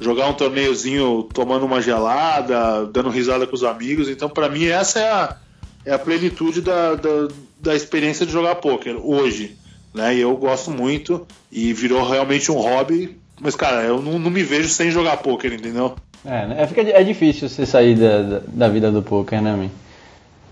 jogar 0.00 0.28
um 0.28 0.34
torneiozinho 0.34 1.28
tomando 1.32 1.64
uma 1.64 1.80
gelada, 1.80 2.86
dando 2.86 3.08
risada 3.08 3.46
com 3.46 3.54
os 3.54 3.64
amigos. 3.64 4.08
Então, 4.08 4.28
para 4.28 4.48
mim, 4.48 4.66
essa 4.66 5.00
é 5.00 5.10
a, 5.10 5.36
é 5.84 5.92
a 5.92 5.98
plenitude 5.98 6.60
da, 6.60 6.94
da, 6.94 7.28
da 7.60 7.74
experiência 7.74 8.26
de 8.26 8.32
jogar 8.32 8.56
poker 8.56 8.96
hoje. 8.96 9.56
Né? 9.94 10.16
E 10.16 10.20
eu 10.20 10.36
gosto 10.36 10.70
muito 10.70 11.26
e 11.50 11.72
virou 11.72 12.06
realmente 12.08 12.52
um 12.52 12.56
hobby. 12.56 13.16
Mas, 13.40 13.56
cara, 13.56 13.82
eu 13.82 14.00
não, 14.00 14.18
não 14.18 14.30
me 14.30 14.42
vejo 14.42 14.68
sem 14.68 14.90
jogar 14.90 15.18
poker, 15.18 15.52
entendeu? 15.52 15.96
É, 16.24 16.46
né? 16.46 16.62
é, 16.62 16.66
fica, 16.66 16.82
é 16.82 17.02
difícil 17.02 17.48
você 17.48 17.64
sair 17.64 17.94
da, 17.94 18.22
da, 18.22 18.42
da 18.46 18.68
vida 18.68 18.90
do 18.90 19.02
poker, 19.02 19.40
né, 19.40 19.54
mim? 19.54 19.70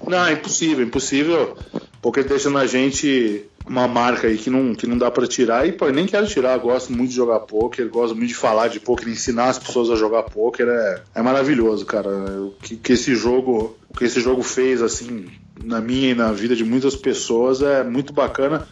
Não, 0.07 0.27
é 0.27 0.33
impossível, 0.33 0.85
impossível. 0.85 1.57
Poker 2.01 2.27
deixa 2.27 2.51
na 2.51 2.67
gente 2.67 3.45
uma 3.67 3.89
marca 3.89 4.27
aí 4.27 4.37
que 4.37 4.51
não, 4.51 4.75
que 4.75 4.87
não 4.87 4.99
dá 4.99 5.11
para 5.11 5.27
tirar 5.27 5.67
e 5.67 5.73
pô, 5.73 5.89
nem 5.89 6.07
quero 6.07 6.27
tirar, 6.27 6.59
gosto 6.59 6.93
muito 6.93 7.11
de 7.11 7.17
jogar 7.17 7.41
poker, 7.41 7.89
gosto 7.89 8.15
muito 8.15 8.29
de 8.29 8.35
falar 8.35 8.69
de 8.69 8.79
poker, 8.79 9.09
ensinar 9.09 9.49
as 9.49 9.59
pessoas 9.59 9.91
a 9.91 9.97
jogar 9.97 10.25
poker 10.25 10.69
é, 10.69 11.03
é 11.15 11.23
maravilhoso, 11.23 11.87
cara. 11.87 12.11
O 12.11 12.55
que, 12.63 12.77
que 12.77 12.93
esse 12.93 13.15
jogo, 13.15 13.77
o 13.89 13.97
que 13.97 14.05
esse 14.05 14.21
jogo 14.21 14.43
fez 14.43 14.83
assim 14.83 15.27
na 15.63 15.81
minha 15.81 16.11
e 16.11 16.15
na 16.15 16.31
vida 16.33 16.55
de 16.55 16.65
muitas 16.65 16.95
pessoas 16.95 17.63
é 17.63 17.83
muito 17.83 18.13
bacana. 18.13 18.69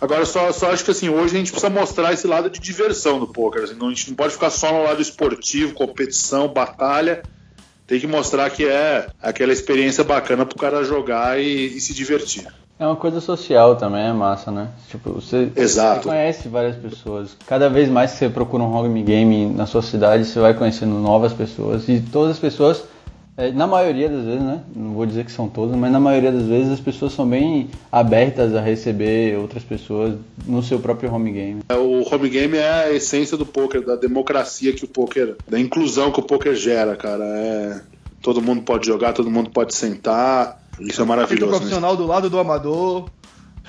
Agora 0.00 0.24
só, 0.24 0.52
só 0.52 0.70
acho 0.70 0.84
que 0.84 0.90
assim, 0.90 1.08
hoje 1.08 1.34
a 1.34 1.38
gente 1.38 1.50
precisa 1.50 1.70
mostrar 1.70 2.12
esse 2.12 2.26
lado 2.26 2.48
de 2.50 2.60
diversão 2.60 3.18
do 3.18 3.26
poker, 3.26 3.64
assim, 3.64 3.76
a 3.80 3.88
gente 3.88 4.10
não 4.10 4.16
pode 4.16 4.34
ficar 4.34 4.50
só 4.50 4.72
no 4.72 4.84
lado 4.84 5.02
esportivo, 5.02 5.74
competição, 5.74 6.48
batalha 6.48 7.22
tem 7.88 7.98
que 7.98 8.06
mostrar 8.06 8.48
que 8.50 8.68
é 8.68 9.06
aquela 9.20 9.52
experiência 9.52 10.04
bacana 10.04 10.44
pro 10.44 10.58
cara 10.58 10.84
jogar 10.84 11.40
e, 11.40 11.76
e 11.76 11.80
se 11.80 11.94
divertir. 11.94 12.46
É 12.78 12.86
uma 12.86 12.94
coisa 12.94 13.20
social 13.20 13.74
também, 13.74 14.06
é 14.06 14.12
massa, 14.12 14.52
né? 14.52 14.68
Tipo, 14.88 15.14
você, 15.14 15.50
Exato. 15.56 16.02
você 16.02 16.08
conhece 16.10 16.48
várias 16.48 16.76
pessoas. 16.76 17.36
Cada 17.46 17.68
vez 17.68 17.88
mais 17.88 18.12
que 18.12 18.18
você 18.18 18.28
procura 18.28 18.62
um 18.62 18.72
home 18.72 19.02
game 19.02 19.46
na 19.46 19.66
sua 19.66 19.82
cidade, 19.82 20.26
você 20.26 20.38
vai 20.38 20.54
conhecendo 20.54 20.92
novas 20.94 21.32
pessoas. 21.32 21.88
E 21.88 21.98
todas 21.98 22.32
as 22.32 22.38
pessoas, 22.38 22.84
é, 23.38 23.52
na 23.52 23.66
maioria 23.66 24.08
das 24.08 24.24
vezes, 24.24 24.42
né? 24.42 24.62
Não 24.74 24.92
vou 24.92 25.06
dizer 25.06 25.24
que 25.24 25.30
são 25.32 25.48
todas, 25.48 25.76
mas 25.76 25.90
na 25.90 26.00
maioria 26.00 26.32
das 26.32 26.42
vezes 26.42 26.72
as 26.72 26.80
pessoas 26.80 27.12
são 27.12 27.26
bem 27.26 27.70
abertas 27.90 28.54
a 28.54 28.60
receber 28.60 29.38
outras 29.38 29.62
pessoas 29.62 30.16
no 30.44 30.62
seu 30.62 30.80
próprio 30.80 31.14
home 31.14 31.30
game. 31.30 31.62
É, 31.68 31.76
o 31.76 32.02
home 32.12 32.28
game 32.28 32.56
é 32.56 32.68
a 32.68 32.92
essência 32.92 33.36
do 33.36 33.46
poker, 33.46 33.86
da 33.86 33.94
democracia 33.94 34.72
que 34.72 34.84
o 34.84 34.88
poker, 34.88 35.36
da 35.48 35.58
inclusão 35.58 36.10
que 36.10 36.20
o 36.20 36.22
poker 36.22 36.54
gera, 36.54 36.96
cara. 36.96 37.24
É, 37.24 37.80
todo 38.20 38.42
mundo 38.42 38.62
pode 38.62 38.86
jogar, 38.86 39.12
todo 39.12 39.30
mundo 39.30 39.50
pode 39.50 39.74
sentar 39.74 40.58
isso 40.80 41.02
é 41.02 41.04
maravilhoso. 41.04 41.52
o 41.52 41.56
profissional 41.56 41.92
né? 41.92 41.96
do 41.96 42.06
lado 42.06 42.30
do 42.30 42.38
amador. 42.38 43.08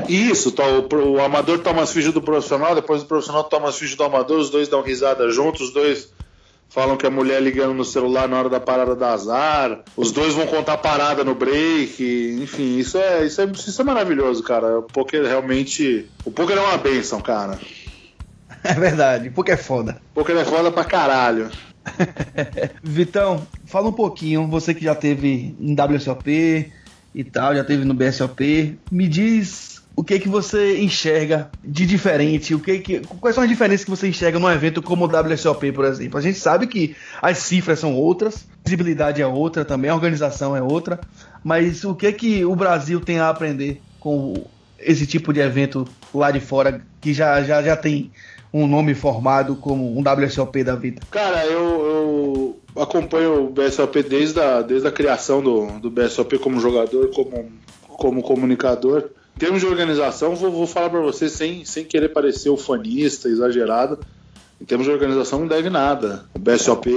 Isso, 0.07 0.51
tá, 0.51 0.63
o, 0.65 0.87
o, 1.11 1.19
amador 1.19 1.59
toma 1.59 1.81
as 1.81 1.91
fichas 1.91 2.13
do 2.13 2.21
profissional, 2.21 2.73
depois 2.73 3.01
o 3.01 3.05
profissional 3.05 3.43
toma 3.43 3.67
as 3.67 3.77
fichas 3.77 3.97
do 3.97 4.03
amador, 4.03 4.39
os 4.39 4.49
dois 4.49 4.67
dão 4.69 4.81
risada 4.81 5.29
juntos, 5.29 5.61
os 5.61 5.73
dois 5.73 6.09
falam 6.69 6.95
que 6.95 7.05
a 7.05 7.09
mulher 7.09 7.41
ligando 7.41 7.73
no 7.73 7.83
celular 7.83 8.27
na 8.27 8.37
hora 8.37 8.49
da 8.49 8.59
parada 8.59 8.95
da 8.95 9.11
azar, 9.11 9.81
os 9.97 10.11
dois 10.11 10.33
vão 10.33 10.47
contar 10.47 10.77
parada 10.77 11.23
no 11.23 11.35
break, 11.35 12.37
enfim, 12.41 12.77
isso 12.77 12.97
é, 12.97 13.25
isso 13.25 13.41
é, 13.41 13.45
isso 13.45 13.81
é 13.81 13.83
maravilhoso, 13.83 14.43
cara. 14.43 14.79
O 14.79 14.83
poker 14.83 15.23
realmente. 15.23 16.07
O 16.23 16.31
poker 16.31 16.57
é 16.57 16.61
uma 16.61 16.77
benção, 16.77 17.19
cara. 17.19 17.59
É 18.63 18.73
verdade, 18.73 19.29
o 19.29 19.31
poker 19.31 19.55
é 19.55 19.57
foda. 19.57 20.01
O 20.11 20.19
poker 20.19 20.37
é 20.37 20.45
foda 20.45 20.71
pra 20.71 20.83
caralho. 20.83 21.49
Vitão, 22.83 23.47
fala 23.65 23.89
um 23.89 23.93
pouquinho, 23.93 24.47
você 24.47 24.73
que 24.73 24.83
já 24.83 24.93
teve 24.93 25.55
em 25.59 25.75
WSOP, 25.75 26.71
e 27.13 27.23
tal, 27.23 27.55
já 27.55 27.63
teve 27.63 27.85
no 27.85 27.93
BSOP. 27.93 28.77
Me 28.91 29.07
diz 29.07 29.78
o 29.99 30.03
que 30.03 30.17
que 30.17 30.29
você 30.29 30.79
enxerga 30.79 31.51
de 31.61 31.85
diferente, 31.85 32.55
o 32.55 32.59
que 32.61 32.79
que, 32.79 33.01
quais 33.19 33.35
são 33.35 33.43
as 33.43 33.49
diferenças 33.49 33.83
que 33.83 33.89
você 33.89 34.07
enxerga 34.07 34.39
num 34.39 34.49
evento 34.49 34.81
como 34.81 35.03
o 35.03 35.09
WSOP, 35.09 35.73
por 35.73 35.83
exemplo? 35.83 36.17
A 36.17 36.21
gente 36.21 36.39
sabe 36.39 36.67
que 36.67 36.95
as 37.21 37.39
cifras 37.39 37.79
são 37.79 37.93
outras, 37.93 38.47
a 38.63 38.69
visibilidade 38.69 39.21
é 39.21 39.27
outra 39.27 39.65
também, 39.65 39.91
a 39.91 39.93
organização 39.93 40.55
é 40.55 40.61
outra, 40.61 41.01
mas 41.43 41.83
o 41.83 41.93
que 41.93 42.13
que 42.13 42.45
o 42.45 42.55
Brasil 42.55 43.01
tem 43.01 43.19
a 43.19 43.27
aprender 43.27 43.81
com 43.99 44.45
esse 44.79 45.05
tipo 45.05 45.33
de 45.33 45.41
evento 45.41 45.85
lá 46.15 46.31
de 46.31 46.39
fora 46.39 46.81
que 47.01 47.13
já, 47.13 47.43
já, 47.43 47.61
já 47.61 47.75
tem 47.75 48.09
um 48.53 48.65
nome 48.65 48.95
formado 48.95 49.57
como 49.57 49.99
um 49.99 50.01
WSOP 50.01 50.63
da 50.63 50.77
vida? 50.77 51.01
Cara, 51.11 51.45
eu, 51.45 52.57
eu 52.73 52.81
acompanho 52.81 53.47
o 53.47 53.49
BSOP 53.49 54.01
desde 54.03 54.39
a, 54.39 54.61
desde 54.61 54.87
a 54.87 54.93
criação 54.93 55.43
do, 55.43 55.77
do 55.77 55.91
BSOP 55.91 56.39
como 56.39 56.57
jogador, 56.57 57.09
como, 57.13 57.51
como 57.85 58.23
comunicador. 58.23 59.09
Em 59.39 59.45
termos 59.47 59.61
de 59.61 59.67
organização, 59.67 60.35
vou, 60.35 60.51
vou 60.51 60.67
falar 60.67 60.89
para 60.89 60.99
você 60.99 61.29
sem, 61.29 61.63
sem 61.63 61.85
querer 61.85 62.09
parecer 62.09 62.49
ufanista, 62.49 63.29
exagerado. 63.29 63.97
Em 64.59 64.65
termos 64.65 64.85
de 64.85 64.91
organização, 64.91 65.39
não 65.39 65.47
deve 65.47 65.69
nada. 65.69 66.25
O 66.35 66.39
BSOP 66.39 66.89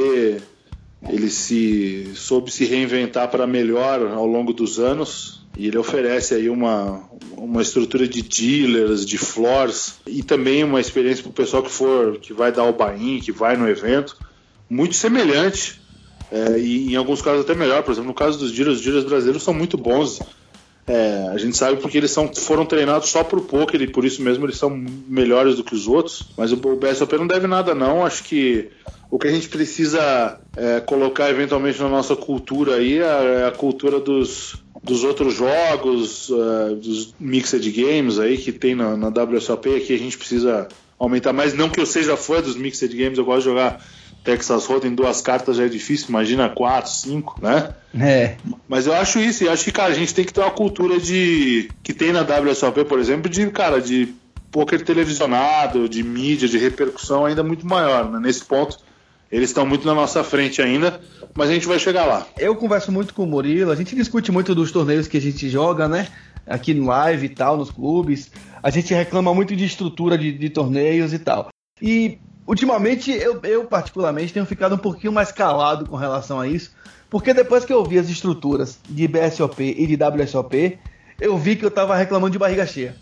ele 1.08 1.30
se 1.30 2.10
soube 2.16 2.50
se 2.50 2.64
reinventar 2.64 3.30
para 3.30 3.46
melhor 3.46 4.08
ao 4.08 4.26
longo 4.26 4.52
dos 4.52 4.80
anos 4.80 5.46
e 5.56 5.68
ele 5.68 5.78
oferece 5.78 6.34
aí 6.34 6.50
uma, 6.50 7.08
uma 7.36 7.62
estrutura 7.62 8.08
de 8.08 8.22
dealers, 8.22 9.06
de 9.06 9.18
floors 9.18 10.00
e 10.04 10.20
também 10.24 10.64
uma 10.64 10.80
experiência 10.80 11.22
para 11.22 11.30
o 11.30 11.32
pessoal 11.32 11.62
que 11.62 11.70
for 11.70 12.18
que 12.18 12.32
vai 12.32 12.50
dar 12.50 12.64
o 12.64 12.72
buy 12.72 13.20
que 13.20 13.30
vai 13.30 13.56
no 13.56 13.68
evento 13.68 14.18
muito 14.68 14.96
semelhante 14.96 15.80
é, 16.32 16.58
e 16.58 16.92
em 16.92 16.96
alguns 16.96 17.22
casos 17.22 17.44
até 17.44 17.54
melhor. 17.54 17.84
Por 17.84 17.92
exemplo, 17.92 18.08
no 18.08 18.14
caso 18.14 18.36
dos 18.36 18.50
dealers, 18.50 18.78
os 18.78 18.84
dealers 18.84 19.04
brasileiros 19.04 19.44
são 19.44 19.54
muito 19.54 19.78
bons. 19.78 20.18
É, 20.86 21.28
a 21.32 21.38
gente 21.38 21.56
sabe 21.56 21.80
porque 21.80 21.96
eles 21.96 22.10
são, 22.10 22.32
foram 22.34 22.66
treinados 22.66 23.08
só 23.08 23.22
por 23.22 23.40
poker 23.42 23.80
e 23.80 23.86
por 23.86 24.04
isso 24.04 24.20
mesmo 24.20 24.44
eles 24.44 24.58
são 24.58 24.70
melhores 25.08 25.56
do 25.56 25.64
que 25.64 25.74
os 25.74 25.86
outros. 25.86 26.30
Mas 26.36 26.52
o 26.52 26.56
BSOP 26.56 27.12
não 27.16 27.26
deve 27.26 27.46
nada, 27.46 27.74
não. 27.74 28.04
Acho 28.04 28.24
que 28.24 28.68
o 29.10 29.18
que 29.18 29.28
a 29.28 29.30
gente 29.30 29.48
precisa 29.48 30.40
é, 30.56 30.80
colocar 30.80 31.30
eventualmente 31.30 31.80
na 31.80 31.88
nossa 31.88 32.16
cultura 32.16 32.76
aí 32.76 32.98
é, 32.98 33.42
é 33.42 33.46
a 33.46 33.52
cultura 33.52 34.00
dos, 34.00 34.56
dos 34.82 35.04
outros 35.04 35.34
jogos, 35.34 36.28
uh, 36.30 36.74
dos 36.74 37.14
mixed 37.20 37.70
games 37.70 38.18
aí 38.18 38.36
que 38.36 38.50
tem 38.50 38.74
na, 38.74 38.96
na 38.96 39.08
WSOP. 39.08 39.76
Aqui 39.76 39.94
a 39.94 39.98
gente 39.98 40.18
precisa 40.18 40.66
aumentar 40.98 41.32
mais. 41.32 41.54
Não 41.54 41.70
que 41.70 41.80
eu 41.80 41.86
seja 41.86 42.16
fã 42.16 42.40
dos 42.40 42.56
mixed 42.56 42.96
games, 42.96 43.18
eu 43.18 43.24
gosto 43.24 43.40
de 43.40 43.44
jogar 43.44 43.84
Texas 44.24 44.66
Hold'em 44.66 44.94
duas 44.94 45.20
cartas 45.20 45.56
já 45.56 45.64
é 45.64 45.68
difícil, 45.68 46.08
imagina 46.10 46.48
quatro, 46.48 46.90
cinco, 46.90 47.38
né? 47.42 47.74
É. 47.98 48.36
Mas 48.68 48.86
eu 48.86 48.94
acho 48.94 49.18
isso, 49.18 49.44
e 49.44 49.48
acho 49.48 49.64
que, 49.64 49.72
cara, 49.72 49.92
a 49.92 49.96
gente 49.96 50.14
tem 50.14 50.24
que 50.24 50.32
ter 50.32 50.40
uma 50.40 50.50
cultura 50.50 51.00
de. 51.00 51.68
que 51.82 51.92
tem 51.92 52.12
na 52.12 52.22
WSOP, 52.22 52.84
por 52.84 52.98
exemplo, 52.98 53.28
de, 53.28 53.50
cara, 53.50 53.80
de 53.80 54.14
poker 54.50 54.84
televisionado, 54.84 55.88
de 55.88 56.02
mídia, 56.02 56.48
de 56.48 56.58
repercussão 56.58 57.24
ainda 57.24 57.42
muito 57.42 57.66
maior, 57.66 58.10
né? 58.10 58.20
Nesse 58.20 58.44
ponto, 58.44 58.78
eles 59.30 59.48
estão 59.50 59.66
muito 59.66 59.86
na 59.86 59.94
nossa 59.94 60.22
frente 60.22 60.62
ainda, 60.62 61.00
mas 61.34 61.48
a 61.50 61.54
gente 61.54 61.66
vai 61.66 61.78
chegar 61.78 62.04
lá. 62.04 62.26
Eu 62.38 62.54
converso 62.54 62.92
muito 62.92 63.14
com 63.14 63.24
o 63.24 63.26
Murilo, 63.26 63.72
a 63.72 63.76
gente 63.76 63.96
discute 63.96 64.30
muito 64.30 64.54
dos 64.54 64.70
torneios 64.70 65.08
que 65.08 65.16
a 65.16 65.20
gente 65.20 65.48
joga, 65.48 65.88
né? 65.88 66.06
Aqui 66.46 66.74
no 66.74 66.86
live 66.86 67.26
e 67.26 67.30
tal, 67.30 67.56
nos 67.56 67.70
clubes. 67.70 68.30
A 68.62 68.70
gente 68.70 68.92
reclama 68.94 69.34
muito 69.34 69.56
de 69.56 69.64
estrutura 69.64 70.16
de, 70.16 70.32
de 70.32 70.50
torneios 70.50 71.12
e 71.12 71.18
tal. 71.18 71.48
E 71.80 72.18
ultimamente 72.46 73.10
eu, 73.10 73.40
eu, 73.42 73.64
particularmente 73.64 74.32
tenho 74.32 74.46
ficado 74.46 74.74
um 74.74 74.78
pouquinho 74.78 75.12
mais 75.12 75.32
calado 75.32 75.86
com 75.86 75.96
relação 75.96 76.40
a 76.40 76.46
isso, 76.46 76.72
porque 77.08 77.34
depois 77.34 77.64
que 77.64 77.72
eu 77.72 77.84
vi 77.84 77.98
as 77.98 78.08
estruturas 78.08 78.78
de 78.88 79.06
BSOP 79.06 79.62
e 79.62 79.86
de 79.86 79.98
WSOP, 80.02 80.78
eu 81.20 81.36
vi 81.36 81.56
que 81.56 81.64
eu 81.64 81.68
estava 81.68 81.94
reclamando 81.96 82.32
de 82.32 82.38
barriga 82.38 82.66
cheia. 82.66 82.96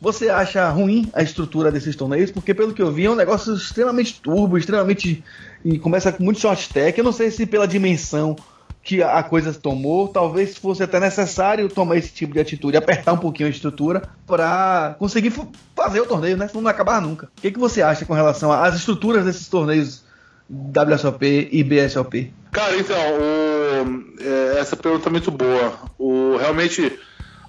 Você 0.00 0.28
acha 0.28 0.68
ruim 0.68 1.08
a 1.14 1.22
estrutura 1.22 1.72
desses 1.72 1.96
torneios? 1.96 2.30
Porque 2.30 2.52
pelo 2.52 2.74
que 2.74 2.82
eu 2.82 2.92
vi 2.92 3.06
é 3.06 3.10
um 3.10 3.14
negócio 3.14 3.54
extremamente 3.54 4.20
turbo, 4.20 4.58
extremamente 4.58 5.24
e 5.64 5.78
começa 5.78 6.12
com 6.12 6.22
muito 6.22 6.40
short 6.40 6.60
stack. 6.60 6.98
Eu 6.98 7.04
não 7.04 7.12
sei 7.12 7.30
se 7.30 7.46
pela 7.46 7.66
dimensão 7.66 8.36
que 8.84 9.02
a 9.02 9.22
coisa 9.22 9.52
tomou, 9.54 10.08
talvez 10.08 10.58
fosse 10.58 10.82
até 10.82 11.00
necessário 11.00 11.70
tomar 11.70 11.96
esse 11.96 12.12
tipo 12.12 12.34
de 12.34 12.40
atitude, 12.40 12.76
apertar 12.76 13.14
um 13.14 13.18
pouquinho 13.18 13.46
a 13.46 13.50
estrutura 13.50 14.02
para 14.26 14.94
conseguir 14.98 15.32
fazer 15.74 16.02
o 16.02 16.06
torneio, 16.06 16.36
né? 16.36 16.46
Senão 16.46 16.62
não 16.62 16.70
acabar 16.70 17.00
nunca. 17.00 17.30
O 17.38 17.40
que, 17.40 17.50
que 17.50 17.58
você 17.58 17.80
acha 17.80 18.04
com 18.04 18.12
relação 18.12 18.52
às 18.52 18.76
estruturas 18.76 19.24
desses 19.24 19.48
torneios 19.48 20.04
WSOP 20.50 21.48
e 21.50 21.64
BSOP? 21.64 22.30
Cara, 22.52 22.76
então, 22.76 22.96
o, 22.96 24.04
é, 24.20 24.60
essa 24.60 24.76
pergunta 24.76 25.08
é 25.08 25.12
muito 25.12 25.30
boa. 25.30 25.72
O, 25.98 26.36
realmente 26.36 26.92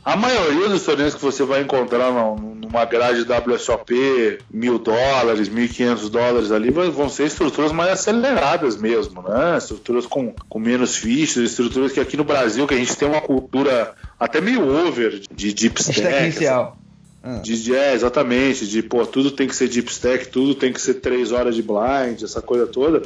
a 0.05 0.15
maioria 0.15 0.69
dos 0.69 0.83
torneios 0.83 1.15
que 1.15 1.21
você 1.21 1.43
vai 1.43 1.63
encontrar 1.63 2.11
numa 2.11 2.85
grade 2.85 3.25
WSOP, 3.25 4.37
mil 4.51 4.77
dólares, 4.77 5.49
mil 5.49 5.65
e 5.65 5.67
quinhentos 5.67 6.11
dólares 6.11 6.51
ali, 6.51 6.69
vão 6.69 7.09
ser 7.09 7.25
estruturas 7.25 7.71
mais 7.71 7.89
aceleradas 7.89 8.77
mesmo, 8.77 9.23
né? 9.23 9.57
Estruturas 9.57 10.05
com, 10.05 10.31
com 10.47 10.59
menos 10.59 10.95
fichas, 10.95 11.49
estruturas 11.49 11.91
que 11.91 11.99
aqui 11.99 12.15
no 12.15 12.23
Brasil, 12.23 12.67
que 12.67 12.75
a 12.75 12.77
gente 12.77 12.95
tem 12.95 13.07
uma 13.07 13.19
cultura 13.19 13.95
até 14.19 14.39
meio 14.39 14.61
over 14.87 15.21
de 15.33 15.51
deep 15.51 15.81
stack. 15.81 16.23
inicial. 16.23 16.77
Ah. 17.23 17.39
De, 17.39 17.75
é, 17.75 17.95
exatamente. 17.95 18.67
De, 18.67 18.83
pô, 18.83 19.03
tudo 19.07 19.31
tem 19.31 19.47
que 19.47 19.55
ser 19.55 19.67
deep 19.67 19.91
stack, 19.91 20.27
tudo 20.27 20.53
tem 20.53 20.71
que 20.71 20.79
ser 20.79 20.95
três 20.95 21.31
horas 21.31 21.55
de 21.55 21.63
blind, 21.63 22.21
essa 22.21 22.43
coisa 22.43 22.67
toda. 22.67 23.01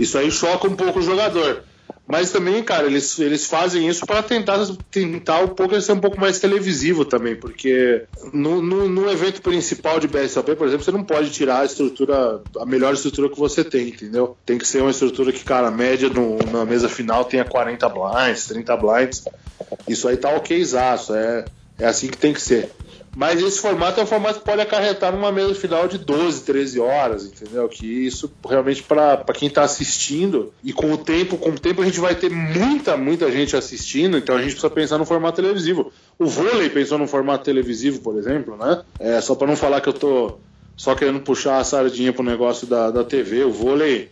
Isso 0.00 0.16
aí 0.16 0.30
choca 0.30 0.66
um 0.66 0.74
pouco 0.74 1.00
o 1.00 1.02
jogador. 1.02 1.62
Mas 2.06 2.30
também, 2.30 2.62
cara, 2.62 2.86
eles, 2.86 3.18
eles 3.18 3.46
fazem 3.46 3.88
isso 3.88 4.04
para 4.04 4.22
tentar, 4.22 4.58
tentar 4.90 5.40
um 5.40 5.48
pouco 5.48 5.80
ser 5.80 5.92
um 5.92 6.00
pouco 6.00 6.20
mais 6.20 6.38
televisivo 6.38 7.04
também, 7.04 7.36
porque 7.36 8.02
no, 8.32 8.60
no, 8.60 8.88
no, 8.88 9.10
evento 9.10 9.40
principal 9.40 9.98
de 9.98 10.08
BSOP, 10.08 10.54
por 10.56 10.66
exemplo, 10.66 10.84
você 10.84 10.90
não 10.90 11.04
pode 11.04 11.30
tirar 11.30 11.60
a 11.60 11.64
estrutura, 11.64 12.42
a 12.60 12.66
melhor 12.66 12.92
estrutura 12.92 13.30
que 13.30 13.38
você 13.38 13.64
tem, 13.64 13.88
entendeu? 13.88 14.36
Tem 14.44 14.58
que 14.58 14.66
ser 14.66 14.82
uma 14.82 14.90
estrutura 14.90 15.32
que, 15.32 15.42
cara, 15.42 15.70
média 15.70 16.08
no, 16.10 16.38
na 16.50 16.66
mesa 16.66 16.88
final 16.88 17.24
tenha 17.24 17.44
40 17.44 17.88
blinds, 17.88 18.46
30 18.46 18.76
blinds. 18.76 19.24
Isso 19.88 20.06
aí 20.06 20.16
tá 20.16 20.36
okzaço, 20.36 21.14
é, 21.14 21.44
é 21.78 21.86
assim 21.86 22.08
que 22.08 22.18
tem 22.18 22.34
que 22.34 22.42
ser. 22.42 22.70
Mas 23.14 23.42
esse 23.42 23.60
formato 23.60 24.00
é 24.00 24.02
um 24.02 24.06
formato 24.06 24.38
que 24.38 24.44
pode 24.44 24.62
acarretar 24.62 25.12
numa 25.12 25.30
mesa 25.30 25.54
final 25.54 25.86
de 25.86 25.98
12, 25.98 26.44
13 26.44 26.80
horas, 26.80 27.26
entendeu? 27.26 27.68
Que 27.68 27.86
isso 27.86 28.32
realmente 28.48 28.82
para 28.82 29.22
quem 29.34 29.48
está 29.48 29.62
assistindo 29.62 30.52
e 30.64 30.72
com 30.72 30.90
o 30.92 30.96
tempo, 30.96 31.36
com 31.36 31.50
o 31.50 31.58
tempo 31.58 31.82
a 31.82 31.84
gente 31.84 32.00
vai 32.00 32.14
ter 32.14 32.30
muita, 32.30 32.96
muita 32.96 33.30
gente 33.30 33.54
assistindo, 33.54 34.16
então 34.16 34.34
a 34.34 34.38
gente 34.38 34.52
precisa 34.52 34.70
pensar 34.70 34.96
no 34.96 35.04
formato 35.04 35.36
televisivo. 35.36 35.92
O 36.18 36.24
vôlei 36.24 36.70
pensou 36.70 36.96
no 36.96 37.06
formato 37.06 37.44
televisivo, 37.44 38.00
por 38.00 38.16
exemplo, 38.16 38.56
né? 38.56 38.82
É, 38.98 39.20
só 39.20 39.34
para 39.34 39.46
não 39.46 39.56
falar 39.56 39.82
que 39.82 39.90
eu 39.90 39.94
tô 39.94 40.38
só 40.74 40.94
querendo 40.94 41.20
puxar 41.20 41.58
a 41.58 41.64
sardinha 41.64 42.14
pro 42.14 42.22
negócio 42.22 42.66
da, 42.66 42.90
da 42.90 43.04
TV, 43.04 43.44
o 43.44 43.52
vôlei 43.52 44.10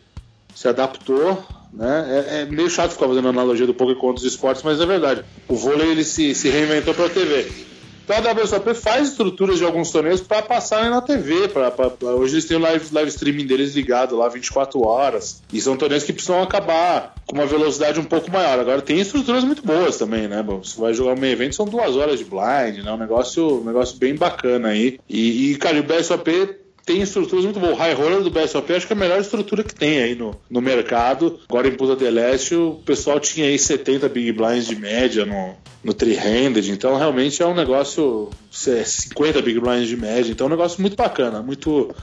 se 0.55 0.69
adaptou, 0.69 1.43
né? 1.73 2.27
É, 2.29 2.41
é, 2.41 2.45
meio 2.45 2.69
chato 2.69 2.93
ficar 2.93 3.09
fazendo 3.09 3.29
analogia 3.29 3.67
do 3.67 3.73
poker 3.73 3.97
com 3.97 4.09
outros 4.09 4.27
esportes, 4.27 4.63
mas 4.63 4.79
é 4.79 4.85
verdade. 4.85 5.25
O 5.49 5.57
vôlei 5.57 5.91
ele 5.91 6.05
se, 6.05 6.35
se 6.35 6.51
reinventou 6.51 6.93
para 6.93 7.07
a 7.07 7.11
TV. 7.11 7.70
Então 8.05 8.17
a 8.17 8.33
WSOP 8.33 8.75
faz 8.75 9.09
estruturas 9.09 9.59
de 9.59 9.65
alguns 9.65 9.91
torneios 9.91 10.21
para 10.21 10.43
passarem 10.43 10.91
na 10.91 11.01
TV. 11.01 11.49
Pra, 11.49 11.71
pra, 11.71 11.91
pra, 11.91 12.09
hoje 12.11 12.35
eles 12.35 12.45
têm 12.47 12.57
o 12.57 12.61
live, 12.61 12.85
live 12.93 13.09
streaming 13.11 13.47
deles 13.47 13.75
ligado 13.75 14.17
lá 14.17 14.29
24 14.29 14.85
horas. 14.85 15.43
E 15.53 15.61
são 15.61 15.77
torneios 15.77 16.05
que 16.05 16.13
precisam 16.13 16.43
acabar 16.43 17.15
com 17.27 17.37
uma 17.37 17.47
velocidade 17.47 18.01
um 18.01 18.05
pouco 18.05 18.31
maior. 18.31 18.59
Agora 18.59 18.83
tem 18.83 18.99
estruturas 18.99 19.45
muito 19.45 19.65
boas 19.65 19.97
também, 19.97 20.27
né? 20.27 20.43
Bom, 20.43 20.63
você 20.63 20.81
vai 20.81 20.93
jogar 20.93 21.19
um 21.19 21.25
evento, 21.25 21.55
são 21.55 21.67
duas 21.67 21.97
horas 21.97 22.19
de 22.19 22.25
blind, 22.25 22.85
né? 22.85 22.93
Um 22.93 22.99
negócio, 22.99 23.61
um 23.61 23.65
negócio 23.65 23.97
bem 23.97 24.15
bacana 24.15 24.69
aí. 24.69 24.99
E, 25.09 25.53
e 25.53 25.57
cara, 25.57 25.79
o 25.79 25.83
BSOP 25.83 26.60
tem 26.91 27.03
estruturas 27.03 27.45
muito 27.45 27.61
boas. 27.61 27.75
O 27.75 27.77
High 27.77 27.95
Roller 27.95 28.23
do 28.23 28.31
BSOP 28.33 28.73
acho 28.73 28.87
que 28.87 28.93
é 28.93 28.97
a 28.97 28.99
melhor 28.99 29.21
estrutura 29.21 29.63
que 29.63 29.73
tem 29.73 30.03
aí 30.03 30.17
no, 30.17 30.35
no 30.51 30.61
mercado. 30.61 31.39
Agora 31.49 31.69
em 31.69 31.77
Punta 31.77 31.95
del 31.95 32.19
Este 32.19 32.57
o 32.57 32.81
pessoal 32.85 33.21
tinha 33.21 33.47
aí 33.47 33.57
70 33.57 34.09
Big 34.09 34.33
Blinds 34.33 34.67
de 34.67 34.75
média 34.75 35.25
no, 35.25 35.55
no 35.85 35.95
three-handed, 35.95 36.69
então 36.73 36.97
realmente 36.97 37.41
é 37.41 37.47
um 37.47 37.55
negócio 37.55 38.29
50 38.51 39.41
Big 39.41 39.61
Blinds 39.61 39.87
de 39.87 39.97
média, 39.97 40.33
então 40.33 40.47
é 40.47 40.49
um 40.49 40.51
negócio 40.51 40.81
muito 40.81 40.97
bacana, 40.97 41.41
muito, 41.41 41.95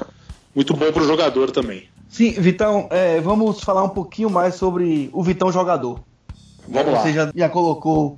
muito 0.56 0.74
bom 0.74 0.90
para 0.90 1.04
o 1.04 1.08
jogador 1.08 1.52
também. 1.52 1.84
Sim, 2.08 2.32
Vitão, 2.32 2.88
é, 2.90 3.20
vamos 3.20 3.60
falar 3.60 3.84
um 3.84 3.90
pouquinho 3.90 4.30
mais 4.30 4.56
sobre 4.56 5.10
o 5.12 5.22
Vitão 5.22 5.52
jogador. 5.52 6.00
Vamos 6.66 6.92
Você 6.92 7.10
lá. 7.10 7.12
já, 7.12 7.32
já 7.36 7.50
colocou 7.50 8.18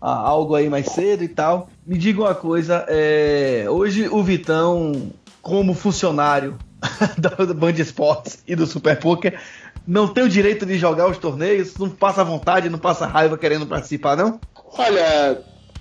ah, 0.00 0.16
algo 0.16 0.56
aí 0.56 0.68
mais 0.68 0.86
cedo 0.86 1.22
e 1.22 1.28
tal. 1.28 1.68
Me 1.86 1.96
diga 1.96 2.22
uma 2.22 2.34
coisa, 2.34 2.84
é, 2.88 3.66
hoje 3.68 4.08
o 4.08 4.22
Vitão 4.22 5.12
como 5.42 5.74
funcionário 5.74 6.58
do 7.46 7.54
Band 7.54 7.72
Esportes 7.72 8.42
e 8.46 8.54
do 8.54 8.66
Super 8.66 8.98
Poker, 8.98 9.38
não 9.86 10.06
tem 10.06 10.24
o 10.24 10.28
direito 10.28 10.66
de 10.66 10.78
jogar 10.78 11.08
os 11.08 11.16
torneios? 11.16 11.76
Não 11.78 11.88
passa 11.88 12.22
vontade, 12.22 12.68
não 12.68 12.78
passa 12.78 13.06
raiva 13.06 13.38
querendo 13.38 13.66
participar, 13.66 14.16
não? 14.16 14.38
Olha, 14.76 15.40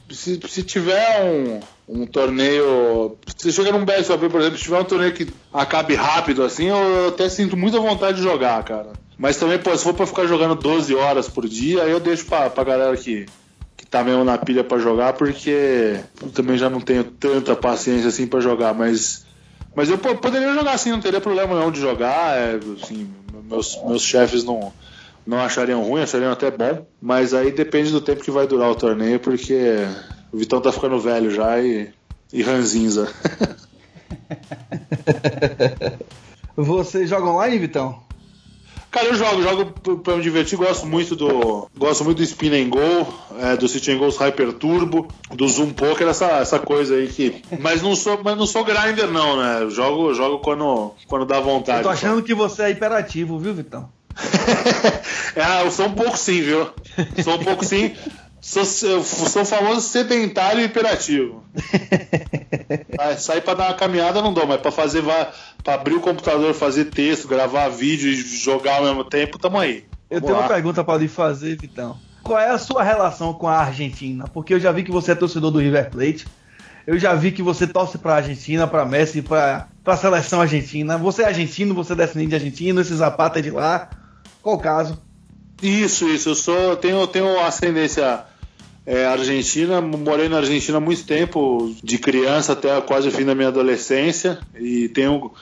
se, 0.10 0.39
se 0.47 0.64
tiver 0.64 1.24
um, 1.24 1.60
um 2.01 2.05
torneio. 2.05 3.18
Se 3.36 3.51
chega 3.51 3.72
num 3.72 3.84
BSOP, 3.84 4.30
por 4.30 4.39
exemplo, 4.39 4.58
se 4.58 4.64
tiver 4.64 4.80
um 4.80 4.86
torneio 4.86 5.14
que 5.14 5.28
acabe 5.53 5.95
rápido 5.95 6.43
assim, 6.43 6.68
eu 6.68 7.10
até 7.10 7.28
sinto 7.28 7.58
muita 7.58 7.80
vontade 7.80 8.18
de 8.18 8.24
jogar, 8.24 8.64
cara. 8.64 8.93
Mas 9.18 9.36
também, 9.38 9.60
pô, 9.60 9.76
se 9.76 9.84
for 9.84 9.93
pra 9.93 10.08
ficar 10.08 10.26
jogando 10.26 10.55
12 10.55 10.95
horas 10.95 11.28
por 11.28 11.47
dia, 11.47 11.84
aí 11.84 11.91
eu 11.91 11.99
deixo 11.99 12.26
pra, 12.28 12.49
pra 12.49 12.64
galera 12.64 12.95
que, 12.95 13.26
que 13.76 13.86
tá 13.86 14.03
mesmo 14.03 14.24
na 14.24 14.38
pilha 14.38 14.64
pra 14.64 14.78
jogar, 14.78 15.14
porque 15.14 15.99
eu 16.22 16.30
também 16.30 16.58
já 16.58 16.70
não 16.70 16.80
tenho 16.80 17.03
tanta 17.03 17.55
paciência 17.55 18.08
assim 18.08 18.26
pra 18.26 18.39
jogar, 18.39 18.74
mas 18.74 19.26
mas 19.78 19.91
eu 19.91 19.97
poderia 19.99 20.55
jogar 20.55 20.71
assim, 20.71 20.89
não 20.89 20.99
teria 20.99 21.21
problema 21.21 21.53
não 21.53 21.71
de 21.71 21.80
jogar. 21.80 22.36
É, 22.36 22.59
assim, 22.82 23.07
meus, 23.43 23.80
meus 23.84 24.01
chefes 24.01 24.43
não, 24.43 24.73
não 25.23 25.38
achariam 25.38 25.84
ruim, 25.84 26.01
achariam 26.01 26.32
até 26.32 26.49
bom. 26.49 26.84
Mas 26.99 27.32
aí 27.32 27.51
depende 27.51 27.91
do 27.91 28.01
tempo 28.01 28.23
que 28.23 28.32
vai 28.32 28.47
durar 28.47 28.71
o 28.71 28.75
torneio, 28.75 29.19
porque 29.19 29.86
o 30.34 30.38
Vitão 30.38 30.59
tá 30.59 30.71
ficando 30.71 30.99
velho 30.99 31.30
já 31.30 31.61
e, 31.61 31.91
e 32.34 32.41
ranzinza. 32.41 33.07
Você 36.57 37.05
joga 37.05 37.28
online, 37.28 37.59
Vitão? 37.59 38.07
Cara, 38.98 39.10
eu 39.10 39.16
jogo, 39.16 39.43
jogo 39.43 39.66
pra 40.00 40.16
me 40.16 40.24
divertir, 40.24 40.58
gosto 40.58 40.88
muito 40.88 41.16
do. 41.16 41.70
Gosto 41.78 42.04
muito 42.04 42.18
do 42.18 42.24
Spin 42.24 42.64
and 42.64 42.70
Go, 42.70 43.14
é, 43.39 43.56
do 43.56 43.68
City 43.68 43.91
and 43.91 44.00
Go's 44.00 44.18
Hyper 44.18 44.54
Turbo, 44.54 45.08
do 45.32 45.48
Zoom 45.48 45.70
Poker, 45.70 46.08
essa, 46.08 46.26
essa 46.39 46.58
coisa 46.58 46.95
aí 46.95 47.08
que. 47.08 47.43
Mas 47.60 47.84
não 47.84 47.95
sou, 47.95 48.20
mas 48.24 48.36
não 48.36 48.48
sou 48.48 48.64
grinder, 48.64 49.08
não, 49.12 49.38
né? 49.38 49.62
Eu 49.62 49.70
jogo, 49.70 50.16
jogo 50.16 50.39
quando, 50.39 50.95
quando 51.06 51.26
dá 51.26 51.39
vontade. 51.39 51.78
Eu 51.78 51.84
tô 51.84 51.89
achando 51.89 52.22
só. 52.22 52.26
que 52.26 52.34
você 52.34 52.64
é 52.64 52.72
hiperativo, 52.72 53.38
viu, 53.38 53.54
Vitão? 53.54 53.88
é, 55.36 55.64
eu 55.64 55.70
sou 55.70 55.86
um 55.86 55.93
pouco 55.93 56.18
sim, 56.18 56.41
viu? 56.41 56.68
Sou 57.24 57.36
um 57.36 57.43
pouco 57.43 57.64
sim. 57.64 57.93
Sou, 58.41 58.64
sou 58.66 59.43
famoso 59.43 59.82
sedentário 59.82 60.62
e 60.62 60.66
hiperativo. 60.66 61.43
Sair 63.20 63.41
para 63.41 63.56
dar 63.56 63.68
uma 63.68 63.74
caminhada 63.74 64.22
não 64.22 64.34
dou, 64.34 64.48
mas 64.48 64.62
para 64.62 64.72
fazer, 64.72 65.04
para 65.68 65.74
abrir 65.74 65.95
o 65.95 65.99
computador, 65.99 66.53
fazer 66.53 66.86
texto, 66.86 67.28
gravar 67.28 67.68
vídeo 67.68 68.09
e 68.09 68.15
jogar 68.15 68.78
ao 68.78 68.86
mesmo 68.86 69.03
tempo, 69.03 69.38
tamo 69.38 69.59
aí. 69.59 69.84
Eu 70.09 70.22
tenho 70.22 70.32
lá. 70.32 70.43
uma 70.43 70.47
pergunta 70.47 70.82
para 70.82 70.97
lhe 70.97 71.09
fazer, 71.09 71.57
Vitão. 71.57 71.99
Qual 72.24 72.39
é 72.39 72.47
a 72.47 72.57
sua 72.57 72.82
relação 72.82 73.34
com 73.34 73.49
a 73.49 73.57
Argentina? 73.57 74.30
Porque 74.30 74.53
eu 74.53 74.61
já 74.61 74.72
vi 74.72 74.84
que 74.84 74.91
você 74.91 75.11
é 75.11 75.15
torcedor 75.15 75.51
do 75.51 75.59
River 75.59 75.89
Plate. 75.89 76.26
Eu 76.86 76.97
já 76.97 77.13
vi 77.13 77.34
que 77.34 77.43
você 77.43 77.68
torce 77.68 77.97
para 77.97 78.13
a 78.13 78.15
Argentina, 78.15 78.65
para 78.65 78.86
Messi, 78.86 79.22
para 79.22 79.68
a 79.86 79.97
seleção 79.97 80.39
argentina. 80.39 80.97
Você 80.97 81.24
é 81.24 81.26
argentino, 81.26 81.76
você 81.76 81.91
é 81.91 81.95
descendente 81.97 82.30
de 82.30 82.36
argentino, 82.36 82.80
esse 82.80 82.95
Zapata 82.95 83.39
é 83.39 83.41
de 83.41 83.51
lá. 83.51 83.89
Qual 84.41 84.55
o 84.55 84.59
caso? 84.59 84.97
Isso, 85.61 86.07
isso. 86.07 86.30
Eu 86.30 86.36
sou, 86.36 86.78
tenho, 86.78 87.05
tenho 87.07 87.41
ascendência 87.41 88.24
é, 88.86 89.05
Argentina, 89.05 89.82
morei 89.82 90.30
na 90.30 90.38
Argentina 90.38 90.78
há 90.78 90.82
muito 90.82 91.03
tempo, 91.03 91.76
de 91.84 91.97
criança 91.97 92.53
até 92.53 92.80
quase 92.80 93.09
o 93.09 93.11
fim 93.11 93.26
da 93.26 93.36
minha 93.36 93.49
adolescência, 93.49 94.39
e 94.57 94.88
tenho 94.88 95.34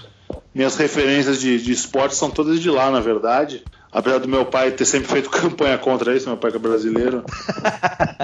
minhas 0.55 0.77
referências 0.77 1.41
de, 1.41 1.61
de 1.61 1.73
esporte 1.73 2.15
são 2.15 2.31
todas 2.31 2.61
de 2.61 2.69
lá, 2.69 2.89
na 2.89 3.01
verdade. 3.01 3.61
Apesar 3.91 4.19
do 4.19 4.27
meu 4.27 4.45
pai 4.45 4.71
ter 4.71 4.85
sempre 4.85 5.09
feito 5.09 5.29
campanha 5.31 5.77
contra 5.77 6.15
isso, 6.15 6.27
meu 6.27 6.37
pai 6.37 6.49
que 6.49 6.57
é 6.57 6.59
brasileiro. 6.59 7.25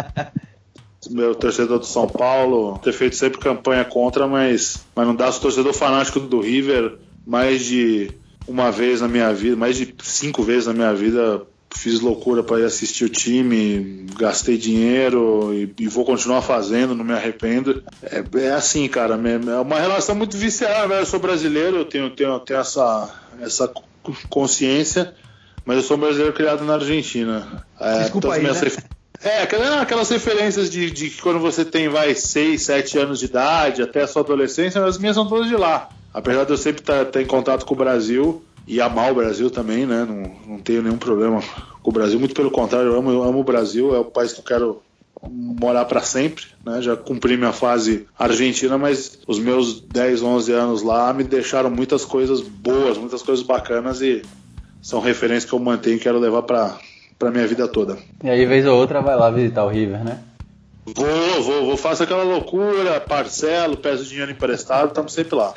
meu 1.12 1.36
torcedor 1.36 1.78
do 1.78 1.86
São 1.86 2.08
Paulo, 2.08 2.80
ter 2.80 2.94
feito 2.94 3.18
sempre 3.18 3.38
campanha 3.38 3.84
contra, 3.84 4.28
mas, 4.28 4.82
mas 4.96 5.06
não 5.06 5.14
dá. 5.14 5.30
Sou 5.30 5.42
torcedor 5.42 5.74
fanático 5.74 6.22
do 6.22 6.40
River 6.40 6.98
mais 7.28 7.66
de 7.66 8.12
uma 8.48 8.72
vez 8.72 9.02
na 9.02 9.10
minha 9.10 9.34
vida, 9.34 9.58
mais 9.58 9.76
de 9.76 9.94
cinco 10.02 10.42
vezes 10.42 10.68
na 10.68 10.74
minha 10.74 10.94
vida 10.94 11.46
fiz 11.76 12.00
loucura 12.00 12.44
para 12.44 12.60
ir 12.60 12.66
assistir 12.66 13.06
o 13.06 13.10
time, 13.10 14.06
gastei 14.18 14.58
dinheiro 14.58 15.54
e, 15.54 15.74
e, 15.80 15.88
vou 15.88 16.06
continuar 16.06 16.42
fazendo, 16.42 16.94
não 16.94 17.04
me 17.04 17.14
arrependo. 17.14 17.84
É, 18.04 18.24
é 18.40 18.52
assim, 18.52 18.88
cara, 18.88 19.16
é 19.16 19.60
uma 19.60 19.80
relação 19.80 20.16
muito 20.16 20.38
visceral. 20.38 20.88
Né? 20.88 21.00
Eu 21.00 21.06
sou 21.06 21.20
brasileiro, 21.20 21.78
eu 21.78 21.86
tenho, 21.86 22.10
tenho, 22.10 22.40
tenho 22.40 22.60
essa, 22.60 23.10
essa 23.42 23.72
consciência, 24.30 25.14
mas 25.66 25.78
eu 25.78 25.84
sou 25.84 25.98
brasileiro 25.98 26.34
criado 26.34 26.64
na 26.64 26.76
Argentina. 26.76 27.66
É, 27.80 28.00
Desculpa 28.02 28.34
aí, 28.34 28.44
né? 28.44 28.52
É, 29.24 29.44
aquelas 29.44 30.10
referências 30.10 30.70
de, 30.70 30.90
de 30.90 31.12
quando 31.22 31.40
você 31.40 31.64
tem, 31.64 31.88
vai, 31.88 32.16
6, 32.16 32.60
7 32.60 32.98
anos 32.98 33.20
de 33.20 33.26
idade, 33.26 33.84
até 33.84 34.02
a 34.02 34.08
sua 34.08 34.24
adolescência, 34.24 34.84
as 34.84 34.98
minhas 34.98 35.16
são 35.16 35.28
todas 35.28 35.48
de 35.48 35.56
lá. 35.56 35.90
Apesar 36.12 36.44
de 36.44 36.52
eu 36.52 36.58
sempre 36.58 36.82
estar, 36.82 37.04
estar 37.04 37.22
em 37.22 37.26
contato 37.26 37.66
com 37.66 37.76
o 37.76 37.78
Brasil, 37.78 38.44
e 38.68 38.80
amar 38.80 39.12
o 39.12 39.16
Brasil 39.16 39.50
também, 39.50 39.86
né? 39.86 40.06
Não, 40.08 40.54
não 40.54 40.60
tenho 40.60 40.82
nenhum 40.82 40.98
problema 40.98 41.42
com 41.82 41.90
o 41.90 41.94
Brasil, 41.94 42.20
muito 42.20 42.36
pelo 42.36 42.52
contrário, 42.52 42.90
eu 42.90 42.98
amo, 42.98 43.12
eu 43.12 43.24
amo 43.24 43.40
o 43.40 43.44
Brasil, 43.44 43.96
é 43.96 44.00
o 44.00 44.06
país 44.06 44.34
que 44.34 44.40
eu 44.40 44.44
quero 44.44 44.82
morar 45.30 45.86
para 45.86 46.02
sempre, 46.02 46.46
né? 46.66 46.82
Já 46.82 46.96
cumpri 46.96 47.38
minha 47.38 47.52
fase 47.52 48.08
argentina, 48.18 48.78
mas 48.78 49.20
os 49.28 49.40
meus 49.40 49.82
10, 49.82 50.22
11 50.24 50.52
anos 50.52 50.84
lá 50.84 51.14
me 51.14 51.24
deixaram 51.24 51.70
muitas 51.70 52.04
coisas 52.06 52.42
boas, 52.42 52.98
muitas 52.98 53.22
coisas 53.22 53.46
bacanas 53.46 54.02
e 54.02 54.24
são 54.82 55.00
referências 55.00 55.46
que 55.46 55.54
eu 55.54 55.60
mantenho 55.60 55.98
e 55.98 56.00
quero 56.00 56.20
levar 56.20 56.44
para 56.44 56.78
para 57.20 57.30
minha 57.30 57.46
vida 57.46 57.68
toda. 57.68 58.00
E 58.24 58.28
aí 58.28 58.48
vez 58.48 58.66
ou 58.66 58.76
outra 58.76 59.00
vai 59.00 59.16
lá 59.16 59.30
visitar 59.30 59.64
o 59.64 59.70
River, 59.70 60.04
né? 60.04 60.18
Vou, 60.96 61.44
vou, 61.44 61.66
vou, 61.66 61.78
faço 61.78 62.04
aquela 62.04 62.24
loucura, 62.24 63.00
parcelo, 63.00 63.78
peço 63.78 64.06
dinheiro 64.06 64.32
emprestado, 64.32 64.90
estamos 64.90 65.14
sempre 65.14 65.36
lá. 65.36 65.54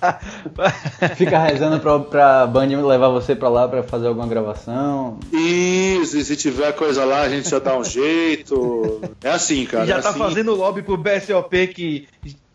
Fica 1.16 1.38
rezando 1.38 1.78
pra, 1.80 1.98
pra 1.98 2.46
Band 2.46 2.66
levar 2.86 3.08
você 3.08 3.36
pra 3.36 3.48
lá 3.48 3.68
pra 3.68 3.82
fazer 3.82 4.08
alguma 4.08 4.26
gravação. 4.26 5.18
Isso, 5.32 6.16
e 6.16 6.24
se 6.24 6.36
tiver 6.36 6.72
coisa 6.72 7.04
lá, 7.04 7.22
a 7.22 7.28
gente 7.28 7.48
já 7.50 7.58
dá 7.58 7.76
um 7.76 7.84
jeito. 7.84 9.00
É 9.22 9.30
assim, 9.30 9.66
cara. 9.66 9.84
E 9.84 9.88
já 9.88 9.98
é 9.98 10.00
tá 10.00 10.10
assim. 10.10 10.18
fazendo 10.18 10.54
lobby 10.54 10.82
pro 10.82 10.96
BSOP 10.96 11.66
que 11.68 12.08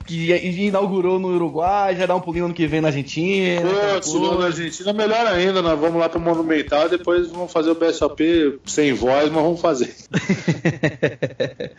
que 0.06 0.32
inaugurou 0.34 1.20
no 1.20 1.30
Uruguai, 1.30 1.96
já 1.96 2.06
dá 2.06 2.16
um 2.16 2.22
pulinho 2.22 2.48
no 2.48 2.54
que 2.54 2.68
vem 2.68 2.82
na 2.82 2.90
Argentina. 2.90 3.68
Pô, 4.04 4.36
na 4.40 4.46
Argentina, 4.46 4.94
melhor 4.94 5.26
ainda, 5.28 5.62
nós 5.62 5.80
vamos 5.80 6.00
lá 6.00 6.08
pro 6.08 6.20
Monumental, 6.20 6.88
depois 6.88 7.30
vamos 7.30 7.52
fazer 7.52 7.72
o 7.72 7.76
BSOP 7.76 8.60
sem 8.66 8.94
voz, 8.94 9.32
mas 9.32 9.44
vamos 9.44 9.60
fazer. 9.60 9.94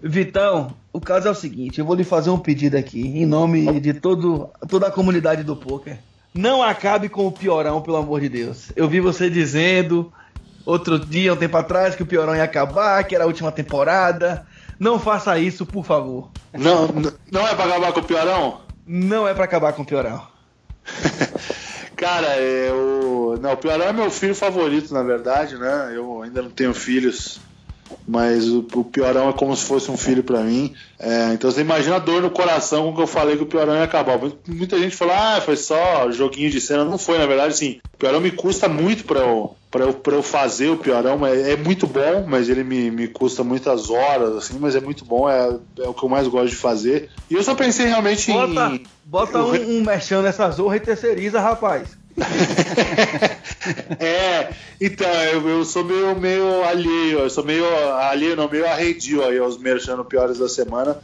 Vitão, 0.00 0.72
o 0.92 1.00
caso 1.00 1.26
é 1.26 1.30
o 1.30 1.34
seguinte, 1.34 1.80
eu 1.80 1.84
vou 1.84 1.96
lhe 1.96 2.04
fazer 2.04 2.30
um 2.30 2.38
pedido 2.38 2.76
aqui, 2.76 3.00
em 3.00 3.26
nome 3.26 3.80
de 3.80 3.94
todo, 3.94 4.48
toda 4.68 4.86
a 4.86 4.90
comunidade 4.90 5.42
do 5.42 5.56
poker. 5.56 5.98
Não 6.32 6.62
acabe 6.62 7.08
com 7.08 7.26
o 7.26 7.32
piorão, 7.32 7.82
pelo 7.82 7.96
amor 7.96 8.20
de 8.20 8.28
Deus. 8.28 8.70
Eu 8.76 8.88
vi 8.88 9.00
você 9.00 9.28
dizendo 9.28 10.12
outro 10.64 10.98
dia, 10.98 11.32
um 11.32 11.36
tempo 11.36 11.56
atrás, 11.56 11.96
que 11.96 12.02
o 12.02 12.06
piorão 12.06 12.36
ia 12.36 12.44
acabar, 12.44 13.02
que 13.02 13.14
era 13.14 13.24
a 13.24 13.26
última 13.26 13.50
temporada. 13.50 14.46
Não 14.78 14.98
faça 14.98 15.38
isso, 15.38 15.66
por 15.66 15.84
favor. 15.84 16.30
Não, 16.52 16.88
não 17.30 17.46
é 17.46 17.54
pra 17.54 17.64
acabar 17.64 17.92
com 17.92 18.00
o 18.00 18.04
piorão? 18.04 18.60
Não 18.86 19.28
é 19.28 19.34
pra 19.34 19.44
acabar 19.44 19.72
com 19.72 19.82
o 19.82 19.86
piorão. 19.86 20.26
Cara, 21.96 22.38
eu. 22.38 23.38
Não, 23.40 23.52
o 23.52 23.56
piorão 23.56 23.86
é 23.86 23.92
meu 23.92 24.10
filho 24.10 24.34
favorito, 24.34 24.94
na 24.94 25.02
verdade, 25.02 25.56
né? 25.56 25.92
Eu 25.94 26.22
ainda 26.22 26.42
não 26.42 26.50
tenho 26.50 26.72
filhos 26.72 27.40
mas 28.06 28.48
o, 28.48 28.66
o 28.74 28.84
Piorão 28.84 29.28
é 29.28 29.32
como 29.32 29.54
se 29.56 29.64
fosse 29.64 29.90
um 29.90 29.96
filho 29.96 30.22
para 30.22 30.40
mim. 30.40 30.72
É, 30.98 31.32
então 31.32 31.50
você 31.50 31.60
imagina 31.60 31.96
a 31.96 32.00
dor 32.00 32.22
no 32.22 32.30
coração 32.30 32.84
com 32.84 32.96
que 32.96 33.02
eu 33.02 33.06
falei 33.06 33.36
que 33.36 33.42
o 33.42 33.46
Piorão 33.46 33.74
ia 33.74 33.84
acabar. 33.84 34.18
Muita 34.46 34.78
gente 34.78 34.96
falou, 34.96 35.14
ah, 35.14 35.40
foi 35.44 35.56
só 35.56 36.10
joguinho 36.10 36.50
de 36.50 36.60
cena. 36.60 36.84
Não 36.84 36.98
foi, 36.98 37.18
na 37.18 37.26
verdade, 37.26 37.56
sim. 37.56 37.80
O 37.92 37.98
Piorão 37.98 38.20
me 38.20 38.30
custa 38.30 38.68
muito 38.68 39.04
para 39.04 39.20
eu, 39.20 39.56
pra 39.70 39.84
eu, 39.84 39.92
pra 39.92 40.14
eu 40.14 40.22
fazer 40.22 40.70
o 40.70 40.76
Piorão. 40.76 41.26
É, 41.26 41.52
é 41.52 41.56
muito 41.56 41.86
bom, 41.86 42.24
mas 42.26 42.48
ele 42.48 42.64
me, 42.64 42.90
me 42.90 43.08
custa 43.08 43.44
muitas 43.44 43.90
horas, 43.90 44.36
assim, 44.36 44.58
mas 44.58 44.74
é 44.74 44.80
muito 44.80 45.04
bom, 45.04 45.28
é, 45.28 45.56
é 45.78 45.88
o 45.88 45.92
que 45.92 46.02
eu 46.02 46.08
mais 46.08 46.26
gosto 46.26 46.48
de 46.48 46.56
fazer. 46.56 47.10
E 47.30 47.34
eu 47.34 47.42
só 47.42 47.54
pensei 47.54 47.86
realmente 47.86 48.32
bota, 48.32 48.70
em. 48.70 48.86
Bota 49.04 49.38
um, 49.44 49.78
um 49.78 49.82
mexão 49.82 50.22
nessa 50.22 50.50
zorra 50.50 50.76
e 50.76 50.80
terceiriza, 50.80 51.40
rapaz. 51.40 51.97
é, 54.00 54.50
então, 54.80 55.10
eu, 55.24 55.48
eu, 55.48 55.64
sou 55.64 55.84
meio, 55.84 56.18
meio 56.18 56.64
alheio, 56.64 57.20
eu 57.20 57.30
sou 57.30 57.44
meio 57.44 57.64
alheio, 57.96 58.36
não, 58.36 58.48
meio 58.48 58.66
arredio 58.66 59.24
aí 59.24 59.38
aos 59.38 59.58
merchando 59.58 60.04
piores 60.04 60.38
da 60.38 60.48
semana, 60.48 60.98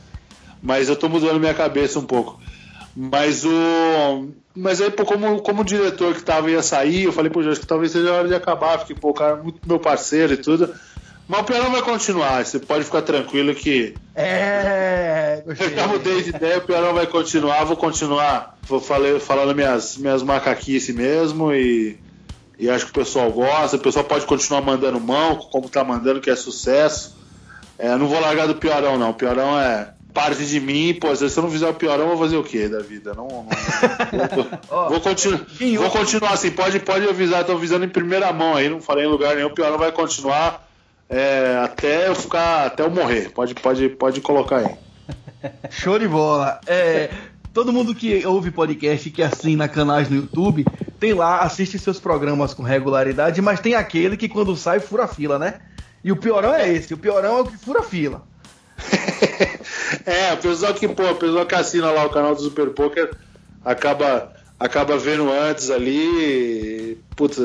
mas 0.62 0.88
eu 0.88 0.96
tô 0.96 1.08
mudando 1.08 1.40
minha 1.40 1.54
cabeça 1.54 1.98
um 1.98 2.04
pouco. 2.04 2.40
Mas 2.96 3.44
o. 3.44 4.28
Mas 4.56 4.80
aí, 4.80 4.90
como, 4.90 5.42
como 5.42 5.64
diretor 5.64 6.14
que 6.14 6.22
tava 6.22 6.48
ia 6.50 6.62
sair, 6.62 7.04
eu 7.04 7.12
falei, 7.12 7.30
pô, 7.30 7.40
acho 7.40 7.60
que 7.60 7.66
talvez 7.66 7.90
seja 7.90 8.10
a 8.10 8.14
hora 8.14 8.28
de 8.28 8.34
acabar, 8.34 8.78
porque, 8.78 8.94
pô, 8.94 9.10
o 9.10 9.14
cara 9.14 9.32
é 9.38 9.42
muito 9.42 9.58
meu 9.66 9.80
parceiro 9.80 10.34
e 10.34 10.36
tudo. 10.36 10.72
Mas 11.26 11.40
o 11.40 11.44
Piorão 11.44 11.72
vai 11.72 11.82
continuar, 11.82 12.44
você 12.44 12.58
pode 12.58 12.84
ficar 12.84 13.02
tranquilo 13.02 13.54
que. 13.54 13.94
É. 14.14 15.42
Eu 15.46 15.54
já 15.54 15.86
mudei 15.86 16.22
de 16.22 16.30
ideia, 16.30 16.58
o 16.58 16.62
Piorão 16.62 16.92
vai 16.92 17.06
continuar, 17.06 17.64
vou 17.64 17.76
continuar 17.76 18.54
vou 18.66 18.80
falei, 18.80 19.18
falando 19.20 19.54
minhas, 19.54 19.96
minhas 19.96 20.22
macaquices 20.22 20.94
mesmo 20.94 21.52
e, 21.52 21.98
e 22.58 22.68
acho 22.68 22.86
que 22.86 22.90
o 22.90 22.94
pessoal 22.94 23.30
gosta, 23.30 23.76
o 23.76 23.80
pessoal 23.80 24.04
pode 24.04 24.26
continuar 24.26 24.62
mandando 24.62 25.00
mão, 25.00 25.36
como 25.36 25.68
tá 25.68 25.84
mandando, 25.84 26.20
que 26.20 26.30
é 26.30 26.36
sucesso. 26.36 27.16
É, 27.78 27.96
não 27.96 28.06
vou 28.06 28.20
largar 28.20 28.46
do 28.46 28.54
Piorão, 28.54 28.96
não. 28.96 29.10
O 29.10 29.14
Piorão 29.14 29.58
é 29.58 29.92
parte 30.12 30.46
de 30.46 30.60
mim, 30.60 30.94
pô, 30.94 31.14
se 31.14 31.24
eu 31.24 31.42
não 31.42 31.50
fizer 31.50 31.68
o 31.68 31.74
Piorão, 31.74 32.04
eu 32.04 32.16
vou 32.16 32.18
fazer 32.18 32.36
o 32.36 32.44
quê 32.44 32.68
da 32.68 32.78
vida? 32.78 33.14
Não, 33.14 33.26
não, 33.26 33.46
não 34.12 34.88
vou, 34.88 35.00
continuar, 35.00 35.44
vou 35.76 35.90
continuar 35.90 36.32
assim, 36.32 36.52
pode, 36.52 36.78
pode 36.80 37.08
avisar, 37.08 37.44
tô 37.44 37.52
avisando 37.52 37.84
em 37.84 37.88
primeira 37.88 38.32
mão 38.32 38.54
aí, 38.54 38.68
não 38.68 38.80
falei 38.80 39.04
em 39.04 39.08
lugar 39.08 39.34
nenhum, 39.34 39.48
o 39.48 39.54
Piorão 39.54 39.76
vai 39.76 39.90
continuar 39.90 40.64
é, 41.08 41.60
até 41.62 42.08
eu 42.08 42.14
ficar, 42.14 42.66
até 42.66 42.82
eu 42.82 42.90
morrer. 42.90 43.30
Pode, 43.30 43.54
pode, 43.54 43.88
pode 43.90 44.20
colocar 44.20 44.58
aí. 44.58 44.74
Show 45.70 45.98
de 45.98 46.08
bola. 46.08 46.60
É, 46.66 47.10
todo 47.52 47.72
mundo 47.72 47.94
que 47.94 48.26
ouve 48.26 48.50
podcast 48.50 49.10
que 49.10 49.22
assina 49.22 49.68
canais 49.68 50.08
no 50.08 50.16
YouTube 50.16 50.64
tem 50.98 51.12
lá, 51.12 51.40
assiste 51.40 51.78
seus 51.78 52.00
programas 52.00 52.54
com 52.54 52.62
regularidade, 52.62 53.40
mas 53.42 53.60
tem 53.60 53.74
aquele 53.74 54.16
que 54.16 54.28
quando 54.28 54.56
sai 54.56 54.80
fura 54.80 55.06
fila, 55.06 55.38
né? 55.38 55.60
E 56.02 56.10
o 56.10 56.16
piorão 56.16 56.54
é 56.54 56.70
esse, 56.72 56.94
o 56.94 56.98
piorão 56.98 57.38
é 57.38 57.40
o 57.42 57.46
que 57.46 57.56
fura 57.56 57.82
fila. 57.82 58.22
é, 60.04 60.32
o 60.32 60.36
pessoal 60.38 60.74
que, 60.74 60.88
pô, 60.88 61.10
o 61.10 61.14
pessoal 61.14 61.46
que 61.46 61.54
assina 61.54 61.90
lá 61.90 62.04
o 62.04 62.10
canal 62.10 62.34
do 62.34 62.42
Super 62.42 62.70
Poker 62.70 63.14
acaba 63.64 64.32
acaba 64.58 64.96
vendo 64.96 65.30
antes 65.30 65.70
ali. 65.70 66.98
Putz, 67.16 67.38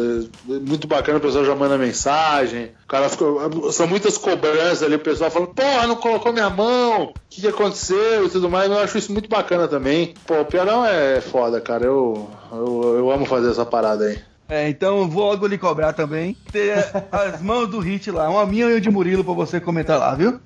muito 0.45 0.87
bacana, 0.87 1.19
o 1.19 1.21
pessoal 1.21 1.45
já 1.45 1.55
manda 1.55 1.77
mensagem. 1.77 2.71
O 2.83 2.87
cara 2.87 3.09
ficou, 3.09 3.71
são 3.71 3.87
muitas 3.87 4.17
cobranças 4.17 4.83
ali, 4.83 4.95
o 4.95 4.99
pessoal 4.99 5.29
falando, 5.29 5.53
porra, 5.53 5.87
não 5.87 5.95
colocou 5.95 6.33
minha 6.33 6.49
mão, 6.49 7.03
o 7.03 7.13
que, 7.29 7.41
que 7.41 7.47
aconteceu 7.47 8.25
e 8.25 8.29
tudo 8.29 8.49
mais. 8.49 8.69
Eu 8.69 8.79
acho 8.79 8.97
isso 8.97 9.11
muito 9.11 9.29
bacana 9.29 9.67
também. 9.67 10.13
Pô, 10.25 10.41
o 10.41 10.45
Piarão 10.45 10.85
é 10.85 11.21
foda, 11.21 11.61
cara. 11.61 11.85
Eu, 11.85 12.29
eu, 12.51 12.95
eu 12.97 13.11
amo 13.11 13.25
fazer 13.25 13.51
essa 13.51 13.65
parada 13.65 14.05
aí. 14.05 14.19
É, 14.47 14.67
então 14.67 15.07
vou 15.07 15.25
logo 15.25 15.45
lhe 15.45 15.59
cobrar 15.59 15.93
também. 15.93 16.35
Ter 16.51 16.73
as 17.11 17.39
mãos 17.39 17.67
do 17.67 17.79
Hit 17.79 18.09
lá, 18.09 18.27
uma 18.27 18.47
minha 18.47 18.65
e 18.65 18.73
uma 18.73 18.81
de 18.81 18.89
Murilo 18.89 19.23
pra 19.23 19.33
você 19.33 19.59
comentar 19.59 19.99
lá, 19.99 20.15
viu? 20.15 20.39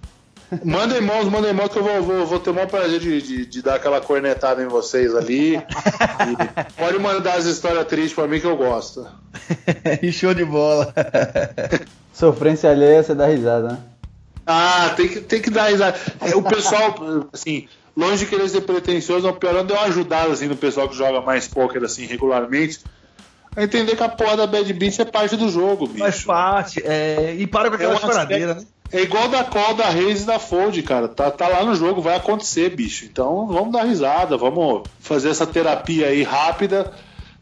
Manda 0.64 1.00
mãos, 1.02 1.30
manda 1.30 1.54
mãos 1.54 1.70
que 1.70 1.80
eu 1.80 1.84
vou, 1.84 2.02
vou, 2.02 2.26
vou 2.26 2.40
ter 2.40 2.50
o 2.50 2.54
maior 2.54 2.68
prazer 2.68 3.00
de, 3.00 3.22
de, 3.22 3.46
de, 3.46 3.62
dar 3.62 3.76
aquela 3.76 4.02
cornetada 4.02 4.62
em 4.62 4.68
vocês 4.68 5.16
ali. 5.16 5.62
pode 6.78 7.00
mandar 7.00 7.36
as 7.36 7.46
histórias 7.46 7.86
tristes 7.88 8.14
pra 8.14 8.28
mim 8.28 8.40
que 8.40 8.48
eu 8.48 8.58
gosto. 8.58 9.08
e 10.02 10.12
show 10.12 10.34
de 10.34 10.46
bola. 10.46 10.94
Sofrência 12.14 12.70
alheia, 12.70 13.02
você 13.02 13.16
dá 13.16 13.28
risada, 13.28 13.70
né? 13.70 13.78
Ah, 14.46 14.94
tem 14.96 15.08
que, 15.08 15.22
tem 15.22 15.42
que 15.42 15.50
dar 15.50 15.70
risada. 15.70 15.98
É, 16.20 16.36
o 16.36 16.44
pessoal, 16.44 16.96
assim, 17.32 17.68
longe 17.96 18.26
de 18.26 18.30
querer 18.30 18.50
ser 18.50 18.62
pretencioso, 18.62 19.28
o 19.28 19.34
pior 19.34 19.64
deu 19.64 19.76
uma 19.76 19.86
ajudada 19.86 20.32
assim, 20.34 20.48
no 20.48 20.56
pessoal 20.56 20.90
que 20.90 20.96
joga 20.96 21.22
mais 21.22 21.48
poker 21.48 21.84
assim, 21.84 22.06
regularmente. 22.06 22.82
A 23.56 23.64
entender 23.64 23.96
que 23.96 24.04
a 24.04 24.10
porra 24.10 24.36
da 24.36 24.48
Bad 24.48 24.74
Beat 24.74 25.00
é 25.00 25.06
parte 25.06 25.36
do 25.36 25.48
jogo, 25.50 25.88
bicho. 25.88 26.00
Faz 26.00 26.24
parte, 26.24 26.82
é... 26.84 27.36
e 27.38 27.46
para 27.46 27.70
com 27.70 27.76
aquela 27.76 27.96
é 27.96 28.00
choradeira, 28.00 28.56
né? 28.56 28.66
É 28.94 29.02
igual 29.02 29.28
da 29.28 29.44
call 29.44 29.74
da 29.74 29.90
Reis 29.90 30.22
e 30.22 30.26
da 30.26 30.38
Fold, 30.38 30.82
cara. 30.84 31.08
Tá, 31.08 31.32
tá 31.32 31.48
lá 31.48 31.66
no 31.66 31.74
jogo, 31.74 32.00
vai 32.00 32.16
acontecer, 32.16 32.70
bicho. 32.70 33.06
Então 33.06 33.48
vamos 33.48 33.74
dar 33.74 33.86
risada, 33.86 34.38
vamos 34.38 34.84
fazer 35.00 35.30
essa 35.30 35.48
terapia 35.48 36.08
aí 36.08 36.22
rápida. 36.22 36.94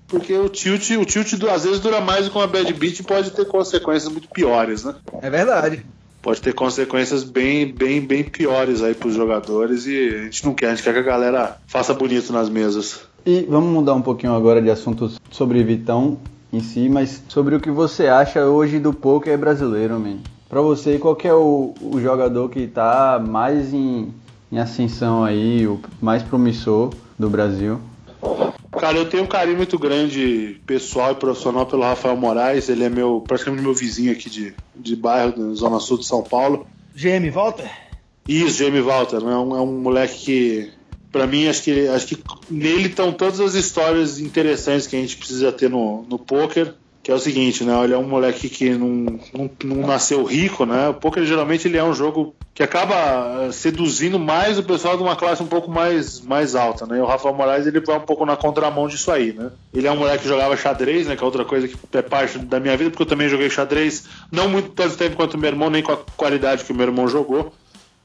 Porque 0.07 0.33
o 0.33 0.47
tilt, 0.47 0.91
o 0.91 1.05
tilt 1.05 1.33
às 1.49 1.65
vezes 1.65 1.81
dura 1.81 1.99
mais 1.99 2.25
do 2.25 2.31
que 2.31 2.37
uma 2.37 2.47
bad 2.47 2.73
beat 2.73 2.99
e 2.99 3.03
pode 3.03 3.31
ter 3.31 3.45
consequências 3.45 4.09
muito 4.09 4.29
piores, 4.29 4.85
né? 4.85 4.95
É 5.21 5.29
verdade. 5.29 5.85
Pode 6.21 6.41
ter 6.41 6.53
consequências 6.53 7.23
bem, 7.23 7.69
bem, 7.69 7.99
bem 7.99 8.23
piores 8.23 8.81
aí 8.81 8.93
pros 8.93 9.15
jogadores 9.15 9.85
e 9.87 10.07
a 10.07 10.23
gente 10.23 10.45
não 10.45 10.53
quer, 10.53 10.67
a 10.67 10.69
gente 10.75 10.83
quer 10.83 10.93
que 10.93 10.99
a 10.99 11.03
galera 11.03 11.57
faça 11.67 11.93
bonito 11.93 12.31
nas 12.31 12.47
mesas. 12.49 13.01
E 13.25 13.45
vamos 13.49 13.73
mudar 13.73 13.93
um 13.93 14.01
pouquinho 14.01 14.33
agora 14.33 14.61
de 14.61 14.69
assuntos 14.69 15.19
sobre 15.29 15.63
Vitão 15.63 16.17
em 16.53 16.61
si, 16.61 16.87
mas 16.87 17.21
sobre 17.27 17.55
o 17.55 17.59
que 17.59 17.71
você 17.71 18.07
acha 18.07 18.45
hoje 18.45 18.79
do 18.79 18.93
poker 18.93 19.37
brasileiro, 19.37 19.99
man. 19.99 20.17
Para 20.51 20.59
você, 20.59 20.99
qual 20.99 21.15
que 21.15 21.29
é 21.29 21.33
o, 21.33 21.73
o 21.81 22.01
jogador 22.01 22.49
que 22.49 22.59
está 22.59 23.17
mais 23.25 23.73
em, 23.73 24.13
em 24.51 24.59
ascensão 24.59 25.23
aí, 25.23 25.65
o 25.65 25.79
mais 26.01 26.23
promissor 26.23 26.93
do 27.17 27.29
Brasil? 27.29 27.79
Cara, 28.77 28.97
eu 28.97 29.07
tenho 29.07 29.23
um 29.23 29.27
carinho 29.27 29.55
muito 29.55 29.79
grande 29.79 30.59
pessoal 30.65 31.13
e 31.13 31.15
profissional 31.15 31.65
pelo 31.65 31.83
Rafael 31.83 32.17
Moraes. 32.17 32.67
Ele 32.67 32.83
é 32.83 32.89
meu 32.89 33.23
praticamente 33.25 33.63
meu 33.63 33.73
vizinho 33.73 34.11
aqui 34.11 34.29
de, 34.29 34.53
de 34.75 34.93
bairro, 34.93 35.31
da 35.31 35.53
Zona 35.53 35.79
Sul 35.79 35.99
de 35.99 36.05
São 36.05 36.21
Paulo. 36.21 36.67
GM 36.93 37.31
Walter? 37.31 37.71
Isso, 38.27 38.61
GM 38.61 38.81
Walter. 38.81 39.21
É 39.21 39.37
um, 39.37 39.55
é 39.55 39.61
um 39.61 39.79
moleque 39.79 40.17
que, 40.17 40.71
para 41.13 41.25
mim, 41.25 41.47
acho 41.47 41.63
que, 41.63 41.87
acho 41.87 42.07
que 42.07 42.21
nele 42.49 42.89
estão 42.89 43.13
todas 43.13 43.39
as 43.39 43.53
histórias 43.53 44.19
interessantes 44.19 44.85
que 44.85 44.97
a 44.97 44.99
gente 44.99 45.15
precisa 45.15 45.49
ter 45.49 45.69
no, 45.69 46.03
no 46.09 46.19
poker 46.19 46.75
que 47.11 47.13
é 47.13 47.15
o 47.15 47.19
seguinte, 47.19 47.63
né? 47.65 47.83
Ele 47.83 47.93
é 47.93 47.97
um 47.97 48.07
moleque 48.07 48.47
que 48.47 48.69
não, 48.69 49.19
não, 49.33 49.49
não, 49.65 49.87
nasceu 49.87 50.23
rico, 50.23 50.65
né? 50.65 50.87
O 50.87 50.93
poker 50.93 51.25
geralmente 51.25 51.67
ele 51.67 51.77
é 51.77 51.83
um 51.83 51.93
jogo 51.93 52.33
que 52.53 52.63
acaba 52.63 53.47
eh, 53.47 53.51
seduzindo 53.51 54.17
mais 54.17 54.57
o 54.57 54.63
pessoal 54.63 54.95
de 54.95 55.03
uma 55.03 55.15
classe 55.15 55.43
um 55.43 55.47
pouco 55.47 55.69
mais, 55.69 56.21
mais 56.21 56.55
alta, 56.55 56.85
né? 56.85 56.97
E 56.97 57.01
o 57.01 57.05
Rafael 57.05 57.35
Moraes 57.35 57.67
ele 57.67 57.81
vai 57.81 57.97
um 57.97 58.01
pouco 58.01 58.25
na 58.25 58.37
contramão 58.37 58.87
disso 58.87 59.11
aí, 59.11 59.33
né? 59.33 59.51
Ele 59.73 59.87
é 59.87 59.91
um 59.91 59.97
moleque 59.97 60.23
que 60.23 60.29
jogava 60.29 60.55
xadrez, 60.55 61.07
né? 61.07 61.17
Que 61.17 61.23
é 61.23 61.25
outra 61.25 61.43
coisa 61.43 61.67
que 61.67 61.75
é 61.97 62.01
parte 62.01 62.39
da 62.39 62.61
minha 62.61 62.77
vida, 62.77 62.89
porque 62.89 63.03
eu 63.03 63.07
também 63.07 63.27
joguei 63.27 63.49
xadrez, 63.49 64.05
não 64.31 64.47
muito 64.47 64.69
tanto 64.69 64.95
tempo 64.95 65.17
quanto 65.17 65.37
meu 65.37 65.49
irmão, 65.49 65.69
nem 65.69 65.83
com 65.83 65.91
a 65.91 65.97
qualidade 66.15 66.63
que 66.63 66.71
o 66.71 66.75
meu 66.75 66.87
irmão 66.87 67.09
jogou 67.09 67.51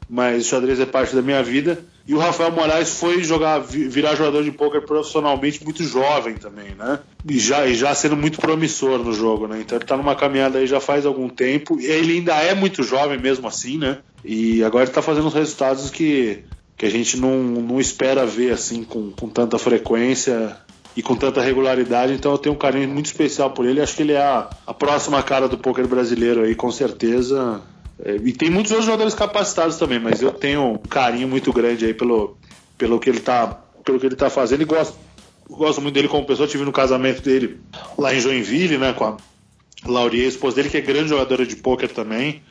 mas 0.08 0.46
xadrez 0.46 0.78
é 0.80 0.86
parte 0.86 1.14
da 1.14 1.22
minha 1.22 1.42
vida. 1.42 1.84
E 2.06 2.14
o 2.14 2.18
Rafael 2.18 2.52
Moraes 2.52 3.00
foi 3.00 3.24
jogar, 3.24 3.58
virar 3.58 4.14
jogador 4.14 4.44
de 4.44 4.52
pôquer 4.52 4.82
profissionalmente 4.82 5.62
muito 5.64 5.82
jovem 5.82 6.34
também, 6.34 6.74
né? 6.76 7.00
E 7.28 7.38
já, 7.38 7.66
e 7.66 7.74
já 7.74 7.92
sendo 7.94 8.16
muito 8.16 8.40
promissor 8.40 8.98
no 9.00 9.12
jogo, 9.12 9.48
né? 9.48 9.60
Então 9.60 9.76
ele 9.76 9.84
tá 9.84 9.96
numa 9.96 10.14
caminhada 10.14 10.58
aí 10.58 10.66
já 10.66 10.78
faz 10.78 11.04
algum 11.04 11.28
tempo. 11.28 11.80
Ele 11.80 12.18
ainda 12.18 12.34
é 12.34 12.54
muito 12.54 12.84
jovem 12.84 13.18
mesmo 13.18 13.48
assim, 13.48 13.76
né? 13.78 13.98
E 14.24 14.62
agora 14.62 14.84
ele 14.84 14.92
tá 14.92 15.02
fazendo 15.02 15.26
os 15.26 15.34
resultados 15.34 15.90
que, 15.90 16.44
que 16.76 16.86
a 16.86 16.90
gente 16.90 17.16
não, 17.16 17.42
não 17.42 17.80
espera 17.80 18.24
ver 18.24 18.52
assim 18.52 18.84
com, 18.84 19.10
com 19.10 19.28
tanta 19.28 19.58
frequência 19.58 20.56
e 20.96 21.02
com 21.02 21.14
tanta 21.14 21.42
regularidade, 21.42 22.14
então 22.14 22.32
eu 22.32 22.38
tenho 22.38 22.54
um 22.54 22.58
carinho 22.58 22.88
muito 22.88 23.06
especial 23.06 23.50
por 23.50 23.66
ele. 23.66 23.82
Acho 23.82 23.94
que 23.94 24.02
ele 24.02 24.14
é 24.14 24.22
a, 24.22 24.48
a 24.66 24.72
próxima 24.72 25.22
cara 25.22 25.46
do 25.46 25.58
poker 25.58 25.86
brasileiro 25.86 26.42
aí, 26.42 26.54
com 26.54 26.70
certeza. 26.72 27.60
É, 28.04 28.16
e 28.16 28.32
tem 28.32 28.50
muitos 28.50 28.70
outros 28.72 28.86
jogadores 28.86 29.14
capacitados 29.14 29.76
também, 29.76 29.98
mas 29.98 30.20
eu 30.20 30.32
tenho 30.32 30.62
um 30.72 30.78
carinho 30.78 31.28
muito 31.28 31.52
grande 31.52 31.86
aí 31.86 31.94
pelo, 31.94 32.36
pelo 32.76 33.00
que 33.00 33.08
ele 33.08 33.20
tá, 33.20 33.58
pelo 33.84 33.98
que 33.98 34.06
ele 34.06 34.16
tá 34.16 34.28
fazendo 34.28 34.62
e 34.62 34.64
gosto, 34.64 34.96
gosto 35.48 35.80
muito 35.80 35.94
dele 35.94 36.08
como 36.08 36.26
pessoa. 36.26 36.48
Tive 36.48 36.64
no 36.64 36.72
casamento 36.72 37.22
dele 37.22 37.60
lá 37.96 38.14
em 38.14 38.20
Joinville, 38.20 38.78
né, 38.78 38.92
com 38.92 39.04
a 39.04 39.16
Laurier, 39.86 40.28
esposa 40.28 40.56
dele, 40.56 40.68
que 40.68 40.76
é 40.76 40.80
grande 40.80 41.08
jogadora 41.08 41.46
de 41.46 41.56
pôquer 41.56 41.90
também. 41.90 42.42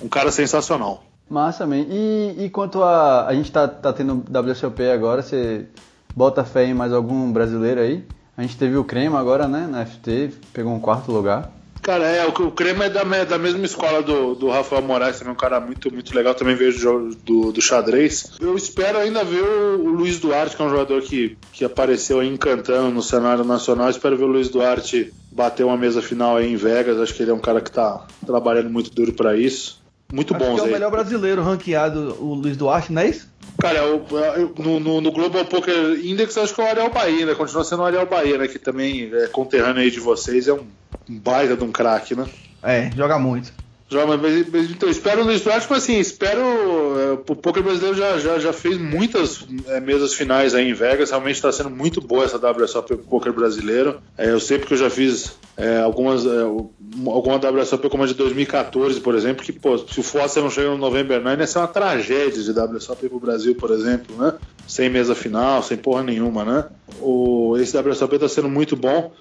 Um 0.00 0.08
cara 0.08 0.30
sensacional. 0.30 1.04
Massa, 1.28 1.66
man. 1.66 1.86
E, 1.88 2.44
e 2.44 2.50
quanto 2.50 2.82
a. 2.82 3.26
A 3.26 3.34
gente 3.34 3.50
tá, 3.50 3.66
tá 3.68 3.92
tendo 3.92 4.24
WSOP 4.28 4.82
agora, 4.90 5.22
você 5.22 5.66
bota 6.14 6.44
fé 6.44 6.66
em 6.66 6.74
mais 6.74 6.92
algum 6.92 7.32
brasileiro 7.32 7.80
aí? 7.80 8.04
A 8.36 8.42
gente 8.42 8.56
teve 8.56 8.76
o 8.76 8.84
Crema 8.84 9.20
agora, 9.20 9.46
né, 9.46 9.66
na 9.70 9.84
FT, 9.84 10.32
pegou 10.52 10.72
um 10.72 10.80
quarto 10.80 11.12
lugar. 11.12 11.50
Cara, 11.82 12.04
é, 12.06 12.24
o, 12.24 12.28
o 12.28 12.52
Crema 12.52 12.84
é 12.84 12.90
da, 12.90 13.02
da 13.02 13.38
mesma 13.38 13.66
escola 13.66 14.00
do, 14.02 14.36
do 14.36 14.48
Rafael 14.48 14.80
Moraes, 14.80 15.18
também 15.18 15.32
um 15.32 15.36
cara 15.36 15.58
muito, 15.58 15.92
muito 15.92 16.14
legal, 16.14 16.32
também 16.32 16.54
vejo 16.54 16.78
o 16.78 16.80
jogo 16.80 17.14
do, 17.16 17.52
do 17.52 17.60
xadrez. 17.60 18.30
Eu 18.40 18.56
espero 18.56 18.98
ainda 18.98 19.24
ver 19.24 19.42
o, 19.42 19.80
o, 19.80 19.88
Luiz 19.90 20.20
Duarte, 20.20 20.54
que 20.54 20.62
é 20.62 20.64
um 20.64 20.70
jogador 20.70 21.02
que, 21.02 21.36
que 21.52 21.64
apareceu 21.64 22.20
aí 22.20 22.28
encantando 22.28 22.90
no 22.92 23.02
cenário 23.02 23.42
nacional. 23.42 23.90
Espero 23.90 24.16
ver 24.16 24.24
o 24.24 24.28
Luiz 24.28 24.48
Duarte 24.48 25.12
bater 25.32 25.64
uma 25.64 25.76
mesa 25.76 26.00
final 26.00 26.36
aí 26.36 26.52
em 26.52 26.56
Vegas. 26.56 27.00
Acho 27.00 27.14
que 27.14 27.22
ele 27.24 27.32
é 27.32 27.34
um 27.34 27.40
cara 27.40 27.60
que 27.60 27.72
tá 27.72 28.06
trabalhando 28.24 28.70
muito 28.70 28.94
duro 28.94 29.12
para 29.12 29.36
isso. 29.36 29.82
Muito 30.12 30.36
Acho 30.36 30.44
bom, 30.44 30.58
é 30.58 30.62
o 30.62 30.66
melhor 30.66 30.90
brasileiro 30.90 31.42
ranqueado, 31.42 32.16
o 32.20 32.34
Luiz 32.34 32.56
Duarte, 32.56 32.92
não 32.92 33.02
é 33.02 33.08
isso? 33.08 33.26
Cara, 33.58 33.78
eu, 33.78 34.06
eu, 34.36 34.54
no, 34.58 34.78
no, 34.78 35.00
no, 35.00 35.10
Global 35.10 35.44
Poker 35.46 35.98
Index, 36.04 36.36
acho 36.36 36.54
que 36.54 36.60
é 36.60 36.64
o 36.64 36.68
Ariel 36.68 36.90
Bahia, 36.90 37.26
né? 37.26 37.34
Continua 37.34 37.64
sendo 37.64 37.82
o 37.82 37.86
Ariel 37.86 38.06
Bahia, 38.06 38.38
né? 38.38 38.46
Que 38.46 38.58
também 38.58 39.10
é 39.12 39.26
conterrâneo 39.26 39.82
aí 39.82 39.90
de 39.90 40.00
vocês, 40.00 40.48
é 40.48 40.52
um 40.52 40.66
baita 41.08 41.56
de 41.56 41.64
um 41.64 41.72
craque, 41.72 42.14
né? 42.14 42.26
É, 42.62 42.90
joga 42.94 43.18
muito. 43.18 43.52
Joga, 43.92 44.16
mas, 44.16 44.48
mas, 44.48 44.70
então, 44.70 44.88
espero 44.88 45.20
no 45.20 45.26
Luiz 45.26 45.42
tipo 45.42 45.74
assim, 45.74 45.98
espero. 45.98 46.40
É, 46.40 47.12
o 47.12 47.36
poker 47.36 47.62
brasileiro 47.62 47.94
já, 47.94 48.18
já, 48.18 48.38
já 48.38 48.52
fez 48.52 48.78
muitas 48.78 49.44
é, 49.66 49.80
mesas 49.80 50.14
finais 50.14 50.54
aí 50.54 50.70
em 50.70 50.72
Vegas, 50.72 51.10
realmente 51.10 51.34
está 51.34 51.52
sendo 51.52 51.68
muito 51.68 52.00
boa 52.00 52.24
essa 52.24 52.38
WSOP 52.38 52.96
Poker 52.96 53.34
brasileiro. 53.34 54.00
É, 54.16 54.30
eu 54.30 54.40
sei 54.40 54.58
porque 54.58 54.72
eu 54.72 54.78
já 54.78 54.88
fiz 54.88 55.36
é, 55.58 55.80
algumas, 55.80 56.24
é, 56.24 56.40
alguma 56.40 57.36
WSOP 57.36 57.90
como 57.90 58.04
a 58.04 58.06
de 58.06 58.14
2014, 58.14 58.98
por 59.00 59.14
exemplo, 59.14 59.44
que 59.44 59.52
pô, 59.52 59.76
se 59.76 60.00
o 60.00 60.02
Foster 60.02 60.42
não 60.42 60.50
chega 60.50 60.70
no 60.70 60.78
November 60.78 61.20
9, 61.20 61.42
ia 61.42 61.46
ser 61.46 61.58
uma 61.58 61.68
tragédia 61.68 62.42
de 62.42 62.58
WSOP 62.58 63.10
pro 63.10 63.20
Brasil, 63.20 63.54
por 63.56 63.70
exemplo, 63.72 64.16
né? 64.16 64.32
Sem 64.66 64.88
mesa 64.88 65.14
final, 65.14 65.62
sem 65.62 65.76
porra 65.76 66.02
nenhuma, 66.02 66.46
né? 66.46 66.64
O, 66.98 67.58
esse 67.58 67.76
WSOP 67.76 68.14
está 68.14 68.28
sendo 68.28 68.48
muito 68.48 68.74
bom. 68.74 69.12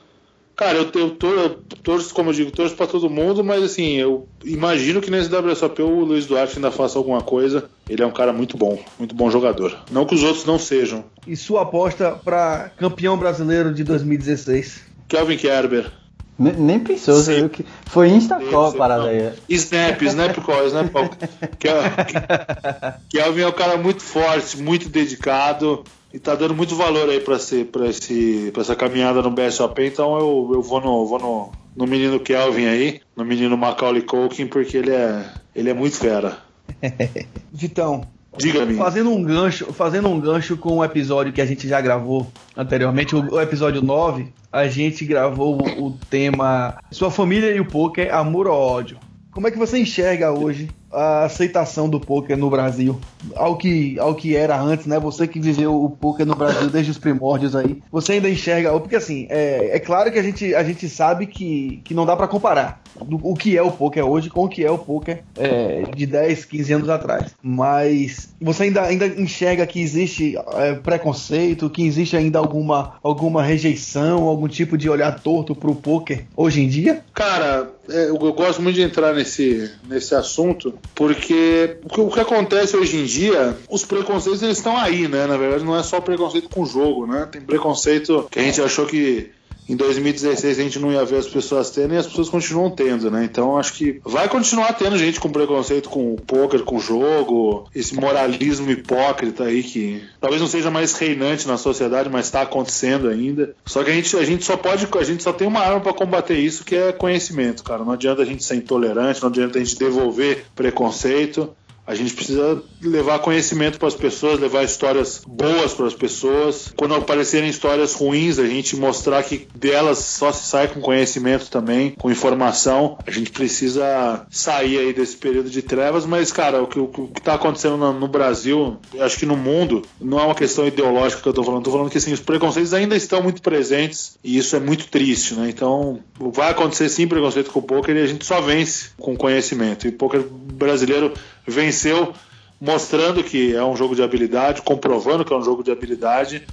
Cara, 0.62 0.78
eu, 0.78 0.92
eu, 0.94 1.10
tor, 1.10 1.38
eu 1.40 1.50
torço, 1.82 2.14
como 2.14 2.30
eu 2.30 2.34
digo, 2.36 2.52
torço 2.52 2.76
pra 2.76 2.86
todo 2.86 3.10
mundo, 3.10 3.44
mas 3.44 3.64
assim, 3.64 3.96
eu 3.96 4.28
imagino 4.46 5.02
que 5.02 5.10
nesse 5.10 5.36
WSOP 5.36 5.82
o 5.82 6.02
Luiz 6.02 6.28
Duarte 6.28 6.58
ainda 6.58 6.70
faça 6.70 7.00
alguma 7.00 7.20
coisa. 7.20 7.68
Ele 7.90 8.04
é 8.04 8.06
um 8.06 8.12
cara 8.12 8.32
muito 8.32 8.56
bom, 8.56 8.78
muito 9.00 9.16
bom 9.16 9.32
jogador. 9.32 9.76
Não 9.90 10.06
que 10.06 10.14
os 10.14 10.22
outros 10.22 10.46
não 10.46 10.60
sejam. 10.60 11.04
E 11.26 11.36
sua 11.36 11.64
aposta 11.64 12.12
para 12.12 12.70
campeão 12.78 13.18
brasileiro 13.18 13.74
de 13.74 13.84
2016? 13.84 14.84
Kelvin 15.08 15.38
Kerber. 15.38 15.92
Nem, 16.38 16.54
nem 16.54 16.80
pensou, 16.80 17.16
você 17.16 17.38
viu 17.38 17.50
que 17.50 17.66
foi 17.88 18.10
Instacall 18.10 18.68
a 18.68 18.72
parada 18.72 19.06
aí. 19.06 19.32
Snap, 19.50 20.00
Snap 20.04 20.36
Call, 20.46 20.68
Snap 20.68 20.92
Call. 20.92 21.10
Kelvin 23.10 23.42
é 23.42 23.48
um 23.48 23.52
cara 23.52 23.78
muito 23.78 24.04
forte, 24.04 24.60
muito 24.60 24.90
dedicado 24.90 25.84
e 26.14 26.20
tá 26.20 26.36
dando 26.36 26.56
muito 26.56 26.76
valor 26.76 27.10
aí 27.10 27.20
para 27.20 27.36
esse, 27.36 27.64
pra 27.64 27.88
esse, 27.88 28.52
pra 28.52 28.62
essa 28.62 28.76
caminhada 28.76 29.22
no 29.22 29.32
BSOP, 29.32 29.80
então 29.86 30.18
eu, 30.18 30.52
eu 30.54 30.62
vou, 30.62 30.82
no, 30.82 31.06
vou 31.06 31.20
no, 31.20 31.52
no 31.76 31.88
menino 31.88 32.20
Kelvin 32.20 32.66
aí, 32.66 33.02
no 33.16 33.24
menino 33.24 33.58
Macaulay 33.58 34.02
Culkin, 34.02 34.48
porque 34.48 34.78
ele 34.78 34.92
é, 34.92 35.26
ele 35.56 35.70
é 35.70 35.74
muito 35.74 35.98
fera. 35.98 36.38
Vitão, 37.52 38.06
Diga-me. 38.38 38.76
Fazendo 38.76 39.10
um 39.10 39.22
gancho, 39.22 39.74
fazendo 39.74 40.08
um 40.08 40.20
gancho 40.20 40.56
com 40.56 40.78
o 40.78 40.84
episódio 40.84 41.34
que 41.34 41.42
a 41.42 41.46
gente 41.46 41.68
já 41.68 41.82
gravou 41.82 42.32
anteriormente, 42.56 43.16
o, 43.16 43.34
o 43.34 43.42
episódio 43.42 43.82
9, 43.82 44.32
a 44.52 44.68
gente 44.68 45.06
gravou 45.06 45.62
o, 45.62 45.88
o 45.88 45.98
tema 46.10 46.78
Sua 46.92 47.12
família 47.12 47.52
e 47.52 47.60
o 47.60 47.66
poker, 47.66 48.14
amor 48.14 48.48
ou 48.48 48.58
ódio. 48.58 48.98
Como 49.32 49.48
é 49.48 49.52
que 49.52 49.58
você 49.58 49.80
enxerga 49.80 50.32
hoje 50.32 50.70
a 50.92 51.26
aceitação 51.26 51.90
do 51.90 52.00
poker 52.00 52.38
no 52.38 52.50
Brasil 52.50 53.00
ao 53.36 53.58
que, 53.58 53.98
ao 54.00 54.16
que 54.16 54.36
era 54.36 54.60
antes, 54.60 54.86
né? 54.86 55.00
Você 55.00 55.28
que 55.28 55.40
viveu 55.40 55.84
o 55.84 55.90
poker 55.90 56.26
no 56.26 56.36
Brasil 56.36 56.70
desde 56.70 56.92
os 56.92 56.98
primórdios 56.98 57.56
aí, 57.56 57.82
você 57.92 58.14
ainda 58.14 58.30
enxerga, 58.30 58.72
porque 58.80 58.96
assim, 58.96 59.28
é, 59.30 59.76
é 59.76 59.80
claro 59.80 60.12
que 60.12 60.20
a 60.20 60.24
gente, 60.24 60.54
a 60.54 60.64
gente 60.64 60.90
sabe 60.90 61.26
que, 61.28 61.82
que 61.84 61.94
não 61.94 62.06
dá 62.06 62.16
para 62.16 62.28
comparar 62.28 62.82
do, 63.06 63.20
o 63.24 63.36
que 63.36 63.58
é 63.58 63.62
o 63.62 63.72
poker 63.72 64.06
hoje 64.06 64.30
com 64.30 64.46
o 64.46 64.50
que 64.50 64.64
é 64.64 64.72
o 64.72 64.78
poker 64.78 65.24
é, 65.38 65.84
de 65.96 66.06
10, 66.06 66.46
15 66.46 66.74
anos 66.74 66.90
atrás. 66.90 67.36
Mas 67.42 68.34
você 68.42 68.64
ainda, 68.64 68.84
ainda 68.84 69.08
enxerga 69.08 69.66
que 69.66 69.82
existe 69.82 70.36
é, 70.54 70.74
preconceito, 70.76 71.70
que 71.70 71.86
existe 71.86 72.16
ainda 72.16 72.40
alguma, 72.40 72.96
alguma 73.04 73.44
rejeição, 73.44 74.24
algum 74.24 74.48
tipo 74.48 74.78
de 74.78 74.90
olhar 74.90 75.20
torto 75.20 75.56
pro 75.56 75.76
poker 75.76 76.26
hoje 76.36 76.62
em 76.62 76.68
dia? 76.68 77.04
Cara, 77.14 77.70
é, 77.90 78.10
eu, 78.10 78.16
eu 78.16 78.34
gosto 78.34 78.62
muito 78.62 78.76
de 78.76 78.82
entrar 78.82 79.14
nesse, 79.14 79.72
nesse 79.88 80.16
assunto 80.16 80.74
porque 80.96 81.78
o 81.98 82.10
que, 82.10 82.20
acontece 82.20 82.76
hoje 82.76 82.98
em 82.98 83.06
dia, 83.06 83.58
os 83.70 83.86
preconceitos 83.86 84.42
eles 84.44 84.58
estão 84.58 84.78
aí, 84.78 85.08
né? 85.08 85.26
Na 85.26 85.38
verdade, 85.38 85.64
não 85.64 85.78
é 85.78 85.84
só 85.84 86.00
preconceito 86.00 86.50
com 86.50 86.62
o 86.62 86.66
jogo, 86.66 87.08
né? 87.08 87.28
Tem 87.32 87.42
preconceito 87.42 88.28
que 88.30 88.40
a 88.40 88.44
gente 88.44 88.62
achou 88.62 88.86
que 88.86 89.32
em 89.72 89.76
2016 89.78 90.60
a 90.60 90.64
gente 90.64 90.80
não 90.80 90.92
ia 90.92 91.06
ver 91.06 91.18
as 91.18 91.28
pessoas 91.28 91.70
tendo 91.70 91.94
e 91.94 91.98
as 91.98 92.06
pessoas 92.06 92.28
continuam 92.28 92.70
tendo, 92.70 93.10
né? 93.10 93.24
Então 93.24 93.58
acho 93.58 93.74
que 93.74 94.02
vai 94.04 94.28
continuar 94.28 94.74
tendo 94.74 94.98
gente 94.98 95.20
com 95.20 95.30
preconceito 95.30 95.90
com 95.90 96.14
o 96.14 96.18
poker, 96.18 96.64
com 96.64 96.76
o 96.76 96.80
jogo, 96.80 97.70
esse 97.74 97.96
moralismo 97.96 98.70
hipócrita 98.70 99.46
aí 99.46 99.64
que 99.64 100.04
talvez 100.20 100.42
não 100.42 100.50
seja 100.50 100.70
mais 100.70 100.92
reinante 100.94 101.48
na 101.48 101.58
sociedade, 101.58 102.10
mas 102.10 102.26
está 102.26 102.42
acontecendo 102.42 103.08
ainda. 103.08 103.56
Só 103.66 103.82
que 103.82 103.92
a 103.92 103.94
gente, 103.94 104.16
a 104.18 104.26
gente 104.26 104.44
só 104.44 104.58
pode, 104.58 104.88
a 104.94 105.04
gente 105.04 105.24
só 105.24 105.32
tem 105.32 105.48
uma 105.48 105.62
arma 105.62 105.80
para 105.80 105.94
combater 105.94 106.38
isso, 106.38 106.66
que 106.66 106.76
é 106.76 106.92
conhecimento, 106.92 107.64
cara. 107.64 107.86
Não 107.86 107.94
adianta 107.94 108.24
a 108.24 108.26
gente 108.26 108.44
ser 108.44 108.56
intolerante, 108.56 109.22
não 109.22 109.30
adianta 109.30 109.58
a 109.58 109.64
gente 109.64 109.80
devolver 109.80 110.46
preconceito. 110.54 111.56
A 111.92 111.96
gente 111.96 112.14
precisa 112.14 112.64
levar 112.82 113.20
conhecimento 113.20 113.78
para 113.78 113.90
as 113.90 113.94
pessoas, 113.94 114.40
levar 114.40 114.64
histórias 114.64 115.22
boas 115.28 115.74
para 115.74 115.88
as 115.88 115.94
pessoas. 115.94 116.72
Quando 116.78 116.96
aparecerem 116.96 117.50
histórias 117.50 117.94
ruins, 117.94 118.40
a 118.40 118.48
gente 118.48 118.78
mostrar 118.78 119.22
que 119.24 119.46
delas 119.54 119.98
só 119.98 120.32
se 120.32 120.46
sai 120.46 120.70
com 120.70 120.80
conhecimento 120.80 121.50
também, 121.50 121.92
com 121.92 122.10
informação. 122.10 122.98
A 123.06 123.12
gente 123.12 123.32
precisa 123.32 124.26
sair 124.30 124.78
aí 124.78 124.94
desse 124.94 125.18
período 125.18 125.50
de 125.50 125.62
trevas, 125.62 126.06
mas, 126.06 126.32
cara, 126.32 126.64
o 126.64 126.68
que, 126.68 126.80
está 127.18 127.34
acontecendo 127.34 127.76
no, 127.76 127.92
no, 127.92 128.08
Brasil, 128.08 128.78
acho 128.98 129.20
que 129.20 129.26
no 129.26 129.36
mundo, 129.36 129.82
não 130.00 130.18
é 130.18 130.24
uma 130.24 130.36
questão 130.36 130.66
ideológica 130.66 131.22
que 131.22 131.28
eu 131.28 131.32
estou 131.32 131.44
falando, 131.44 131.60
estou 131.60 131.74
falando 131.74 131.92
que 131.92 131.98
assim, 131.98 132.14
os 132.14 132.22
preconceitos 132.22 132.74
ainda 132.74 132.96
estão 132.96 133.22
muito 133.22 133.42
presentes 133.42 134.18
e 134.24 134.38
isso 134.38 134.56
é 134.56 134.62
muito 134.62 134.88
triste, 134.88 135.34
né? 135.34 135.50
Então, 135.50 136.00
vai 136.18 136.52
acontecer 136.52 136.88
sim 136.88 137.06
preconceito 137.06 137.52
com 137.52 137.60
o 137.60 137.64
poker 137.64 137.98
e 137.98 138.02
a 138.02 138.08
gente 138.08 138.26
só 138.26 138.40
vence 138.40 138.92
com 138.98 139.18
conhecimento. 139.18 139.86
E 139.86 139.90
o 139.90 139.94
poker 139.94 140.22
brasileiro 140.22 141.14
venceu 141.46 142.14
mostrando 142.62 143.24
que 143.24 143.56
é 143.56 143.64
um 143.64 143.76
jogo 143.76 143.96
de 143.96 144.04
habilidade, 144.04 144.62
comprovando 144.62 145.26
que 145.26 145.34
é 145.34 145.36
um 145.36 145.44
jogo 145.44 145.64
de 145.64 145.72
habilidade. 145.72 146.44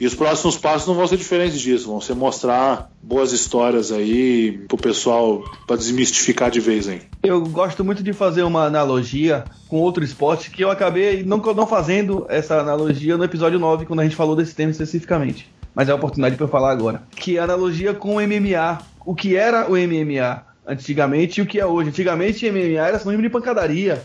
E 0.00 0.06
os 0.06 0.14
próximos 0.14 0.56
passos 0.56 0.86
não 0.86 0.94
vão 0.94 1.08
ser 1.08 1.16
diferentes 1.16 1.60
disso, 1.60 1.88
vão 1.88 2.00
ser 2.00 2.14
mostrar 2.14 2.88
boas 3.02 3.32
histórias 3.32 3.90
aí 3.90 4.52
pro 4.68 4.76
pessoal 4.76 5.42
para 5.66 5.74
desmistificar 5.74 6.52
de 6.52 6.60
vez 6.60 6.86
aí. 6.86 7.02
Eu 7.20 7.40
gosto 7.40 7.84
muito 7.84 8.00
de 8.00 8.12
fazer 8.12 8.44
uma 8.44 8.64
analogia 8.64 9.44
com 9.66 9.78
outro 9.78 10.04
esporte 10.04 10.52
que 10.52 10.62
eu 10.62 10.70
acabei 10.70 11.24
não, 11.24 11.38
não 11.38 11.66
fazendo 11.66 12.24
essa 12.28 12.60
analogia 12.60 13.16
no 13.16 13.24
episódio 13.24 13.58
9, 13.58 13.86
quando 13.86 13.98
a 13.98 14.04
gente 14.04 14.14
falou 14.14 14.36
desse 14.36 14.54
tema 14.54 14.70
especificamente. 14.70 15.52
Mas 15.74 15.88
é 15.88 15.92
a 15.92 15.96
oportunidade 15.96 16.36
para 16.36 16.44
eu 16.44 16.50
falar 16.50 16.70
agora. 16.70 17.02
Que 17.16 17.36
é 17.36 17.40
a 17.40 17.44
analogia 17.44 17.92
com 17.92 18.16
o 18.16 18.20
MMA. 18.20 18.78
O 19.04 19.16
que 19.16 19.34
era 19.34 19.68
o 19.68 19.72
MMA 19.72 20.44
antigamente 20.64 21.40
e 21.40 21.42
o 21.42 21.46
que 21.46 21.58
é 21.58 21.66
hoje. 21.66 21.88
Antigamente, 21.88 22.48
MMA 22.48 22.86
era 22.86 23.00
sinônimo 23.00 23.22
de 23.24 23.30
pancadaria 23.30 24.00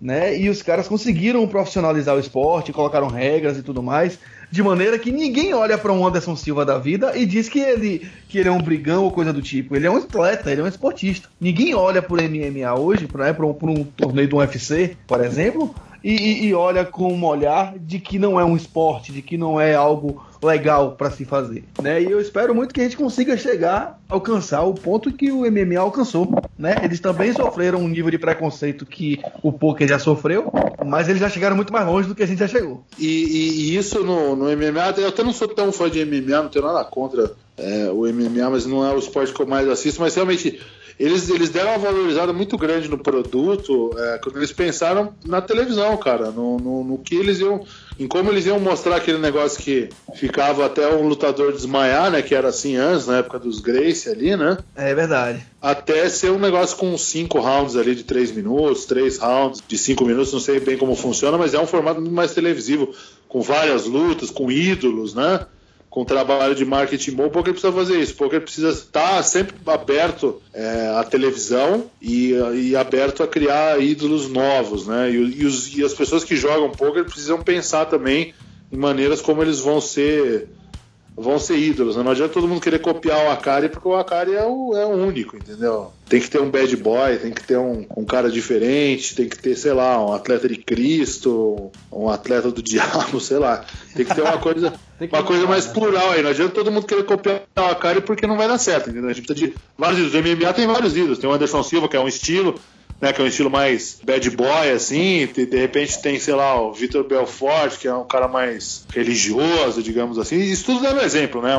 né? 0.00 0.38
E 0.38 0.48
os 0.48 0.62
caras 0.62 0.88
conseguiram 0.88 1.46
profissionalizar 1.46 2.14
o 2.14 2.20
esporte, 2.20 2.72
colocaram 2.72 3.08
regras 3.08 3.56
e 3.56 3.62
tudo 3.62 3.82
mais, 3.82 4.18
de 4.50 4.62
maneira 4.62 4.98
que 4.98 5.10
ninguém 5.10 5.54
olha 5.54 5.76
para 5.76 5.92
um 5.92 6.06
Anderson 6.06 6.36
Silva 6.36 6.64
da 6.64 6.78
vida 6.78 7.16
e 7.16 7.26
diz 7.26 7.48
que 7.48 7.58
ele, 7.58 8.06
que 8.28 8.38
ele 8.38 8.48
é 8.48 8.52
um 8.52 8.62
brigão 8.62 9.04
ou 9.04 9.10
coisa 9.10 9.32
do 9.32 9.42
tipo. 9.42 9.74
Ele 9.74 9.86
é 9.86 9.90
um 9.90 9.96
atleta, 9.96 10.50
ele 10.50 10.60
é 10.60 10.64
um 10.64 10.68
esportista. 10.68 11.28
Ninguém 11.40 11.74
olha 11.74 12.00
por 12.00 12.20
MMA 12.20 12.78
hoje, 12.78 13.06
para 13.06 13.32
né, 13.32 13.36
um, 13.40 13.70
um 13.70 13.84
torneio 13.84 14.28
do 14.28 14.36
UFC, 14.36 14.96
por 15.06 15.24
exemplo, 15.24 15.74
e, 16.02 16.46
e, 16.46 16.54
olha 16.54 16.84
com 16.84 17.12
um 17.12 17.24
olhar 17.24 17.74
de 17.78 17.98
que 17.98 18.18
não 18.18 18.38
é 18.38 18.44
um 18.44 18.56
esporte, 18.56 19.12
de 19.12 19.22
que 19.22 19.36
não 19.36 19.60
é 19.60 19.74
algo 19.74 20.24
legal 20.42 20.92
para 20.92 21.10
se 21.10 21.24
fazer, 21.24 21.64
né? 21.82 22.00
E 22.02 22.10
eu 22.10 22.20
espero 22.20 22.54
muito 22.54 22.72
que 22.72 22.80
a 22.80 22.84
gente 22.84 22.96
consiga 22.96 23.36
chegar, 23.36 24.00
alcançar 24.08 24.62
o 24.62 24.74
ponto 24.74 25.12
que 25.12 25.32
o 25.32 25.50
MMA 25.50 25.78
alcançou, 25.78 26.30
né? 26.58 26.76
Eles 26.82 27.00
também 27.00 27.32
sofreram 27.32 27.80
um 27.80 27.88
nível 27.88 28.10
de 28.10 28.18
preconceito 28.18 28.86
que 28.86 29.20
o 29.42 29.52
poker 29.52 29.88
já 29.88 29.98
sofreu, 29.98 30.52
mas 30.84 31.08
eles 31.08 31.20
já 31.20 31.28
chegaram 31.28 31.56
muito 31.56 31.72
mais 31.72 31.86
longe 31.86 32.08
do 32.08 32.14
que 32.14 32.22
a 32.22 32.26
gente 32.26 32.38
já 32.38 32.48
chegou. 32.48 32.84
E, 32.98 33.06
e, 33.06 33.60
e 33.70 33.76
isso 33.76 34.04
no, 34.04 34.36
no, 34.36 34.44
MMA, 34.44 34.94
eu 34.98 35.08
até 35.08 35.22
não 35.22 35.32
sou 35.32 35.48
tão 35.48 35.72
fã 35.72 35.90
de 35.90 36.04
MMA, 36.04 36.42
não 36.42 36.48
tenho 36.48 36.64
nada 36.64 36.84
contra 36.84 37.32
é, 37.56 37.90
o 37.90 38.02
MMA, 38.02 38.50
mas 38.50 38.66
não 38.66 38.86
é 38.86 38.94
o 38.94 38.98
esporte 38.98 39.32
que 39.32 39.40
eu 39.40 39.46
mais 39.46 39.68
assisto, 39.68 40.00
mas 40.00 40.14
realmente 40.14 40.60
eles, 40.98 41.28
eles 41.28 41.50
deram 41.50 41.70
uma 41.70 41.78
valorizada 41.78 42.32
muito 42.32 42.56
grande 42.56 42.88
no 42.88 42.96
produto 42.96 43.90
é, 43.98 44.18
quando 44.22 44.36
eles 44.36 44.52
pensaram 44.52 45.12
na 45.24 45.42
televisão, 45.42 45.94
cara, 45.98 46.30
no, 46.30 46.58
no, 46.58 46.84
no, 46.84 46.98
que 46.98 47.14
eles 47.14 47.38
iam 47.38 47.64
em 47.98 48.06
como 48.06 48.30
eles 48.30 48.46
iam 48.46 48.58
mostrar 48.58 48.96
aquele 48.96 49.18
negócio 49.18 49.62
que 49.62 49.88
ficava 50.14 50.64
até 50.64 50.86
um 50.88 51.06
lutador 51.06 51.52
desmaiar, 51.52 52.10
né? 52.10 52.22
Que 52.22 52.34
era 52.34 52.48
assim 52.48 52.76
antes, 52.76 53.06
na 53.06 53.18
época 53.18 53.38
dos 53.38 53.60
Grace 53.60 54.08
ali, 54.08 54.36
né? 54.36 54.58
É 54.74 54.94
verdade. 54.94 55.46
Até 55.60 56.08
ser 56.08 56.30
um 56.30 56.38
negócio 56.38 56.76
com 56.76 56.96
cinco 56.96 57.40
rounds 57.40 57.76
ali 57.76 57.94
de 57.94 58.04
três 58.04 58.30
minutos, 58.32 58.84
três 58.84 59.18
rounds 59.18 59.62
de 59.66 59.78
cinco 59.78 60.04
minutos, 60.04 60.32
não 60.32 60.40
sei 60.40 60.60
bem 60.60 60.76
como 60.76 60.94
funciona, 60.94 61.38
mas 61.38 61.54
é 61.54 61.58
um 61.58 61.66
formato 61.66 62.00
muito 62.00 62.14
mais 62.14 62.34
televisivo, 62.34 62.90
com 63.28 63.40
várias 63.40 63.86
lutas, 63.86 64.30
com 64.30 64.50
ídolos, 64.50 65.14
né? 65.14 65.46
Com 65.96 66.04
trabalho 66.04 66.54
de 66.54 66.62
marketing 66.62 67.12
bom, 67.12 67.24
o 67.24 67.30
poker 67.30 67.54
precisa 67.54 67.72
fazer 67.72 67.98
isso. 67.98 68.12
O 68.12 68.16
poker 68.16 68.42
precisa 68.42 68.68
estar 68.68 69.22
sempre 69.22 69.56
aberto 69.64 70.42
é, 70.52 70.94
à 70.94 71.02
televisão 71.02 71.90
e, 72.02 72.34
e, 72.54 72.76
aberto 72.76 73.22
a 73.22 73.26
criar 73.26 73.80
ídolos 73.80 74.28
novos, 74.28 74.86
né? 74.86 75.10
E, 75.10 75.14
e, 75.14 75.46
os, 75.46 75.74
e, 75.74 75.82
as 75.82 75.94
pessoas 75.94 76.22
que 76.22 76.36
jogam 76.36 76.68
poker 76.70 77.02
precisam 77.06 77.40
pensar 77.40 77.86
também 77.86 78.34
em 78.70 78.76
maneiras 78.76 79.22
como 79.22 79.40
eles 79.40 79.58
vão 79.58 79.80
ser 79.80 80.50
vão 81.16 81.38
ser 81.38 81.56
ídolos. 81.56 81.96
Né? 81.96 82.02
Não 82.02 82.10
adianta 82.10 82.34
todo 82.34 82.46
mundo 82.46 82.60
querer 82.60 82.78
copiar 82.78 83.24
o 83.24 83.30
Akari, 83.30 83.68
porque 83.70 83.88
o 83.88 83.94
Akari 83.94 84.34
é 84.34 84.44
o, 84.44 84.76
é 84.76 84.84
o 84.84 84.90
único, 84.90 85.36
entendeu? 85.36 85.90
Tem 86.08 86.20
que 86.20 86.28
ter 86.28 86.40
um 86.40 86.50
bad 86.50 86.76
boy, 86.76 87.16
tem 87.16 87.32
que 87.32 87.42
ter 87.42 87.56
um, 87.56 87.86
um, 87.96 88.04
cara 88.04 88.30
diferente, 88.30 89.16
tem 89.16 89.28
que 89.28 89.38
ter, 89.38 89.56
sei 89.56 89.72
lá, 89.72 90.04
um 90.04 90.12
atleta 90.12 90.46
de 90.46 90.56
Cristo, 90.56 91.70
um 91.90 92.10
atleta 92.10 92.50
do 92.50 92.62
diabo, 92.62 93.18
sei 93.18 93.38
lá. 93.38 93.64
Tem 93.94 94.04
que 94.04 94.14
ter 94.14 94.22
uma 94.22 94.38
coisa, 94.38 94.74
uma 95.00 95.22
coisa 95.22 95.46
mais 95.46 95.66
né? 95.66 95.72
plural 95.72 96.10
aí. 96.10 96.22
Não 96.22 96.30
adianta 96.30 96.54
todo 96.54 96.70
mundo 96.70 96.86
querer 96.86 97.04
copiar 97.04 97.42
o 97.56 97.60
Akari 97.62 98.02
porque 98.02 98.26
não 98.26 98.36
vai 98.36 98.46
dar 98.46 98.58
certo, 98.58 98.90
entendeu? 98.90 99.08
A 99.08 99.12
gente 99.12 99.26
precisa 99.26 99.48
de 99.48 99.54
vários 99.76 99.98
ídolos. 99.98 100.14
O 100.14 100.18
MMA 100.18 100.52
tem 100.52 100.66
vários 100.66 100.96
ídolos. 100.96 101.18
Tem 101.18 101.28
o 101.28 101.32
Anderson 101.32 101.62
Silva, 101.62 101.88
que 101.88 101.96
é 101.96 102.00
um 102.00 102.08
estilo 102.08 102.60
né, 103.00 103.12
que 103.12 103.20
é 103.20 103.24
um 103.24 103.26
estilo 103.26 103.50
mais 103.50 103.98
bad 104.02 104.30
boy, 104.30 104.70
assim, 104.70 105.26
de, 105.26 105.46
de 105.46 105.56
repente 105.56 106.00
tem, 106.00 106.18
sei 106.18 106.34
lá, 106.34 106.60
o 106.60 106.72
Vitor 106.72 107.04
Belfort, 107.04 107.78
que 107.78 107.86
é 107.86 107.94
um 107.94 108.06
cara 108.06 108.26
mais 108.26 108.86
religioso, 108.92 109.82
digamos 109.82 110.18
assim, 110.18 110.36
isso 110.36 110.64
tudo 110.66 110.82
dando 110.82 111.00
exemplo, 111.00 111.42
né, 111.42 111.54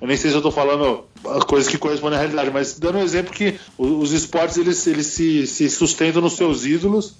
eu 0.00 0.06
nem 0.06 0.16
sei 0.16 0.30
se 0.30 0.36
eu 0.36 0.42
tô 0.42 0.50
falando 0.50 1.04
coisas 1.46 1.70
que 1.70 1.78
correspondem 1.78 2.18
à 2.18 2.20
realidade, 2.20 2.50
mas 2.50 2.78
dando 2.78 2.98
um 2.98 3.02
exemplo 3.02 3.32
que 3.32 3.58
os 3.76 4.12
esportes, 4.12 4.56
eles, 4.56 4.86
eles 4.86 5.06
se, 5.06 5.46
se 5.46 5.68
sustentam 5.68 6.22
nos 6.22 6.36
seus 6.36 6.64
ídolos, 6.64 7.14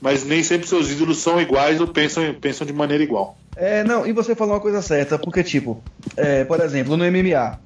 mas 0.00 0.24
nem 0.24 0.42
sempre 0.42 0.68
seus 0.68 0.90
ídolos 0.90 1.18
são 1.18 1.40
iguais 1.40 1.80
ou 1.80 1.86
pensam, 1.86 2.34
pensam 2.34 2.66
de 2.66 2.72
maneira 2.72 3.02
igual. 3.02 3.38
É, 3.56 3.82
não, 3.82 4.06
e 4.06 4.12
você 4.12 4.34
falou 4.34 4.54
uma 4.54 4.60
coisa 4.60 4.82
certa, 4.82 5.18
porque, 5.18 5.42
tipo, 5.42 5.82
é, 6.14 6.44
por 6.44 6.60
exemplo, 6.60 6.94
no 6.96 7.04
MMA, 7.04 7.58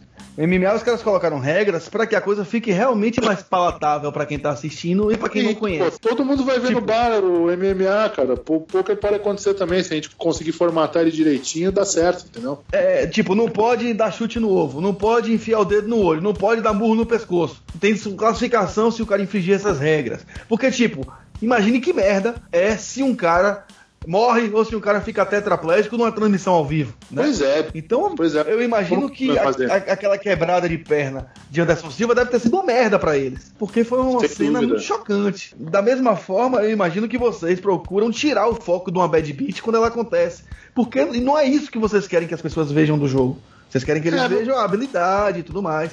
MMA 0.46 0.74
os 0.74 0.82
caras 0.82 1.02
colocaram 1.02 1.38
regras 1.38 1.88
para 1.88 2.06
que 2.06 2.16
a 2.16 2.20
coisa 2.20 2.44
fique 2.44 2.70
realmente 2.70 3.20
mais 3.20 3.42
palatável 3.42 4.10
para 4.10 4.24
quem 4.24 4.38
tá 4.38 4.50
assistindo 4.50 5.12
e 5.12 5.16
para 5.16 5.28
quem 5.28 5.42
e, 5.42 5.44
não 5.46 5.54
conhece. 5.54 6.00
Pô, 6.00 6.08
todo 6.08 6.24
mundo 6.24 6.44
vai 6.44 6.58
ver 6.58 6.68
tipo, 6.68 6.80
no 6.80 6.86
bar 6.86 7.22
o 7.22 7.46
MMA, 7.46 8.08
cara. 8.14 8.36
Pouco 8.36 8.66
pode 8.96 9.16
acontecer 9.16 9.54
também. 9.54 9.82
Se 9.82 9.92
a 9.92 9.96
gente 9.96 10.10
conseguir 10.16 10.52
formatar 10.52 11.02
ele 11.02 11.10
direitinho, 11.10 11.70
dá 11.70 11.84
certo, 11.84 12.26
entendeu? 12.26 12.60
É, 12.72 13.06
tipo, 13.06 13.34
não 13.34 13.48
pode 13.48 13.92
dar 13.92 14.10
chute 14.10 14.40
no 14.40 14.50
ovo, 14.50 14.80
não 14.80 14.94
pode 14.94 15.32
enfiar 15.32 15.60
o 15.60 15.64
dedo 15.64 15.88
no 15.88 15.98
olho, 15.98 16.22
não 16.22 16.32
pode 16.32 16.62
dar 16.62 16.72
burro 16.72 16.94
no 16.94 17.06
pescoço. 17.06 17.62
Tem 17.78 17.94
classificação 17.96 18.90
se 18.90 19.02
o 19.02 19.06
cara 19.06 19.22
infringir 19.22 19.54
essas 19.54 19.78
regras. 19.78 20.24
Porque, 20.48 20.70
tipo, 20.70 21.06
imagine 21.42 21.80
que 21.80 21.92
merda 21.92 22.36
é 22.50 22.76
se 22.76 23.02
um 23.02 23.14
cara 23.14 23.66
morre 24.06 24.50
ou 24.52 24.64
se 24.64 24.74
o 24.74 24.80
cara 24.80 25.00
fica 25.00 25.24
tetraplégico 25.26 25.96
numa 25.96 26.10
transmissão 26.10 26.54
ao 26.54 26.64
vivo. 26.64 26.94
Né? 27.10 27.22
Pois 27.22 27.40
é. 27.40 27.68
Então, 27.74 28.14
pois 28.14 28.34
é. 28.34 28.40
eu 28.46 28.62
imagino 28.62 29.02
Como 29.02 29.12
que 29.12 29.38
a, 29.38 29.44
a, 29.44 29.76
aquela 29.76 30.16
quebrada 30.16 30.68
de 30.68 30.78
perna 30.78 31.30
de 31.50 31.60
Anderson 31.60 31.90
Silva 31.90 32.14
deve 32.14 32.30
ter 32.30 32.40
sido 32.40 32.54
uma 32.54 32.64
merda 32.64 32.98
para 32.98 33.16
eles. 33.16 33.52
Porque 33.58 33.84
foi 33.84 33.98
uma 34.00 34.20
Sem 34.20 34.28
cena 34.28 34.52
dúvida. 34.52 34.66
muito 34.68 34.82
chocante. 34.82 35.54
Da 35.58 35.82
mesma 35.82 36.16
forma, 36.16 36.62
eu 36.62 36.70
imagino 36.70 37.08
que 37.08 37.18
vocês 37.18 37.60
procuram 37.60 38.10
tirar 38.10 38.48
o 38.48 38.54
foco 38.54 38.90
de 38.90 38.98
uma 38.98 39.08
bad 39.08 39.32
beat 39.32 39.60
quando 39.60 39.76
ela 39.76 39.88
acontece. 39.88 40.44
Porque 40.74 41.04
não 41.04 41.38
é 41.38 41.44
isso 41.44 41.70
que 41.70 41.78
vocês 41.78 42.06
querem 42.06 42.26
que 42.26 42.34
as 42.34 42.42
pessoas 42.42 42.70
vejam 42.72 42.98
do 42.98 43.06
jogo. 43.06 43.38
Vocês 43.68 43.84
querem 43.84 44.00
que 44.02 44.08
eles 44.08 44.20
é, 44.20 44.28
vejam 44.28 44.56
a 44.56 44.64
habilidade 44.64 45.40
e 45.40 45.42
tudo 45.42 45.62
mais. 45.62 45.92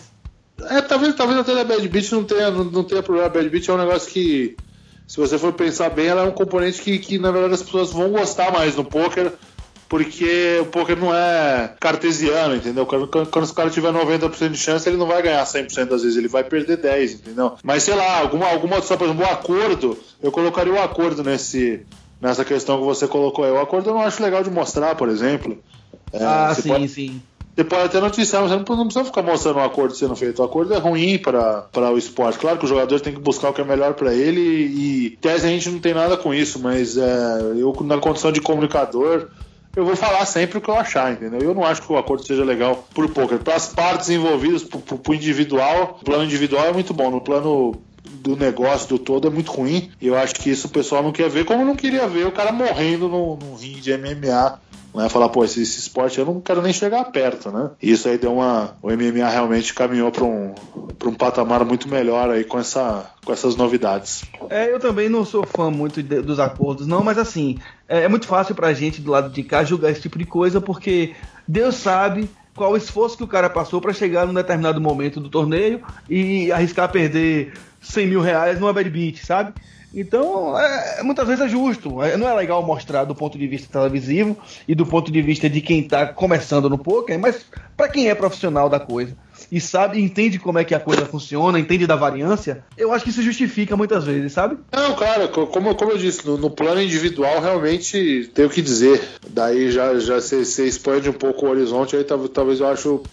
É, 0.69 0.81
talvez, 0.81 1.13
talvez 1.13 1.39
até 1.39 1.59
a 1.59 1.63
Bad 1.63 1.87
Beat 1.87 2.11
não 2.11 2.23
tenha, 2.23 2.49
não, 2.49 2.63
não 2.63 2.83
tenha 2.83 3.03
problema. 3.03 3.27
A 3.27 3.29
Bad 3.29 3.47
Beat 3.49 3.67
é 3.67 3.73
um 3.73 3.77
negócio 3.77 4.11
que 4.11 4.57
se 5.07 5.17
você 5.17 5.37
for 5.39 5.53
pensar 5.53 5.89
bem, 5.89 6.07
ela 6.07 6.21
é 6.21 6.25
um 6.25 6.31
componente 6.31 6.81
que, 6.81 6.99
que 6.99 7.17
na 7.17 7.31
verdade 7.31 7.53
as 7.53 7.63
pessoas 7.63 7.91
vão 7.91 8.09
gostar 8.09 8.51
mais 8.51 8.75
no 8.75 8.83
poker, 8.83 9.31
porque 9.87 10.59
o 10.61 10.65
poker 10.65 10.97
não 10.97 11.15
é 11.15 11.73
cartesiano, 11.79 12.55
entendeu? 12.55 12.85
Quando, 12.85 13.07
quando 13.07 13.45
o 13.45 13.53
cara 13.53 13.69
tiver 13.69 13.93
90% 13.93 14.49
de 14.49 14.57
chance, 14.57 14.87
ele 14.87 14.97
não 14.97 15.07
vai 15.07 15.21
ganhar 15.21 15.45
100% 15.45 15.85
das 15.85 16.03
vezes, 16.03 16.17
ele 16.17 16.27
vai 16.27 16.43
perder 16.43 16.77
10, 16.77 17.13
entendeu? 17.13 17.53
Mas 17.63 17.83
sei 17.83 17.95
lá, 17.95 18.19
alguma 18.19 18.49
alguma 18.49 18.75
outra, 18.75 18.97
por 18.97 19.05
exemplo, 19.05 19.23
o 19.23 19.29
acordo, 19.29 19.97
eu 20.21 20.29
colocaria 20.29 20.73
o 20.73 20.81
acordo 20.81 21.23
nesse 21.23 21.85
nessa 22.19 22.43
questão 22.43 22.79
que 22.79 22.85
você 22.85 23.07
colocou 23.07 23.45
aí. 23.45 23.51
O 23.51 23.61
acordo 23.61 23.89
eu 23.89 23.93
não 23.93 24.01
acho 24.01 24.21
legal 24.21 24.43
de 24.43 24.49
mostrar, 24.49 24.95
por 24.95 25.07
exemplo. 25.07 25.57
É, 26.11 26.23
ah, 26.23 26.53
sim, 26.53 26.69
pode... 26.69 26.89
sim. 26.89 27.21
Pode 27.63 27.85
até 27.85 27.99
noticiar, 27.99 28.43
mas 28.43 28.51
você 28.51 28.75
não, 28.75 28.85
precisa 28.85 29.05
ficar 29.05 29.23
mostrando 29.23 29.57
um 29.57 29.63
acordo 29.63 29.95
sendo 29.95 30.15
feito. 30.15 30.41
O 30.41 30.45
acordo 30.45 30.73
é 30.73 30.77
ruim 30.77 31.17
para 31.17 31.91
o 31.91 31.97
esporte. 31.97 32.37
Claro 32.37 32.59
que 32.59 32.65
o 32.65 32.67
jogador 32.67 32.99
tem 32.99 33.13
que 33.13 33.19
buscar 33.19 33.49
o 33.49 33.53
que 33.53 33.61
é 33.61 33.63
melhor 33.63 33.95
para 33.95 34.13
ele 34.13 34.39
e, 34.39 35.17
tese, 35.21 35.47
a 35.47 35.49
gente 35.49 35.69
não 35.69 35.79
tem 35.79 35.93
nada 35.93 36.15
com 36.15 36.33
isso, 36.33 36.59
mas 36.59 36.97
é, 36.97 37.41
eu, 37.55 37.75
na 37.81 37.97
condição 37.97 38.31
de 38.31 38.41
comunicador, 38.41 39.29
eu 39.75 39.85
vou 39.85 39.95
falar 39.95 40.25
sempre 40.25 40.59
o 40.59 40.61
que 40.61 40.69
eu 40.69 40.75
achar, 40.75 41.11
entendeu? 41.11 41.39
Eu 41.41 41.55
não 41.55 41.63
acho 41.63 41.81
que 41.81 41.91
o 41.91 41.97
acordo 41.97 42.25
seja 42.25 42.43
legal 42.43 42.87
por 42.93 43.09
poker. 43.09 43.39
Para 43.39 43.55
as 43.55 43.67
partes 43.67 44.09
envolvidas, 44.09 44.63
para 44.63 45.11
o 45.11 45.13
individual, 45.15 45.97
o 46.01 46.05
plano 46.05 46.25
individual 46.25 46.65
é 46.65 46.73
muito 46.73 46.93
bom. 46.93 47.09
No 47.09 47.21
plano 47.21 47.75
do 48.03 48.35
negócio 48.35 48.87
do 48.87 48.99
todo 48.99 49.27
é 49.27 49.31
muito 49.31 49.51
ruim. 49.51 49.89
E 49.99 50.07
eu 50.07 50.17
acho 50.17 50.35
que 50.35 50.49
isso 50.49 50.67
o 50.67 50.69
pessoal 50.71 51.01
não 51.01 51.11
quer 51.11 51.29
ver, 51.29 51.45
como 51.45 51.65
não 51.65 51.75
queria 51.75 52.07
ver 52.07 52.27
o 52.27 52.31
cara 52.31 52.51
morrendo 52.51 53.07
no, 53.07 53.35
no 53.35 53.55
ringue 53.55 53.81
de 53.81 53.97
MMA 53.97 54.59
né? 54.97 55.07
Falar, 55.09 55.29
pô, 55.29 55.45
esse, 55.45 55.61
esse, 55.61 55.79
esporte 55.79 56.17
eu 56.17 56.25
não 56.25 56.41
quero 56.41 56.61
nem 56.61 56.73
chegar 56.73 57.05
perto, 57.05 57.51
né? 57.51 57.69
E 57.81 57.91
isso 57.91 58.09
aí 58.09 58.17
deu 58.17 58.33
uma. 58.33 58.75
O 58.81 58.87
MMA 58.87 59.29
realmente 59.29 59.73
caminhou 59.73 60.11
para 60.11 60.23
um, 60.23 60.55
um 61.05 61.13
patamar 61.13 61.63
muito 61.63 61.87
melhor 61.87 62.31
aí 62.31 62.43
com, 62.43 62.57
essa, 62.57 63.05
com 63.23 63.31
essas 63.31 63.55
novidades. 63.55 64.25
É, 64.49 64.73
eu 64.73 64.79
também 64.79 65.07
não 65.07 65.23
sou 65.23 65.45
fã 65.45 65.69
muito 65.69 66.01
de, 66.01 66.21
dos 66.21 66.39
acordos, 66.39 66.87
não, 66.87 67.03
mas 67.03 67.19
assim, 67.19 67.59
é, 67.87 68.03
é 68.03 68.07
muito 68.07 68.25
fácil 68.25 68.55
pra 68.55 68.73
gente 68.73 68.99
do 68.99 69.11
lado 69.11 69.29
de 69.29 69.43
cá 69.43 69.63
julgar 69.63 69.91
esse 69.91 70.01
tipo 70.01 70.17
de 70.17 70.25
coisa, 70.25 70.59
porque 70.59 71.13
Deus 71.47 71.75
sabe 71.75 72.27
qual 72.55 72.71
o 72.71 72.77
esforço 72.77 73.15
que 73.15 73.23
o 73.23 73.27
cara 73.27 73.51
passou 73.51 73.79
para 73.79 73.93
chegar 73.93 74.25
num 74.25 74.33
determinado 74.33 74.81
momento 74.81 75.19
do 75.19 75.29
torneio 75.29 75.79
e 76.09 76.51
arriscar 76.51 76.91
perder 76.91 77.53
100 77.81 78.07
mil 78.07 78.21
reais 78.21 78.59
numa 78.59 78.73
bad 78.73 78.89
beat, 78.89 79.23
sabe? 79.23 79.53
Então, 79.99 80.57
é, 80.59 81.01
muitas 81.01 81.27
vezes 81.27 81.43
é 81.43 81.49
justo. 81.49 82.03
É, 82.03 82.15
não 82.15 82.29
é 82.29 82.33
legal 82.35 82.61
mostrar 82.63 83.03
do 83.03 83.15
ponto 83.15 83.35
de 83.35 83.47
vista 83.47 83.67
televisivo 83.67 84.37
e 84.67 84.75
do 84.75 84.85
ponto 84.85 85.11
de 85.11 85.21
vista 85.23 85.49
de 85.49 85.59
quem 85.59 85.79
está 85.79 86.05
começando 86.05 86.69
no 86.69 86.77
poker, 86.77 87.19
mas 87.19 87.43
para 87.75 87.89
quem 87.89 88.07
é 88.07 88.13
profissional 88.13 88.69
da 88.69 88.79
coisa 88.79 89.17
e 89.51 89.59
sabe, 89.61 90.01
entende 90.01 90.39
como 90.39 90.59
é 90.59 90.63
que 90.63 90.75
a 90.75 90.79
coisa 90.79 91.05
funciona, 91.05 91.59
entende 91.59 91.87
da 91.87 91.95
variância, 91.95 92.63
eu 92.77 92.91
acho 92.91 93.03
que 93.03 93.09
isso 93.09 93.21
justifica 93.21 93.75
muitas 93.75 94.03
vezes, 94.03 94.33
sabe? 94.33 94.57
Não, 94.71 94.95
cara, 94.95 95.27
como, 95.27 95.75
como 95.75 95.91
eu 95.91 95.97
disse, 95.97 96.25
no, 96.25 96.37
no 96.37 96.49
plano 96.49 96.81
individual 96.81 97.41
realmente 97.41 98.29
tem 98.33 98.45
o 98.45 98.49
que 98.49 98.61
dizer. 98.61 99.01
Daí 99.29 99.71
já, 99.71 99.97
já 99.99 100.17
expande 100.17 101.09
um 101.09 101.13
pouco 101.13 101.45
o 101.45 101.49
horizonte, 101.49 101.95
aí 101.95 102.03
talvez 102.03 102.59
eu 102.59 102.67
acho, 102.67 103.03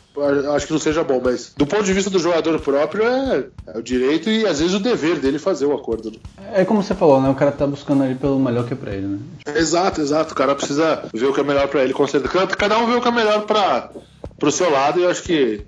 acho 0.55 0.67
que 0.67 0.73
não 0.73 0.81
seja 0.81 1.05
bom, 1.05 1.21
mas 1.23 1.53
do 1.57 1.67
ponto 1.67 1.85
de 1.85 1.93
vista 1.93 2.11
do 2.11 2.19
jogador 2.19 2.59
próprio 2.61 3.05
é, 3.05 3.47
é 3.67 3.79
o 3.79 3.83
direito 3.83 4.31
e 4.31 4.47
às 4.47 4.61
vezes 4.61 4.75
o 4.75 4.81
dever 4.81 5.19
dele 5.19 5.39
fazer 5.39 5.67
o 5.67 5.75
acordo. 5.75 6.11
Né? 6.11 6.19
É 6.55 6.65
como 6.65 6.83
você 6.83 6.95
falou, 6.95 7.21
né? 7.21 7.29
O 7.29 7.35
cara 7.35 7.53
tá 7.53 7.67
buscando 7.67 8.03
ali 8.05 8.15
pelo 8.15 8.39
melhor 8.39 8.67
que 8.67 8.75
é 8.75 8.77
pra 8.77 8.93
ele, 8.93 9.07
né? 9.07 9.19
Exato, 9.55 10.01
exato. 10.01 10.33
O 10.33 10.37
cara 10.37 10.55
precisa 10.55 11.05
ver 11.13 11.27
o 11.27 11.33
que 11.33 11.41
é 11.41 11.45
melhor 11.45 11.69
pra 11.69 11.83
ele, 11.83 11.93
com 11.93 12.07
certeza. 12.07 12.47
Cada 12.47 12.79
um 12.79 12.87
vê 12.87 12.95
o 12.95 13.01
que 13.01 13.09
é 13.09 13.13
melhor 13.13 13.43
pra, 13.43 13.91
pro 14.39 14.51
seu 14.51 14.71
lado 14.71 15.01
e 15.01 15.03
eu 15.03 15.11
acho 15.11 15.23
que 15.23 15.65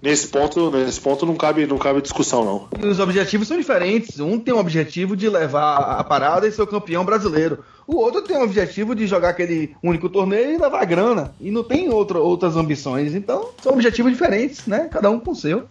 Nesse 0.00 0.28
ponto, 0.28 0.70
nesse 0.70 1.00
ponto 1.00 1.26
não 1.26 1.34
cabe, 1.34 1.66
não 1.66 1.76
cabe 1.76 2.00
discussão, 2.00 2.44
não. 2.44 2.68
E 2.80 2.86
os 2.86 3.00
objetivos 3.00 3.48
são 3.48 3.56
diferentes. 3.56 4.20
Um 4.20 4.38
tem 4.38 4.54
o 4.54 4.58
objetivo 4.58 5.16
de 5.16 5.28
levar 5.28 5.76
a 5.98 6.04
parada 6.04 6.46
e 6.46 6.52
ser 6.52 6.62
o 6.62 6.66
campeão 6.66 7.04
brasileiro. 7.04 7.64
O 7.86 7.96
outro 7.96 8.22
tem 8.22 8.36
o 8.36 8.44
objetivo 8.44 8.94
de 8.94 9.06
jogar 9.06 9.30
aquele 9.30 9.74
único 9.82 10.08
torneio 10.08 10.52
e 10.52 10.58
levar 10.58 10.82
a 10.82 10.84
grana. 10.84 11.34
E 11.40 11.50
não 11.50 11.64
tem 11.64 11.88
outro, 11.88 12.22
outras 12.22 12.56
ambições. 12.56 13.14
Então, 13.14 13.50
são 13.60 13.72
objetivos 13.72 14.12
diferentes, 14.12 14.66
né? 14.66 14.88
Cada 14.90 15.10
um 15.10 15.18
com 15.18 15.32
o 15.32 15.36
seu. 15.36 15.64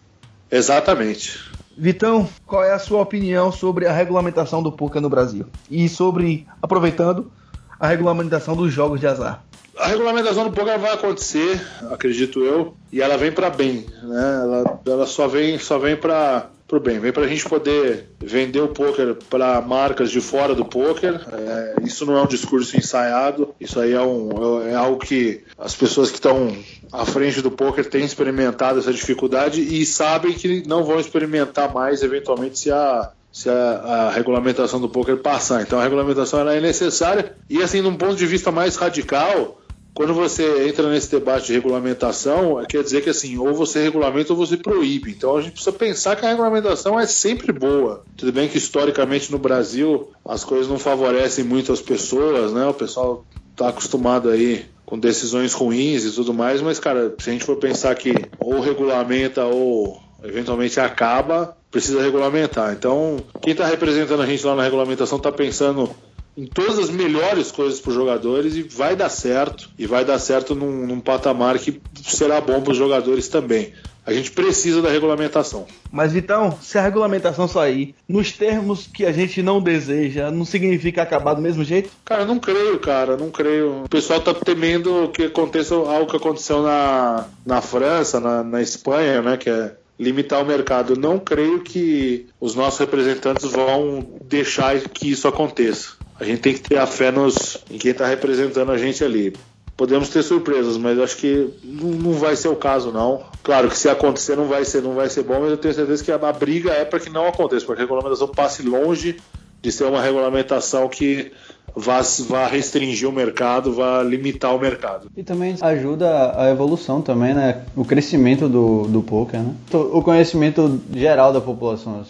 Exatamente. 0.52 1.40
Vitão, 1.78 2.28
qual 2.46 2.64
é 2.64 2.74
a 2.74 2.80
sua 2.80 3.02
opinião 3.02 3.52
sobre 3.52 3.86
a 3.86 3.94
regulamentação 3.94 4.64
do 4.64 4.72
poker 4.72 5.02
no 5.02 5.10
Brasil? 5.10 5.46
E 5.70 5.88
sobre, 5.88 6.46
aproveitando, 6.62 7.32
a 7.80 7.88
regulamentação 7.88 8.56
dos 8.56 8.74
jogos 8.74 9.00
de 9.00 9.08
azar? 9.08 9.44
A 9.80 9.88
regulamentação 9.88 10.44
do 10.44 10.52
poker 10.52 10.80
vai 10.80 10.94
acontecer, 10.94 11.62
acredito 11.92 12.44
eu, 12.44 12.76
e 12.92 13.02
ela 13.02 13.18
vem 13.18 13.32
para 13.32 13.50
bem, 13.50 13.86
né? 14.04 14.40
Ela, 14.44 14.80
ela 14.86 15.06
só 15.06 15.28
vem, 15.28 15.60
só 15.60 15.78
vem 15.78 15.96
para 15.96 16.50
pro 16.68 16.82
bem, 16.82 17.00
vem 17.00 17.14
para 17.14 17.24
a 17.24 17.28
gente 17.28 17.48
poder 17.48 18.10
vender 18.20 18.60
o 18.60 18.68
poker 18.68 19.16
para 19.30 19.62
marcas 19.62 20.12
de 20.12 20.20
fora 20.20 20.54
do 20.54 20.66
poker. 20.66 21.22
É, 21.32 21.76
isso 21.84 22.06
não 22.06 22.18
é 22.18 22.22
um 22.22 22.28
discurso 22.28 22.76
ensaiado, 22.76 23.56
isso 23.60 23.80
aí 23.80 23.94
é, 23.94 24.02
um, 24.02 24.68
é 24.68 24.76
algo 24.76 25.00
que 25.00 25.44
as 25.58 25.74
pessoas 25.74 26.10
que 26.10 26.18
estão 26.18 26.56
à 26.92 27.06
frente 27.06 27.42
do 27.42 27.50
poker 27.50 27.90
têm 27.90 28.04
experimentado 28.04 28.80
essa 28.80 28.92
dificuldade 28.92 29.62
e 29.62 29.86
sabem 29.86 30.34
que 30.34 30.68
não 30.68 30.84
vão 30.84 31.00
experimentar 31.00 31.74
mais 31.74 32.04
eventualmente 32.04 32.60
se 32.60 32.72
a 32.72 33.12
se 33.32 33.50
a, 33.50 33.54
a, 33.54 34.12
regulamentação 34.12 34.80
do 34.82 34.90
poker 34.90 35.18
passar. 35.18 35.62
Então 35.62 35.80
a 35.80 35.84
regulamentação 35.84 36.40
ela 36.40 36.56
é 36.56 36.60
necessária 36.60 37.34
e 37.50 37.62
assim, 37.62 37.82
num 37.82 37.96
ponto 37.96 38.16
de 38.16 38.26
vista 38.26 38.52
mais 38.52 38.76
radical, 38.78 39.62
quando 39.98 40.14
você 40.14 40.68
entra 40.70 40.88
nesse 40.92 41.10
debate 41.10 41.48
de 41.48 41.54
regulamentação, 41.54 42.64
quer 42.70 42.84
dizer 42.84 43.02
que 43.02 43.10
assim, 43.10 43.36
ou 43.40 43.56
você 43.56 43.82
regulamenta 43.82 44.32
ou 44.32 44.38
você 44.38 44.56
proíbe. 44.56 45.10
Então 45.10 45.36
a 45.36 45.42
gente 45.42 45.54
precisa 45.54 45.76
pensar 45.76 46.16
que 46.16 46.24
a 46.24 46.30
regulamentação 46.30 47.00
é 47.00 47.08
sempre 47.08 47.52
boa. 47.52 48.04
Tudo 48.16 48.32
bem 48.32 48.48
que 48.48 48.60
historicamente 48.60 49.32
no 49.32 49.40
Brasil 49.40 50.12
as 50.24 50.44
coisas 50.44 50.68
não 50.68 50.78
favorecem 50.78 51.44
muito 51.44 51.74
as 51.74 51.82
pessoas, 51.82 52.54
né? 52.54 52.68
O 52.68 52.76
pessoal 52.76 53.26
está 53.50 53.70
acostumado 53.70 54.30
aí 54.30 54.66
com 54.86 55.00
decisões 55.00 55.54
ruins 55.54 56.06
e 56.06 56.12
tudo 56.12 56.32
mais, 56.32 56.62
mas 56.62 56.80
cara, 56.80 57.16
se 57.18 57.32
a 57.32 57.34
gente 57.34 57.44
for 57.44 57.56
pensar 57.56 57.96
que 57.96 58.14
ou 58.40 58.60
regulamenta 58.60 59.46
ou 59.46 60.00
eventualmente 60.24 60.80
acaba, 60.80 61.58
precisa 61.72 62.04
regulamentar. 62.04 62.72
Então, 62.72 63.18
quem 63.42 63.54
está 63.54 63.66
representando 63.66 64.22
a 64.22 64.28
gente 64.28 64.46
lá 64.46 64.56
na 64.56 64.62
regulamentação 64.62 65.18
está 65.18 65.32
pensando 65.32 65.90
em 66.38 66.46
todas 66.46 66.78
as 66.78 66.90
melhores 66.92 67.52
coisas 67.52 67.80
para 67.80 67.90
os 67.90 67.96
jogadores 67.96 68.56
e 68.56 68.62
vai 68.62 68.96
dar 68.96 69.10
certo. 69.10 69.70
E 69.78 69.88
vai 69.88 70.06
dar 70.06 70.20
certo 70.20 70.54
num, 70.54 70.86
num 70.86 71.00
patamar 71.00 71.58
que 71.58 71.82
será 72.04 72.40
bom 72.40 72.62
para 72.62 72.72
os 72.72 72.78
jogadores 72.78 73.28
também. 73.28 73.74
A 74.06 74.14
gente 74.14 74.32
precisa 74.32 74.82
da 74.82 74.90
regulamentação. 74.90 75.66
Mas 75.92 76.14
Vitão, 76.14 76.58
se 76.62 76.78
a 76.78 76.82
regulamentação 76.82 77.46
sair 77.46 77.94
nos 78.08 78.32
termos 78.32 78.88
que 78.88 79.06
a 79.06 79.12
gente 79.12 79.44
não 79.44 79.60
deseja, 79.60 80.32
não 80.32 80.46
significa 80.46 81.02
acabar 81.02 81.34
do 81.34 81.42
mesmo 81.42 81.62
jeito? 81.62 81.90
Cara, 82.06 82.24
não 82.24 82.40
creio, 82.40 82.80
cara, 82.80 83.18
não 83.18 83.30
creio. 83.30 83.84
O 83.84 83.90
pessoal 83.90 84.22
tá 84.22 84.34
temendo 84.34 85.10
que 85.10 85.24
aconteça 85.24 85.76
algo 85.76 86.10
que 86.10 86.16
aconteceu 86.16 86.64
na, 86.64 87.26
na 87.46 87.60
França, 87.60 88.18
na, 88.22 88.44
na 88.46 88.62
Espanha, 88.62 89.22
né? 89.22 89.36
Que 89.36 89.50
é 89.50 89.76
limitar 90.00 90.42
o 90.42 90.46
mercado. 90.46 90.96
Não 90.96 91.20
creio 91.20 91.60
que 91.60 92.28
os 92.40 92.56
nossos 92.56 92.80
representantes 92.80 93.52
vão 93.52 94.08
deixar 94.24 94.80
que 94.80 95.12
isso 95.12 95.28
aconteça. 95.28 95.97
A 96.20 96.24
gente 96.24 96.42
tem 96.42 96.54
que 96.54 96.62
ter 96.62 96.78
a 96.78 96.88
fé 96.88 97.12
nos, 97.12 97.58
em 97.70 97.78
quem 97.78 97.92
está 97.92 98.08
representando 98.08 98.72
a 98.72 98.78
gente 98.78 99.04
ali. 99.04 99.34
Podemos 99.76 100.10
ter 100.10 100.24
surpresas, 100.24 100.76
mas 100.76 100.98
acho 101.00 101.18
que 101.18 101.50
não, 101.64 101.90
não, 101.90 102.14
vai 102.14 102.36
ser 102.36 102.48
o 102.48 102.56
caso, 102.56 102.92
não. 102.92 103.22
Claro 103.44 103.70
que 103.70 103.78
se 103.78 103.88
acontecer 103.88 104.36
não 104.36 104.48
vai 104.48 104.66
ser, 104.66 104.82
não 104.82 104.96
vai 104.96 105.08
ser 105.08 105.22
bom, 105.22 105.40
mas 105.40 105.52
eu 105.52 105.58
tenho 105.58 105.74
certeza 105.74 106.04
que 106.04 106.12
a, 106.12 106.16
a 106.16 106.34
briga 106.34 106.72
é 106.72 106.84
para 106.84 107.00
que 107.00 107.12
não 107.12 107.28
aconteça, 107.28 107.66
para 107.66 107.76
que 107.76 107.82
a 107.82 107.84
regulamentação 107.84 108.28
passe 108.28 108.64
longe 108.64 109.18
de 109.62 109.72
ser 109.72 109.84
uma 109.84 110.02
regulamentação 110.02 110.90
que 110.90 111.32
vá, 111.76 112.02
vá 112.28 112.48
restringir 112.48 113.08
o 113.08 113.12
mercado, 113.12 113.74
vá 113.74 114.02
limitar 114.02 114.56
o 114.56 114.60
mercado. 114.60 115.12
E 115.16 115.24
também 115.24 115.56
ajuda 115.62 116.40
a 116.40 116.50
evolução 116.50 117.02
também, 117.02 117.34
né? 117.34 117.64
O 117.76 117.86
crescimento 117.86 118.50
do, 118.50 118.88
do 118.88 119.04
poker, 119.04 119.42
né? 119.42 119.54
O 119.72 120.02
conhecimento 120.02 120.82
geral 120.92 121.32
da 121.32 121.40
população. 121.40 122.04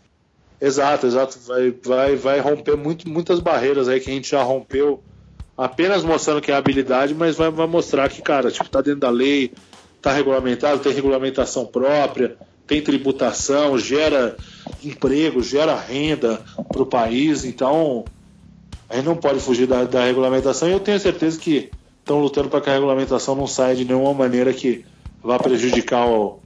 Exato, 0.60 1.05
exato. 1.05 1.38
Vai, 1.45 1.72
vai, 1.72 2.16
vai 2.16 2.39
romper 2.39 2.76
muito, 2.76 3.08
muitas 3.10 3.39
barreiras 3.39 3.88
aí 3.88 3.99
que 3.99 4.10
a 4.10 4.14
gente 4.14 4.30
já 4.30 4.41
rompeu, 4.41 5.01
apenas 5.58 6.03
mostrando 6.03 6.41
que 6.41 6.51
é 6.51 6.55
habilidade, 6.55 7.14
mas 7.14 7.36
vai, 7.36 7.49
vai 7.49 7.68
mostrar 7.68 8.10
que, 8.10 8.22
cara, 8.22 8.51
tipo, 8.51 8.70
tá 8.70 8.82
dentro 8.82 9.01
da 9.01 9.10
lei, 9.10 9.51
tá 10.01 10.12
regulamentado, 10.12 10.80
tem 10.80 10.91
regulamentação 10.91 11.66
própria, 11.66 12.36
tem 12.66 12.82
tributação, 12.82 13.78
gera 13.78 14.36
emprego, 14.84 15.41
gera 15.41 15.76
renda 15.76 16.41
para 16.68 16.82
o 16.82 16.86
país. 16.86 17.45
Então, 17.45 18.05
a 18.89 18.95
gente 18.95 19.05
não 19.05 19.16
pode 19.16 19.39
fugir 19.39 19.68
da, 19.68 19.84
da 19.84 20.05
regulamentação 20.05 20.68
e 20.68 20.72
eu 20.72 20.80
tenho 20.80 20.99
certeza 20.99 21.39
que 21.39 21.70
estão 21.99 22.20
lutando 22.20 22.49
para 22.49 22.62
que 22.62 22.70
a 22.70 22.74
regulamentação 22.74 23.36
não 23.36 23.47
saia 23.47 23.76
de 23.76 23.86
nenhuma 23.86 24.14
maneira 24.14 24.53
que 24.53 24.86
vá 25.22 25.38
prejudicar 25.38 26.08
o, 26.08 26.39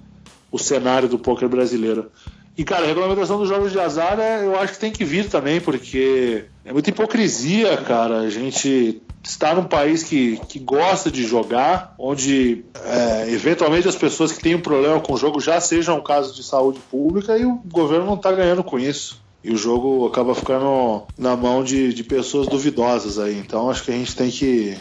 o 0.52 0.58
cenário 0.58 1.08
do 1.08 1.20
poker 1.20 1.48
brasileiro. 1.48 2.12
E, 2.58 2.64
cara, 2.64 2.84
a 2.84 2.88
regulamentação 2.88 3.38
dos 3.38 3.48
jogos 3.48 3.72
de 3.72 3.80
azar, 3.80 4.20
é, 4.20 4.46
eu 4.46 4.60
acho 4.60 4.74
que 4.74 4.80
tem 4.80 4.92
que 4.92 5.06
vir 5.06 5.30
também, 5.30 5.62
porque 5.62 6.46
é 6.66 6.74
muita 6.74 6.90
hipocrisia, 6.90 7.78
cara. 7.78 8.20
A 8.20 8.30
gente 8.30 9.02
está 9.24 9.54
num 9.54 9.64
país 9.64 10.04
que, 10.04 10.40
que 10.48 10.60
gosta 10.60 11.10
de 11.10 11.24
jogar, 11.24 11.96
onde 11.98 12.66
é, 12.84 13.32
eventualmente 13.32 13.88
as 13.88 13.96
pessoas 13.96 14.32
que 14.32 14.42
têm 14.42 14.56
um 14.56 14.62
problema 14.62 15.00
com 15.00 15.14
o 15.14 15.18
jogo 15.18 15.40
já 15.40 15.60
sejam 15.62 15.98
um 15.98 16.04
caso 16.04 16.36
de 16.36 16.44
saúde 16.44 16.80
pública 16.90 17.38
e 17.38 17.46
o 17.46 17.62
governo 17.66 18.06
não 18.06 18.16
está 18.16 18.32
ganhando 18.32 18.64
com 18.64 18.80
isso. 18.80 19.22
E 19.44 19.52
o 19.52 19.58
jogo 19.58 20.06
acaba 20.06 20.36
ficando 20.36 21.04
na 21.18 21.36
mão 21.36 21.64
de, 21.64 21.94
de 21.94 22.04
pessoas 22.04 22.48
duvidosas 22.48 23.18
aí. 23.18 23.38
Então 23.40 23.70
acho 23.70 23.84
que 23.84 23.92
a 23.92 23.96
gente 23.96 24.16
tem 24.16 24.30
que 24.30 24.78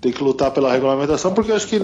tem 0.00 0.12
que 0.12 0.22
lutar 0.22 0.50
pela 0.50 0.72
regulamentação, 0.72 1.34
porque 1.34 1.52
acho 1.52 1.66
que 1.66 1.78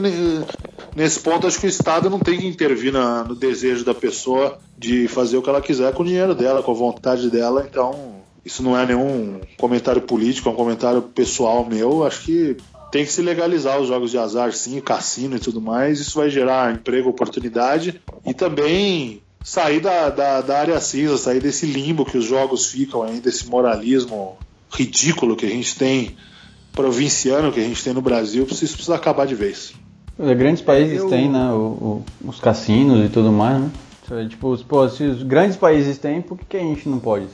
nesse 0.94 1.20
ponto 1.20 1.46
acho 1.46 1.58
que 1.58 1.66
o 1.66 1.68
Estado 1.68 2.08
não 2.08 2.18
tem 2.18 2.38
que 2.38 2.46
intervir 2.46 2.92
na, 2.92 3.24
no 3.24 3.34
desejo 3.34 3.84
da 3.84 3.94
pessoa 3.94 4.58
de 4.78 5.08
fazer 5.08 5.36
o 5.36 5.42
que 5.42 5.48
ela 5.48 5.60
quiser 5.60 5.92
com 5.92 6.02
o 6.02 6.06
dinheiro 6.06 6.34
dela, 6.34 6.62
com 6.62 6.70
a 6.70 6.74
vontade 6.74 7.28
dela. 7.28 7.66
Então, 7.68 8.22
isso 8.44 8.62
não 8.62 8.78
é 8.78 8.86
nenhum 8.86 9.40
comentário 9.58 10.02
político, 10.02 10.48
é 10.48 10.52
um 10.52 10.56
comentário 10.56 11.02
pessoal 11.02 11.64
meu. 11.64 12.04
Acho 12.04 12.22
que 12.22 12.56
tem 12.92 13.04
que 13.04 13.10
se 13.10 13.22
legalizar 13.22 13.80
os 13.80 13.88
jogos 13.88 14.12
de 14.12 14.18
azar, 14.18 14.52
sim, 14.52 14.80
cassino 14.80 15.36
e 15.36 15.40
tudo 15.40 15.60
mais. 15.60 15.98
Isso 15.98 16.18
vai 16.18 16.30
gerar 16.30 16.72
emprego, 16.72 17.08
oportunidade 17.08 18.00
e 18.24 18.32
também 18.32 19.20
sair 19.42 19.80
da, 19.80 20.08
da, 20.08 20.40
da 20.40 20.58
área 20.58 20.80
cinza, 20.80 21.18
sair 21.18 21.40
desse 21.40 21.66
limbo 21.66 22.04
que 22.04 22.16
os 22.16 22.24
jogos 22.24 22.66
ficam 22.66 23.02
aí, 23.02 23.20
desse 23.20 23.48
moralismo 23.48 24.38
ridículo 24.70 25.36
que 25.36 25.46
a 25.46 25.50
gente 25.50 25.76
tem 25.76 26.16
provinciano 26.74 27.52
que 27.52 27.60
a 27.60 27.62
gente 27.62 27.82
tem 27.82 27.92
no 27.92 28.02
Brasil, 28.02 28.46
isso 28.50 28.74
precisa 28.74 28.94
acabar 28.94 29.26
de 29.26 29.34
vez. 29.34 29.72
É, 30.18 30.34
grandes 30.34 30.62
países 30.62 30.98
eu... 30.98 31.08
têm, 31.08 31.28
né? 31.28 31.50
O, 31.50 32.04
o, 32.22 32.28
os 32.28 32.40
cassinos 32.40 33.06
e 33.06 33.08
tudo 33.08 33.32
mais, 33.32 33.60
né? 33.60 33.70
Tipo, 34.28 34.56
pô, 34.64 34.88
se 34.88 35.02
os 35.04 35.22
grandes 35.22 35.56
países 35.56 35.96
têm, 35.96 36.20
por 36.20 36.38
que, 36.38 36.44
que 36.44 36.56
a 36.56 36.60
gente 36.60 36.88
não 36.88 36.98
pode? 36.98 37.26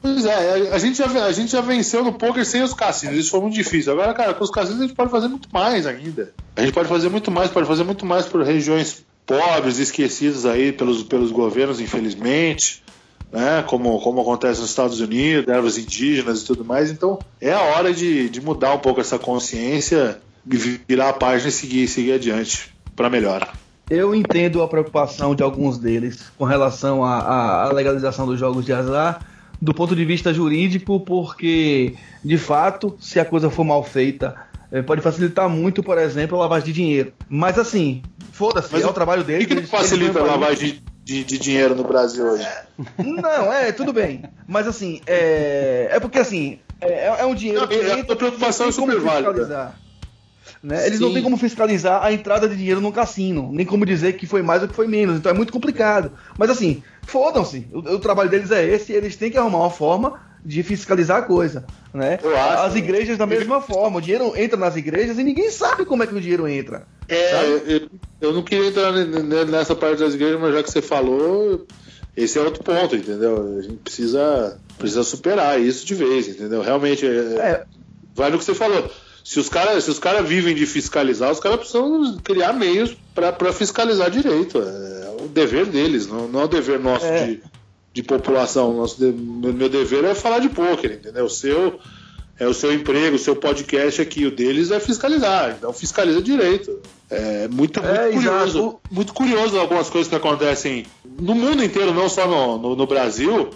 Pois 0.00 0.24
é, 0.24 0.70
a 0.72 0.78
gente, 0.78 0.96
já, 0.96 1.24
a 1.26 1.32
gente 1.32 1.52
já 1.52 1.60
venceu 1.60 2.02
no 2.02 2.12
poker 2.12 2.44
sem 2.46 2.62
os 2.62 2.72
cassinos, 2.72 3.16
isso 3.18 3.30
foi 3.30 3.40
muito 3.40 3.54
difícil. 3.54 3.92
Agora, 3.92 4.14
cara, 4.14 4.32
com 4.32 4.42
os 4.42 4.50
cassinos 4.50 4.80
a 4.80 4.86
gente 4.86 4.96
pode 4.96 5.10
fazer 5.10 5.28
muito 5.28 5.48
mais 5.52 5.86
ainda. 5.86 6.32
A 6.56 6.62
gente 6.62 6.72
pode 6.72 6.88
fazer 6.88 7.10
muito 7.10 7.30
mais, 7.30 7.50
pode 7.50 7.66
fazer 7.66 7.84
muito 7.84 8.06
mais 8.06 8.24
por 8.24 8.42
regiões 8.42 9.04
pobres, 9.26 9.78
esquecidas 9.78 10.46
aí 10.46 10.72
pelos, 10.72 11.02
pelos 11.02 11.30
governos, 11.30 11.80
infelizmente 11.80 12.82
né, 13.32 13.62
como, 13.66 14.00
como 14.00 14.20
acontece 14.20 14.60
nos 14.60 14.70
Estados 14.70 15.00
Unidos, 15.00 15.48
ervas 15.48 15.78
indígenas 15.78 16.42
e 16.42 16.46
tudo 16.46 16.64
mais. 16.64 16.90
Então 16.90 17.18
é 17.40 17.52
a 17.52 17.60
hora 17.60 17.92
de, 17.92 18.28
de 18.28 18.40
mudar 18.40 18.74
um 18.74 18.78
pouco 18.78 19.00
essa 19.00 19.18
consciência, 19.18 20.20
virar 20.44 21.10
a 21.10 21.12
página 21.12 21.48
e 21.48 21.52
seguir, 21.52 21.88
seguir 21.88 22.12
adiante 22.12 22.74
para 22.96 23.10
melhor. 23.10 23.50
Eu 23.90 24.14
entendo 24.14 24.62
a 24.62 24.68
preocupação 24.68 25.34
de 25.34 25.42
alguns 25.42 25.78
deles 25.78 26.30
com 26.36 26.44
relação 26.44 27.02
à, 27.02 27.70
legalização 27.72 28.26
dos 28.26 28.38
jogos 28.38 28.64
de 28.64 28.72
azar 28.72 29.26
do 29.60 29.74
ponto 29.74 29.96
de 29.96 30.04
vista 30.04 30.32
jurídico, 30.32 31.00
porque 31.00 31.94
de 32.24 32.38
fato, 32.38 32.96
se 33.00 33.18
a 33.18 33.24
coisa 33.24 33.50
for 33.50 33.64
mal 33.64 33.82
feita, 33.82 34.36
eh, 34.70 34.82
pode 34.82 35.00
facilitar 35.00 35.48
muito, 35.48 35.82
por 35.82 35.98
exemplo, 35.98 36.36
a 36.36 36.42
lavagem 36.42 36.66
de 36.66 36.72
dinheiro. 36.74 37.12
Mas 37.28 37.58
assim, 37.58 38.02
foda-se, 38.30 38.80
é 38.80 38.86
o 38.86 38.92
trabalho 38.92 39.24
deles. 39.24 39.46
O 39.46 39.48
que, 39.48 39.56
que 39.56 39.66
facilita 39.66 40.20
a 40.20 40.24
lavagem 40.24 40.74
de 40.74 40.82
de, 41.08 41.24
de 41.24 41.38
dinheiro 41.38 41.74
no 41.74 41.84
Brasil 41.84 42.22
hoje. 42.22 42.46
Não, 42.98 43.50
é, 43.50 43.72
tudo 43.72 43.94
bem. 43.94 44.24
Mas 44.46 44.68
assim, 44.68 45.00
é, 45.06 45.88
é 45.90 45.98
porque 45.98 46.18
assim, 46.18 46.58
é, 46.82 47.06
é 47.06 47.24
um 47.24 47.34
dinheiro 47.34 47.66
que 47.66 47.76
é, 47.76 47.98
entra, 47.98 48.12
a 48.12 48.16
preocupação 48.16 48.68
é 48.68 48.72
super 48.72 49.00
válida. 49.00 49.74
Né? 50.62 50.86
Eles 50.86 50.98
Sim. 50.98 51.04
não 51.04 51.14
têm 51.14 51.22
como 51.22 51.38
fiscalizar 51.38 52.04
a 52.04 52.12
entrada 52.12 52.46
de 52.46 52.54
dinheiro 52.54 52.82
no 52.82 52.92
cassino, 52.92 53.50
nem 53.50 53.64
como 53.64 53.86
dizer 53.86 54.18
que 54.18 54.26
foi 54.26 54.42
mais 54.42 54.60
ou 54.60 54.68
que 54.68 54.74
foi 54.74 54.86
menos. 54.86 55.16
Então 55.16 55.32
é 55.32 55.34
muito 55.34 55.50
complicado. 55.50 56.12
Mas 56.36 56.50
assim, 56.50 56.82
fodam-se. 57.06 57.66
O, 57.72 57.78
o, 57.78 57.98
trabalho 57.98 58.28
deles 58.28 58.50
é 58.50 58.62
esse, 58.62 58.92
e 58.92 58.96
eles 58.96 59.16
têm 59.16 59.30
que 59.30 59.38
arrumar 59.38 59.60
uma 59.60 59.70
forma 59.70 60.20
de 60.48 60.62
fiscalizar 60.62 61.18
a 61.18 61.22
coisa. 61.22 61.66
Né? 61.92 62.18
As 62.58 62.74
igrejas 62.74 63.18
da 63.18 63.26
mesma 63.26 63.60
forma. 63.60 63.98
O 63.98 64.00
dinheiro 64.00 64.32
entra 64.34 64.56
nas 64.56 64.76
igrejas 64.76 65.18
e 65.18 65.22
ninguém 65.22 65.50
sabe 65.50 65.84
como 65.84 66.02
é 66.02 66.06
que 66.06 66.14
o 66.14 66.20
dinheiro 66.20 66.48
entra. 66.48 66.86
É, 67.06 67.44
eu, 67.66 67.88
eu, 68.18 68.32
não 68.32 68.42
queria 68.42 68.68
entrar 68.68 68.90
nessa 69.46 69.76
parte 69.76 69.98
das 69.98 70.14
igrejas, 70.14 70.40
mas 70.40 70.54
já 70.54 70.62
que 70.62 70.70
você 70.70 70.80
falou, 70.80 71.66
esse 72.16 72.38
é 72.38 72.40
outro 72.40 72.64
ponto, 72.64 72.96
entendeu? 72.96 73.58
A 73.58 73.62
gente 73.62 73.76
precisa, 73.76 74.58
precisa 74.78 75.04
superar 75.04 75.60
isso 75.60 75.84
de 75.84 75.94
vez, 75.94 76.28
entendeu? 76.28 76.62
Realmente, 76.62 77.06
é, 77.06 77.10
é. 77.10 77.64
vai 78.14 78.30
no 78.30 78.38
que 78.38 78.44
você 78.44 78.54
falou. 78.54 78.90
Se 79.22 79.38
os 79.38 79.50
caras 79.50 79.98
cara 79.98 80.22
vivem 80.22 80.54
de 80.54 80.64
fiscalizar, 80.64 81.30
os 81.30 81.40
caras 81.40 81.58
precisam 81.58 82.16
criar 82.24 82.54
meios 82.54 82.96
para 83.14 83.52
fiscalizar 83.52 84.10
direito. 84.10 84.58
É 84.58 85.14
o 85.22 85.28
dever 85.28 85.66
deles, 85.66 86.06
não, 86.06 86.26
não 86.26 86.40
é 86.40 86.44
o 86.44 86.48
dever 86.48 86.80
nosso 86.80 87.04
é. 87.04 87.26
de, 87.26 87.42
de 87.92 88.02
população. 88.02 88.74
Nosso 88.74 89.00
meu 89.00 89.68
dever 89.68 90.04
é 90.04 90.14
falar 90.14 90.38
de 90.38 90.48
pôquer, 90.48 90.92
entendeu? 90.92 91.24
O 91.24 91.30
seu 91.30 91.78
é 92.38 92.46
o 92.46 92.54
seu 92.54 92.72
emprego, 92.72 93.16
o 93.16 93.18
seu 93.18 93.34
podcast 93.34 94.00
aqui, 94.00 94.24
o 94.24 94.30
deles 94.30 94.70
é 94.70 94.78
fiscalizar. 94.78 95.56
Então 95.58 95.72
fiscaliza 95.72 96.22
direito. 96.22 96.78
É 97.10 97.48
muito, 97.48 97.82
muito 97.82 98.00
é, 98.00 98.12
curioso. 98.12 98.58
Exato. 98.58 98.80
Muito 98.90 99.12
curioso 99.12 99.58
algumas 99.58 99.90
coisas 99.90 100.08
que 100.08 100.14
acontecem 100.14 100.86
no 101.18 101.34
mundo 101.34 101.64
inteiro, 101.64 101.92
não 101.92 102.08
só 102.08 102.28
no, 102.28 102.58
no, 102.58 102.76
no, 102.76 102.86
Brasil. 102.86 103.50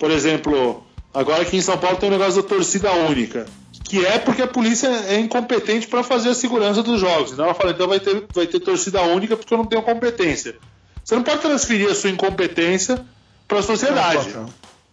Por 0.00 0.10
exemplo, 0.10 0.82
agora 1.12 1.42
aqui 1.42 1.56
em 1.56 1.60
São 1.60 1.78
Paulo 1.78 1.96
tem 1.96 2.08
um 2.08 2.12
negócio 2.12 2.42
da 2.42 2.48
torcida 2.48 2.90
única. 2.92 3.46
Que 3.84 4.04
é 4.04 4.18
porque 4.18 4.42
a 4.42 4.46
polícia 4.46 4.88
é 4.88 5.20
incompetente 5.20 5.86
para 5.86 6.02
fazer 6.02 6.30
a 6.30 6.34
segurança 6.34 6.82
dos 6.82 7.00
jogos. 7.00 7.32
Então 7.32 7.44
ela 7.44 7.54
fala, 7.54 7.70
então 7.70 7.86
vai 7.86 8.00
ter, 8.00 8.24
vai 8.34 8.46
ter 8.46 8.58
torcida 8.58 9.02
única 9.02 9.36
porque 9.36 9.54
eu 9.54 9.58
não 9.58 9.66
tenho 9.66 9.82
competência. 9.82 10.56
Você 11.04 11.14
não 11.14 11.22
pode 11.22 11.42
transferir 11.42 11.88
a 11.88 11.94
sua 11.94 12.10
incompetência 12.10 13.04
para 13.46 13.58
a 13.58 13.62
sociedade. 13.62 14.34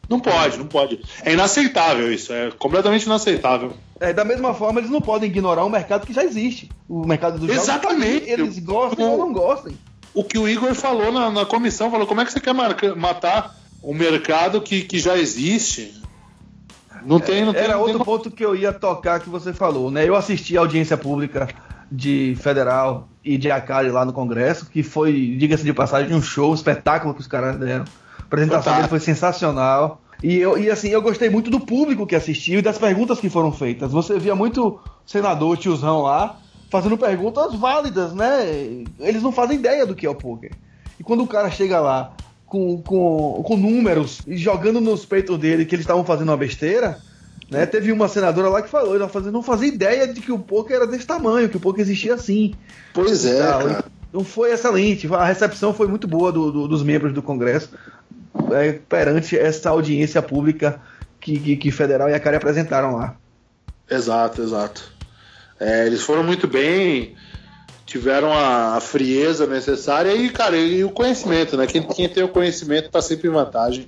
Não, 0.09 0.19
pode, 0.19 0.57
não 0.57 0.67
pode. 0.67 0.99
É 1.23 1.31
inaceitável 1.31 2.11
isso, 2.11 2.33
é 2.33 2.51
completamente 2.51 3.05
inaceitável. 3.05 3.73
É, 3.99 4.11
da 4.11 4.25
mesma 4.25 4.53
forma, 4.53 4.79
eles 4.79 4.89
não 4.89 4.99
podem 4.99 5.29
ignorar 5.29 5.63
um 5.63 5.69
mercado 5.69 6.05
que 6.05 6.11
já 6.11 6.23
existe. 6.23 6.69
O 6.89 7.05
mercado 7.05 7.39
dos 7.39 7.49
Exatamente. 7.49 8.25
jogos. 8.25 8.27
Eles 8.27 8.59
gostem 8.59 9.05
ou 9.05 9.17
não 9.17 9.31
gostem. 9.31 9.77
O 10.13 10.23
que 10.23 10.37
o 10.37 10.49
Igor 10.49 10.75
falou 10.75 11.11
na, 11.11 11.31
na 11.31 11.45
comissão, 11.45 11.89
falou, 11.89 12.05
como 12.05 12.19
é 12.19 12.25
que 12.25 12.33
você 12.33 12.41
quer 12.41 12.53
marcar, 12.53 12.95
matar 12.95 13.55
um 13.81 13.93
mercado 13.93 14.59
que, 14.61 14.81
que 14.81 14.99
já 14.99 15.17
existe? 15.17 16.01
Não 17.05 17.19
tem, 17.19 17.45
não 17.45 17.53
tem. 17.53 17.63
Era 17.63 17.73
não 17.73 17.81
outro 17.81 17.97
tem... 17.97 18.05
ponto 18.05 18.31
que 18.31 18.43
eu 18.43 18.55
ia 18.55 18.73
tocar 18.73 19.19
que 19.19 19.29
você 19.29 19.53
falou, 19.53 19.89
né? 19.89 20.07
Eu 20.07 20.15
assisti 20.15 20.57
a 20.57 20.61
audiência 20.61 20.97
pública 20.97 21.47
de 21.91 22.35
federal 22.39 23.07
e 23.23 23.37
de 23.37 23.49
Acari 23.51 23.89
lá 23.89 24.03
no 24.05 24.13
Congresso, 24.13 24.65
que 24.65 24.83
foi, 24.83 25.35
diga-se 25.37 25.63
de 25.63 25.73
passagem, 25.73 26.13
um 26.15 26.21
show, 26.21 26.51
um 26.51 26.55
espetáculo 26.55 27.13
que 27.13 27.21
os 27.21 27.27
caras 27.27 27.57
deram. 27.57 27.85
A 28.31 28.35
apresentação 28.35 28.75
dele 28.75 28.87
foi 28.87 28.99
sensacional. 29.01 30.01
E, 30.23 30.37
eu, 30.37 30.57
e 30.57 30.69
assim, 30.69 30.87
eu 30.89 31.01
gostei 31.01 31.29
muito 31.29 31.51
do 31.51 31.59
público 31.59 32.07
que 32.07 32.15
assistiu 32.15 32.59
e 32.59 32.61
das 32.61 32.77
perguntas 32.77 33.19
que 33.19 33.29
foram 33.29 33.51
feitas. 33.51 33.91
Você 33.91 34.17
via 34.17 34.33
muito 34.33 34.79
senador, 35.05 35.57
tiozão 35.57 36.03
lá, 36.03 36.39
fazendo 36.69 36.97
perguntas 36.97 37.53
válidas, 37.55 38.13
né? 38.13 38.85
Eles 38.99 39.21
não 39.21 39.33
fazem 39.33 39.57
ideia 39.57 39.85
do 39.85 39.95
que 39.95 40.05
é 40.05 40.09
o 40.09 40.15
poker. 40.15 40.51
E 40.97 41.03
quando 41.03 41.23
o 41.23 41.27
cara 41.27 41.51
chega 41.51 41.81
lá 41.81 42.13
com, 42.45 42.81
com, 42.81 43.43
com 43.45 43.57
números 43.57 44.21
e 44.25 44.37
jogando 44.37 44.79
nos 44.79 45.05
peitos 45.05 45.37
dele 45.37 45.65
que 45.65 45.75
eles 45.75 45.83
estavam 45.83 46.05
fazendo 46.05 46.29
uma 46.29 46.37
besteira, 46.37 46.99
né? 47.49 47.65
Teve 47.65 47.91
uma 47.91 48.07
senadora 48.07 48.47
lá 48.47 48.61
que 48.61 48.69
falou, 48.69 48.95
ela 48.95 49.11
não 49.29 49.43
fazia 49.43 49.67
ideia 49.67 50.07
de 50.07 50.21
que 50.21 50.31
o 50.31 50.39
poker 50.39 50.77
era 50.77 50.87
desse 50.87 51.05
tamanho, 51.05 51.49
que 51.49 51.57
o 51.57 51.59
poker 51.59 51.81
existia 51.81 52.13
assim. 52.13 52.53
Pois 52.93 53.25
é, 53.25 53.39
cara. 53.39 53.83
Não 54.13 54.23
foi 54.23 54.51
excelente, 54.51 55.07
a 55.13 55.23
recepção 55.23 55.73
foi 55.73 55.87
muito 55.87 56.05
boa 56.05 56.33
do, 56.33 56.51
do, 56.51 56.67
dos 56.67 56.83
membros 56.83 57.13
do 57.13 57.21
Congresso 57.21 57.69
é, 58.51 58.73
perante 58.87 59.37
essa 59.37 59.69
audiência 59.69 60.21
pública 60.21 60.81
que, 61.19 61.39
que, 61.39 61.55
que 61.55 61.71
Federal 61.71 62.09
e 62.09 62.13
a 62.13 62.19
CARI 62.19 62.37
apresentaram 62.37 62.95
lá. 62.95 63.15
Exato, 63.89 64.41
exato. 64.41 64.91
É, 65.59 65.85
eles 65.85 66.01
foram 66.01 66.23
muito 66.23 66.47
bem, 66.47 67.15
tiveram 67.85 68.33
a, 68.33 68.77
a, 68.77 68.79
frieza 68.79 69.45
necessária 69.45 70.13
e, 70.13 70.29
cara, 70.29 70.57
e 70.57 70.83
o 70.83 70.89
conhecimento, 70.89 71.55
né? 71.57 71.67
Quem, 71.67 71.83
quem 71.83 72.09
tem 72.09 72.23
o 72.23 72.29
conhecimento 72.29 72.87
está 72.87 73.01
sempre 73.01 73.27
em 73.27 73.31
vantagem. 73.31 73.87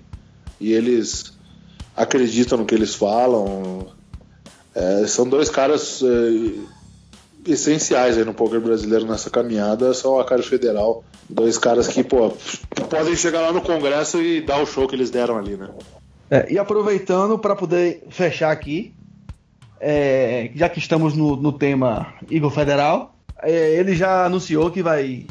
E 0.60 0.72
eles 0.72 1.34
acreditam 1.96 2.58
no 2.58 2.66
que 2.66 2.76
eles 2.76 2.94
falam. 2.94 3.88
É, 4.76 5.08
são 5.08 5.28
dois 5.28 5.50
caras 5.50 6.02
é, 6.04 6.83
essenciais 7.46 8.18
aí 8.18 8.24
no 8.24 8.34
poker 8.34 8.60
brasileiro 8.60 9.06
nessa 9.06 9.30
caminhada, 9.30 9.94
são 9.94 10.20
a 10.20 10.26
Caro 10.26 10.44
Federal 10.44 11.04
Dois 11.30 11.58
caras 11.58 11.88
que, 11.88 12.04
pô, 12.04 12.32
podem 12.90 13.16
chegar 13.16 13.42
lá 13.42 13.52
no 13.52 13.62
Congresso 13.62 14.22
e 14.22 14.42
dar 14.42 14.62
o 14.62 14.66
show 14.66 14.88
que 14.88 14.96
eles 14.96 15.10
deram 15.10 15.38
ali, 15.38 15.56
né? 15.56 15.70
É, 16.30 16.52
e 16.52 16.58
aproveitando 16.58 17.40
para 17.40 17.56
poder 17.56 18.04
fechar 18.10 18.52
aqui, 18.52 18.94
é, 19.80 20.52
já 20.56 20.68
que 20.68 20.80
estamos 20.80 21.16
no, 21.16 21.36
no 21.36 21.52
tema 21.52 22.14
Igor 22.30 22.52
Federal, 22.52 23.16
é, 23.42 23.76
ele 23.76 23.96
já 23.96 24.26
anunciou 24.26 24.70
que 24.70 24.84
vai. 24.84 25.26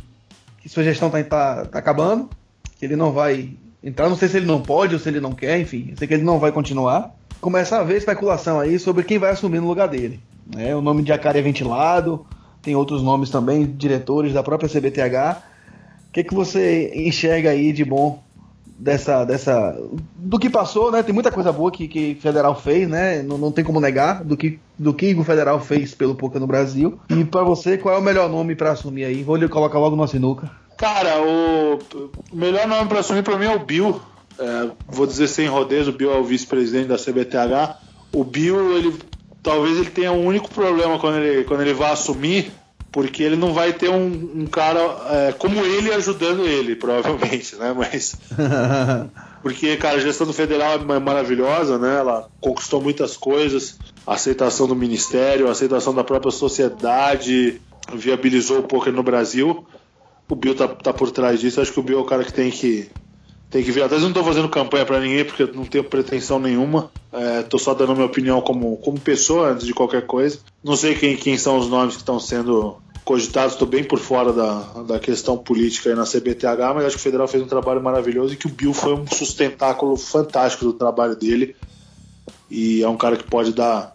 que 0.60 0.68
sua 0.68 0.82
gestão 0.82 1.10
tá, 1.10 1.22
tá, 1.22 1.64
tá, 1.66 1.78
acabando, 1.78 2.30
que 2.78 2.84
ele 2.84 2.96
não 2.96 3.12
vai 3.12 3.50
entrar. 3.82 4.08
Não 4.08 4.16
sei 4.16 4.28
se 4.28 4.38
ele 4.38 4.46
não 4.46 4.60
pode 4.60 4.94
ou 4.94 5.00
se 5.00 5.08
ele 5.08 5.20
não 5.20 5.32
quer, 5.32 5.60
enfim, 5.60 5.94
sei 5.96 6.08
que 6.08 6.14
ele 6.14 6.24
não 6.24 6.38
vai 6.38 6.52
continuar. 6.52 7.14
Começa 7.40 7.76
a 7.76 7.80
haver 7.80 7.96
especulação 7.96 8.58
aí 8.58 8.78
sobre 8.78 9.04
quem 9.04 9.18
vai 9.18 9.30
assumir 9.30 9.60
no 9.60 9.68
lugar 9.68 9.88
dele. 9.88 10.20
Né? 10.54 10.74
O 10.74 10.80
nome 10.80 11.02
de 11.02 11.12
Acari 11.12 11.38
é 11.38 11.42
ventilado, 11.42 12.26
tem 12.60 12.76
outros 12.76 13.02
nomes 13.02 13.30
também, 13.30 13.66
diretores 13.66 14.32
da 14.32 14.42
própria 14.42 14.68
CBTH. 14.68 15.42
O 16.08 16.12
que, 16.12 16.24
que 16.24 16.34
você 16.34 16.92
enxerga 16.94 17.50
aí 17.50 17.72
de 17.72 17.84
bom 17.84 18.22
dessa, 18.82 19.24
dessa. 19.24 19.80
Do 20.16 20.38
que 20.38 20.50
passou, 20.50 20.90
né? 20.90 21.02
Tem 21.02 21.14
muita 21.14 21.30
coisa 21.30 21.52
boa 21.52 21.70
que, 21.70 21.86
que 21.86 22.14
Federal 22.16 22.60
fez, 22.60 22.88
né? 22.88 23.22
Não, 23.22 23.38
não 23.38 23.52
tem 23.52 23.64
como 23.64 23.80
negar 23.80 24.24
do 24.24 24.36
que, 24.36 24.58
do 24.76 24.92
que 24.92 25.14
o 25.14 25.24
Federal 25.24 25.60
fez 25.60 25.94
pelo 25.94 26.16
Poker 26.16 26.40
no 26.40 26.46
Brasil. 26.46 26.98
E 27.08 27.24
para 27.24 27.44
você, 27.44 27.78
qual 27.78 27.94
é 27.94 27.98
o 27.98 28.02
melhor 28.02 28.28
nome 28.28 28.56
para 28.56 28.72
assumir 28.72 29.04
aí? 29.04 29.22
Vou 29.22 29.36
lhe 29.36 29.48
colocar 29.48 29.78
logo 29.78 29.94
no 29.94 30.06
sinuca. 30.08 30.50
Cara, 30.76 31.22
o, 31.22 31.78
o 32.32 32.36
melhor 32.36 32.66
nome 32.66 32.88
para 32.88 33.00
assumir 33.00 33.22
para 33.22 33.38
mim 33.38 33.46
é 33.46 33.54
o 33.54 33.64
Bill. 33.64 34.00
É, 34.38 34.70
vou 34.88 35.06
dizer 35.06 35.28
sem 35.28 35.46
rodeios, 35.46 35.86
o 35.86 35.92
Bill 35.92 36.12
é 36.12 36.18
o 36.18 36.24
vice-presidente 36.24 36.88
da 36.88 36.96
CBTH. 36.96 37.78
O 38.12 38.24
Bill, 38.24 38.76
ele 38.76 38.98
talvez 39.42 39.76
ele 39.76 39.90
tenha 39.90 40.12
um 40.12 40.24
único 40.24 40.50
problema 40.50 40.98
quando 40.98 41.18
ele, 41.18 41.44
quando 41.44 41.62
ele 41.62 41.74
vai 41.74 41.90
assumir, 41.92 42.52
porque 42.92 43.22
ele 43.22 43.36
não 43.36 43.54
vai 43.54 43.72
ter 43.72 43.88
um, 43.88 44.06
um 44.42 44.46
cara 44.46 44.80
é, 45.10 45.32
como 45.32 45.58
ele 45.64 45.92
ajudando 45.92 46.46
ele, 46.46 46.76
provavelmente, 46.76 47.56
né? 47.56 47.74
Mas. 47.76 48.14
porque, 49.42 49.76
cara, 49.78 49.96
a 49.96 50.00
gestão 50.00 50.26
do 50.26 50.32
federal 50.32 50.74
é 50.74 50.98
maravilhosa, 50.98 51.78
né? 51.78 51.98
Ela 51.98 52.28
conquistou 52.40 52.80
muitas 52.80 53.16
coisas, 53.16 53.78
a 54.06 54.14
aceitação 54.14 54.66
do 54.68 54.76
ministério, 54.76 55.48
a 55.48 55.52
aceitação 55.52 55.94
da 55.94 56.04
própria 56.04 56.30
sociedade, 56.30 57.60
viabilizou 57.94 58.60
o 58.60 58.62
poker 58.62 58.92
no 58.92 59.02
Brasil. 59.02 59.66
O 60.28 60.36
Bill 60.36 60.54
tá, 60.54 60.68
tá 60.68 60.92
por 60.92 61.10
trás 61.10 61.40
disso. 61.40 61.60
Acho 61.60 61.72
que 61.72 61.80
o 61.80 61.82
Bill 61.82 61.98
é 61.98 62.02
o 62.02 62.06
cara 62.06 62.24
que 62.24 62.32
tem 62.32 62.50
que 62.50 62.90
tem 63.52 63.62
que 63.62 63.70
vir 63.70 63.82
atrás. 63.82 64.02
Eu 64.02 64.08
não 64.08 64.18
estou 64.18 64.24
fazendo 64.24 64.48
campanha 64.48 64.86
para 64.86 64.98
ninguém 64.98 65.24
porque 65.26 65.42
eu 65.42 65.52
não 65.52 65.66
tenho 65.66 65.84
pretensão 65.84 66.40
nenhuma. 66.40 66.90
Estou 67.40 67.60
é, 67.60 67.62
só 67.62 67.74
dando 67.74 67.94
minha 67.94 68.06
opinião 68.06 68.40
como, 68.40 68.78
como 68.78 68.98
pessoa 68.98 69.50
antes 69.50 69.66
de 69.66 69.74
qualquer 69.74 70.06
coisa. 70.06 70.38
Não 70.64 70.74
sei 70.74 70.94
quem, 70.94 71.14
quem 71.16 71.36
são 71.36 71.58
os 71.58 71.68
nomes 71.68 71.94
que 71.94 72.00
estão 72.00 72.18
sendo 72.18 72.78
cogitados, 73.04 73.52
estou 73.52 73.68
bem 73.68 73.84
por 73.84 73.98
fora 73.98 74.32
da, 74.32 74.60
da 74.86 74.98
questão 74.98 75.36
política 75.36 75.90
aí 75.90 75.94
na 75.94 76.04
CBTH, 76.04 76.72
mas 76.74 76.86
acho 76.86 76.96
que 76.96 77.00
o 77.00 77.02
Federal 77.02 77.28
fez 77.28 77.42
um 77.42 77.48
trabalho 77.48 77.82
maravilhoso 77.82 78.32
e 78.32 78.36
que 78.36 78.46
o 78.46 78.50
Bill 78.50 78.72
foi 78.72 78.94
um 78.94 79.06
sustentáculo 79.06 79.96
fantástico 79.96 80.64
do 80.64 80.72
trabalho 80.72 81.14
dele. 81.14 81.54
E 82.50 82.82
é 82.82 82.88
um 82.88 82.96
cara 82.96 83.16
que 83.16 83.24
pode 83.24 83.52
dar 83.52 83.92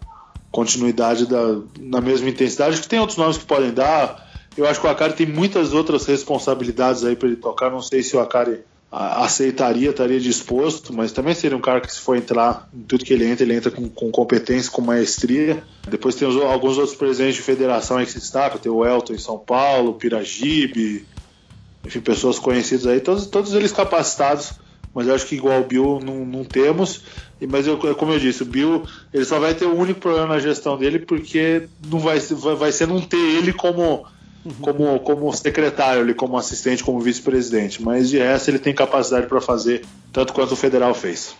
continuidade 0.52 1.26
da, 1.26 1.58
na 1.80 2.00
mesma 2.00 2.28
intensidade. 2.28 2.74
Acho 2.74 2.82
que 2.82 2.88
tem 2.88 3.00
outros 3.00 3.18
nomes 3.18 3.38
que 3.38 3.44
podem 3.44 3.72
dar. 3.72 4.28
Eu 4.56 4.68
acho 4.68 4.80
que 4.80 4.86
o 4.86 4.90
Akari 4.90 5.14
tem 5.14 5.26
muitas 5.26 5.72
outras 5.72 6.06
responsabilidades 6.06 7.04
aí 7.04 7.16
para 7.16 7.28
ele 7.28 7.36
tocar. 7.36 7.70
Não 7.70 7.82
sei 7.82 8.02
se 8.02 8.16
o 8.16 8.20
Akari 8.20 8.60
aceitaria, 8.90 9.90
estaria 9.90 10.18
disposto, 10.18 10.94
mas 10.94 11.12
também 11.12 11.34
seria 11.34 11.56
um 11.56 11.60
cara 11.60 11.80
que 11.80 11.92
se 11.92 12.00
for 12.00 12.16
entrar 12.16 12.68
em 12.72 12.80
tudo 12.82 13.04
que 13.04 13.12
ele 13.12 13.26
entra, 13.26 13.44
ele 13.44 13.54
entra 13.54 13.70
com, 13.70 13.86
com 13.88 14.10
competência, 14.10 14.70
com 14.70 14.80
maestria. 14.80 15.62
Depois 15.88 16.14
tem 16.14 16.26
os, 16.26 16.36
alguns 16.36 16.78
outros 16.78 16.96
presidentes 16.96 17.36
de 17.36 17.42
federação 17.42 17.98
aí 17.98 18.06
que 18.06 18.12
se 18.12 18.18
destacam, 18.18 18.58
tem 18.58 18.72
o 18.72 18.84
Elton 18.84 19.12
em 19.12 19.18
São 19.18 19.38
Paulo, 19.38 19.94
Piragibe, 19.94 21.06
enfim, 21.84 22.00
pessoas 22.00 22.38
conhecidas 22.38 22.86
aí, 22.86 23.00
todos, 23.00 23.26
todos 23.26 23.52
eles 23.52 23.72
capacitados, 23.72 24.52
mas 24.94 25.06
eu 25.06 25.14
acho 25.14 25.26
que 25.26 25.36
igual 25.36 25.60
o 25.60 25.64
Bill 25.64 26.00
não, 26.02 26.24
não 26.24 26.44
temos. 26.44 27.02
Mas 27.46 27.66
eu, 27.66 27.76
como 27.94 28.12
eu 28.12 28.18
disse, 28.18 28.42
o 28.42 28.46
Bill 28.46 28.84
ele 29.12 29.24
só 29.24 29.38
vai 29.38 29.54
ter 29.54 29.66
o 29.66 29.74
um 29.74 29.78
único 29.78 30.00
problema 30.00 30.26
na 30.28 30.38
gestão 30.38 30.78
dele 30.78 30.98
porque 30.98 31.68
não 31.86 31.98
vai, 31.98 32.18
vai, 32.18 32.54
vai 32.54 32.72
ser 32.72 32.88
não 32.88 33.00
ter 33.00 33.16
ele 33.16 33.52
como 33.52 34.06
como, 34.60 35.00
como 35.00 35.32
secretário, 35.32 36.02
ali, 36.02 36.14
como 36.14 36.36
assistente, 36.36 36.84
como 36.84 37.00
vice-presidente. 37.00 37.82
Mas 37.82 38.08
de 38.08 38.18
resto 38.18 38.50
ele 38.50 38.58
tem 38.58 38.74
capacidade 38.74 39.26
para 39.26 39.40
fazer 39.40 39.84
tanto 40.12 40.32
quanto 40.32 40.52
o 40.52 40.56
federal 40.56 40.94
fez. 40.94 41.36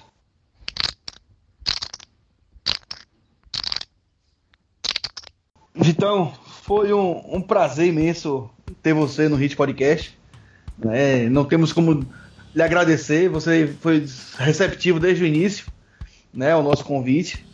Vitão, 5.74 6.32
foi 6.62 6.92
um, 6.92 7.36
um, 7.36 7.40
prazer 7.40 7.86
imenso 7.86 8.50
ter 8.82 8.92
você 8.92 9.28
no 9.28 9.36
Hit 9.36 9.56
Podcast. 9.56 10.18
É, 10.90 11.28
não 11.28 11.44
temos 11.44 11.72
como 11.72 12.04
lhe 12.54 12.62
agradecer, 12.62 13.28
você 13.28 13.72
foi 13.80 14.04
receptivo 14.36 14.98
desde 14.98 15.24
o 15.24 15.26
início 15.26 15.66
né, 16.32 16.52
ao 16.52 16.62
nosso 16.62 16.84
convite. 16.84 17.44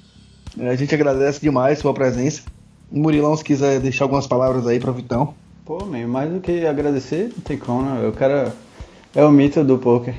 A 0.58 0.74
gente 0.74 0.94
agradece 0.94 1.40
demais 1.40 1.78
sua 1.78 1.92
presença. 1.92 2.42
Murilão, 2.90 3.36
se 3.36 3.44
quiser 3.44 3.80
deixar 3.80 4.04
algumas 4.04 4.26
palavras 4.26 4.66
aí 4.66 4.78
para 4.78 4.90
o 4.90 4.94
Vitão. 4.94 5.34
Pô, 5.64 5.82
meio 5.86 6.06
mais 6.06 6.30
do 6.30 6.40
que 6.40 6.66
agradecer, 6.66 7.32
não 7.34 7.42
tem 7.42 7.56
como, 7.56 7.82
né? 7.82 8.06
O 8.06 8.12
cara 8.12 8.54
é 9.14 9.24
o 9.24 9.30
mito 9.30 9.64
do 9.64 9.78
poker. 9.78 10.14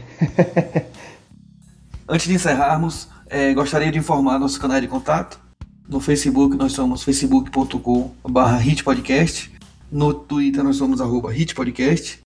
Antes 2.09 2.27
de 2.27 2.33
encerrarmos, 2.33 3.07
é, 3.27 3.53
gostaria 3.53 3.91
de 3.91 3.99
informar 3.99 4.39
nosso 4.39 4.59
canal 4.59 4.81
de 4.81 4.87
contato. 4.87 5.39
No 5.87 5.99
Facebook 5.99 6.57
nós 6.57 6.71
somos 6.71 7.03
facebook.com.br 7.03 8.67
hitpodcast. 8.67 9.51
No 9.91 10.15
Twitter 10.15 10.63
nós 10.63 10.77
somos 10.77 10.99
arroba 10.99 11.31
hitpodcast. 11.31 12.21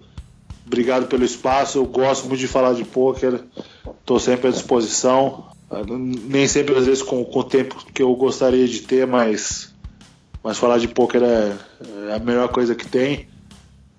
obrigado 0.70 1.08
pelo 1.08 1.26
espaço, 1.26 1.80
eu 1.80 1.86
gosto 1.86 2.28
muito 2.28 2.40
de 2.40 2.48
falar 2.48 2.74
de 2.74 2.84
pôquer, 2.84 3.42
estou 4.00 4.20
sempre 4.20 4.50
à 4.50 4.52
disposição, 4.52 5.46
nem 5.88 6.48
sempre 6.48 6.78
às 6.78 6.86
vezes 6.86 7.02
com, 7.02 7.26
com 7.26 7.40
o 7.40 7.44
tempo 7.44 7.84
que 7.92 8.04
eu 8.04 8.14
gostaria 8.16 8.68
de 8.68 8.82
ter, 8.82 9.08
mas, 9.08 9.74
mas 10.44 10.60
falar 10.60 10.78
de 10.78 10.88
pôquer 10.88 11.24
é, 11.24 11.58
é 12.10 12.16
a 12.16 12.20
melhor 12.20 12.50
coisa 12.50 12.76
que 12.76 12.88
tem. 12.88 13.28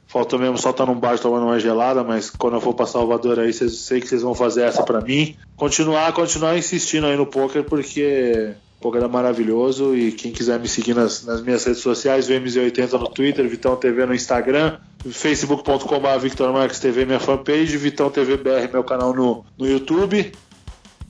Falta 0.07 0.39
mesmo 0.39 0.59
só 0.59 0.71
estar 0.71 0.87
num 0.87 0.99
bar 0.99 1.19
tomando 1.19 1.47
uma 1.47 1.61
gelada, 1.61 2.03
mas 2.03 2.31
quando 2.31 2.55
eu 2.55 2.61
for 2.61 2.75
para 2.75 2.87
Salvador 2.87 3.39
aí, 3.39 3.53
cês, 3.53 3.79
sei 3.79 4.01
que 4.01 4.09
vocês 4.09 4.23
vão 4.23 4.35
fazer 4.35 4.63
essa 4.63 4.83
para 4.83 5.01
mim. 5.01 5.37
Continuar, 5.57 6.13
continuar 6.13 6.57
insistindo 6.57 7.07
aí 7.07 7.17
no 7.17 7.27
poker, 7.27 7.63
porque 7.65 8.55
o 8.81 8.83
poker 8.83 9.03
é 9.03 9.09
maravilhoso 9.09 9.95
e 9.95 10.11
quem 10.11 10.33
quiser 10.33 10.59
me 10.59 10.67
seguir 10.67 10.95
nas, 10.95 11.23
nas 11.23 11.43
minhas 11.43 11.63
redes 11.63 11.83
sociais, 11.83 12.27
VMZ80 12.31 12.93
no 12.93 13.09
Twitter, 13.09 13.47
Vitão 13.47 13.77
TV 13.77 14.07
no 14.07 14.15
Instagram, 14.15 14.79
facebook.com.br 15.05 16.19
Victor 16.19 16.51
Marques 16.51 16.81
TV, 16.81 17.05
minha 17.05 17.21
fanpage, 17.21 17.77
Vitão 17.77 18.09
TV 18.09 18.39
BR, 18.39 18.73
meu 18.73 18.83
canal 18.83 19.13
no, 19.13 19.45
no 19.59 19.69
YouTube. 19.69 20.33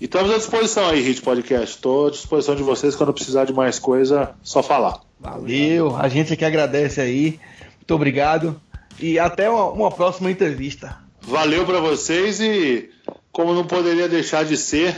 E 0.00 0.04
estamos 0.04 0.32
à 0.32 0.38
disposição 0.38 0.88
aí, 0.88 1.00
Hit 1.00 1.22
Podcast. 1.22 1.76
Estou 1.76 2.08
à 2.08 2.10
disposição 2.10 2.56
de 2.56 2.62
vocês 2.64 2.96
quando 2.96 3.14
precisar 3.14 3.44
de 3.44 3.52
mais 3.52 3.78
coisa, 3.78 4.34
só 4.42 4.64
falar. 4.64 5.02
Valeu, 5.20 5.94
a 5.94 6.08
gente 6.08 6.36
que 6.36 6.44
agradece 6.44 7.00
aí. 7.00 7.38
Muito 7.76 7.94
obrigado 7.94 8.60
e 8.98 9.16
até 9.16 9.48
uma, 9.48 9.70
uma 9.70 9.90
próxima 9.92 10.28
entrevista. 10.28 10.98
Valeu 11.20 11.64
para 11.64 11.78
vocês 11.78 12.40
e, 12.40 12.90
como 13.30 13.54
não 13.54 13.64
poderia 13.64 14.08
deixar 14.08 14.44
de 14.44 14.56
ser, 14.56 14.96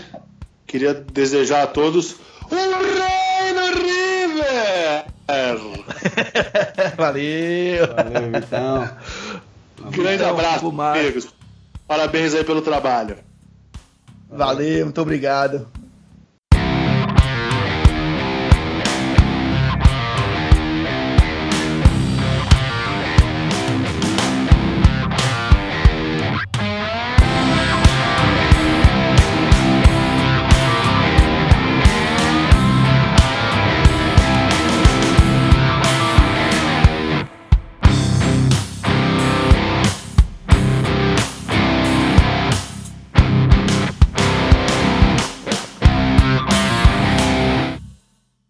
queria 0.66 0.94
desejar 0.94 1.64
a 1.64 1.66
todos 1.66 2.31
um 2.52 2.72
Reino 2.82 3.66
River! 3.82 5.04
Valeu! 6.96 7.86
Valeu, 7.94 8.30
Vitão. 8.40 8.90
Grande 9.90 10.14
Então, 10.14 10.30
abraço, 10.30 10.80
amigos. 10.80 11.28
Parabéns 11.86 12.34
aí 12.34 12.44
pelo 12.44 12.62
trabalho. 12.62 13.16
Valeu, 14.30 14.84
muito 14.86 15.00
obrigado. 15.00 15.68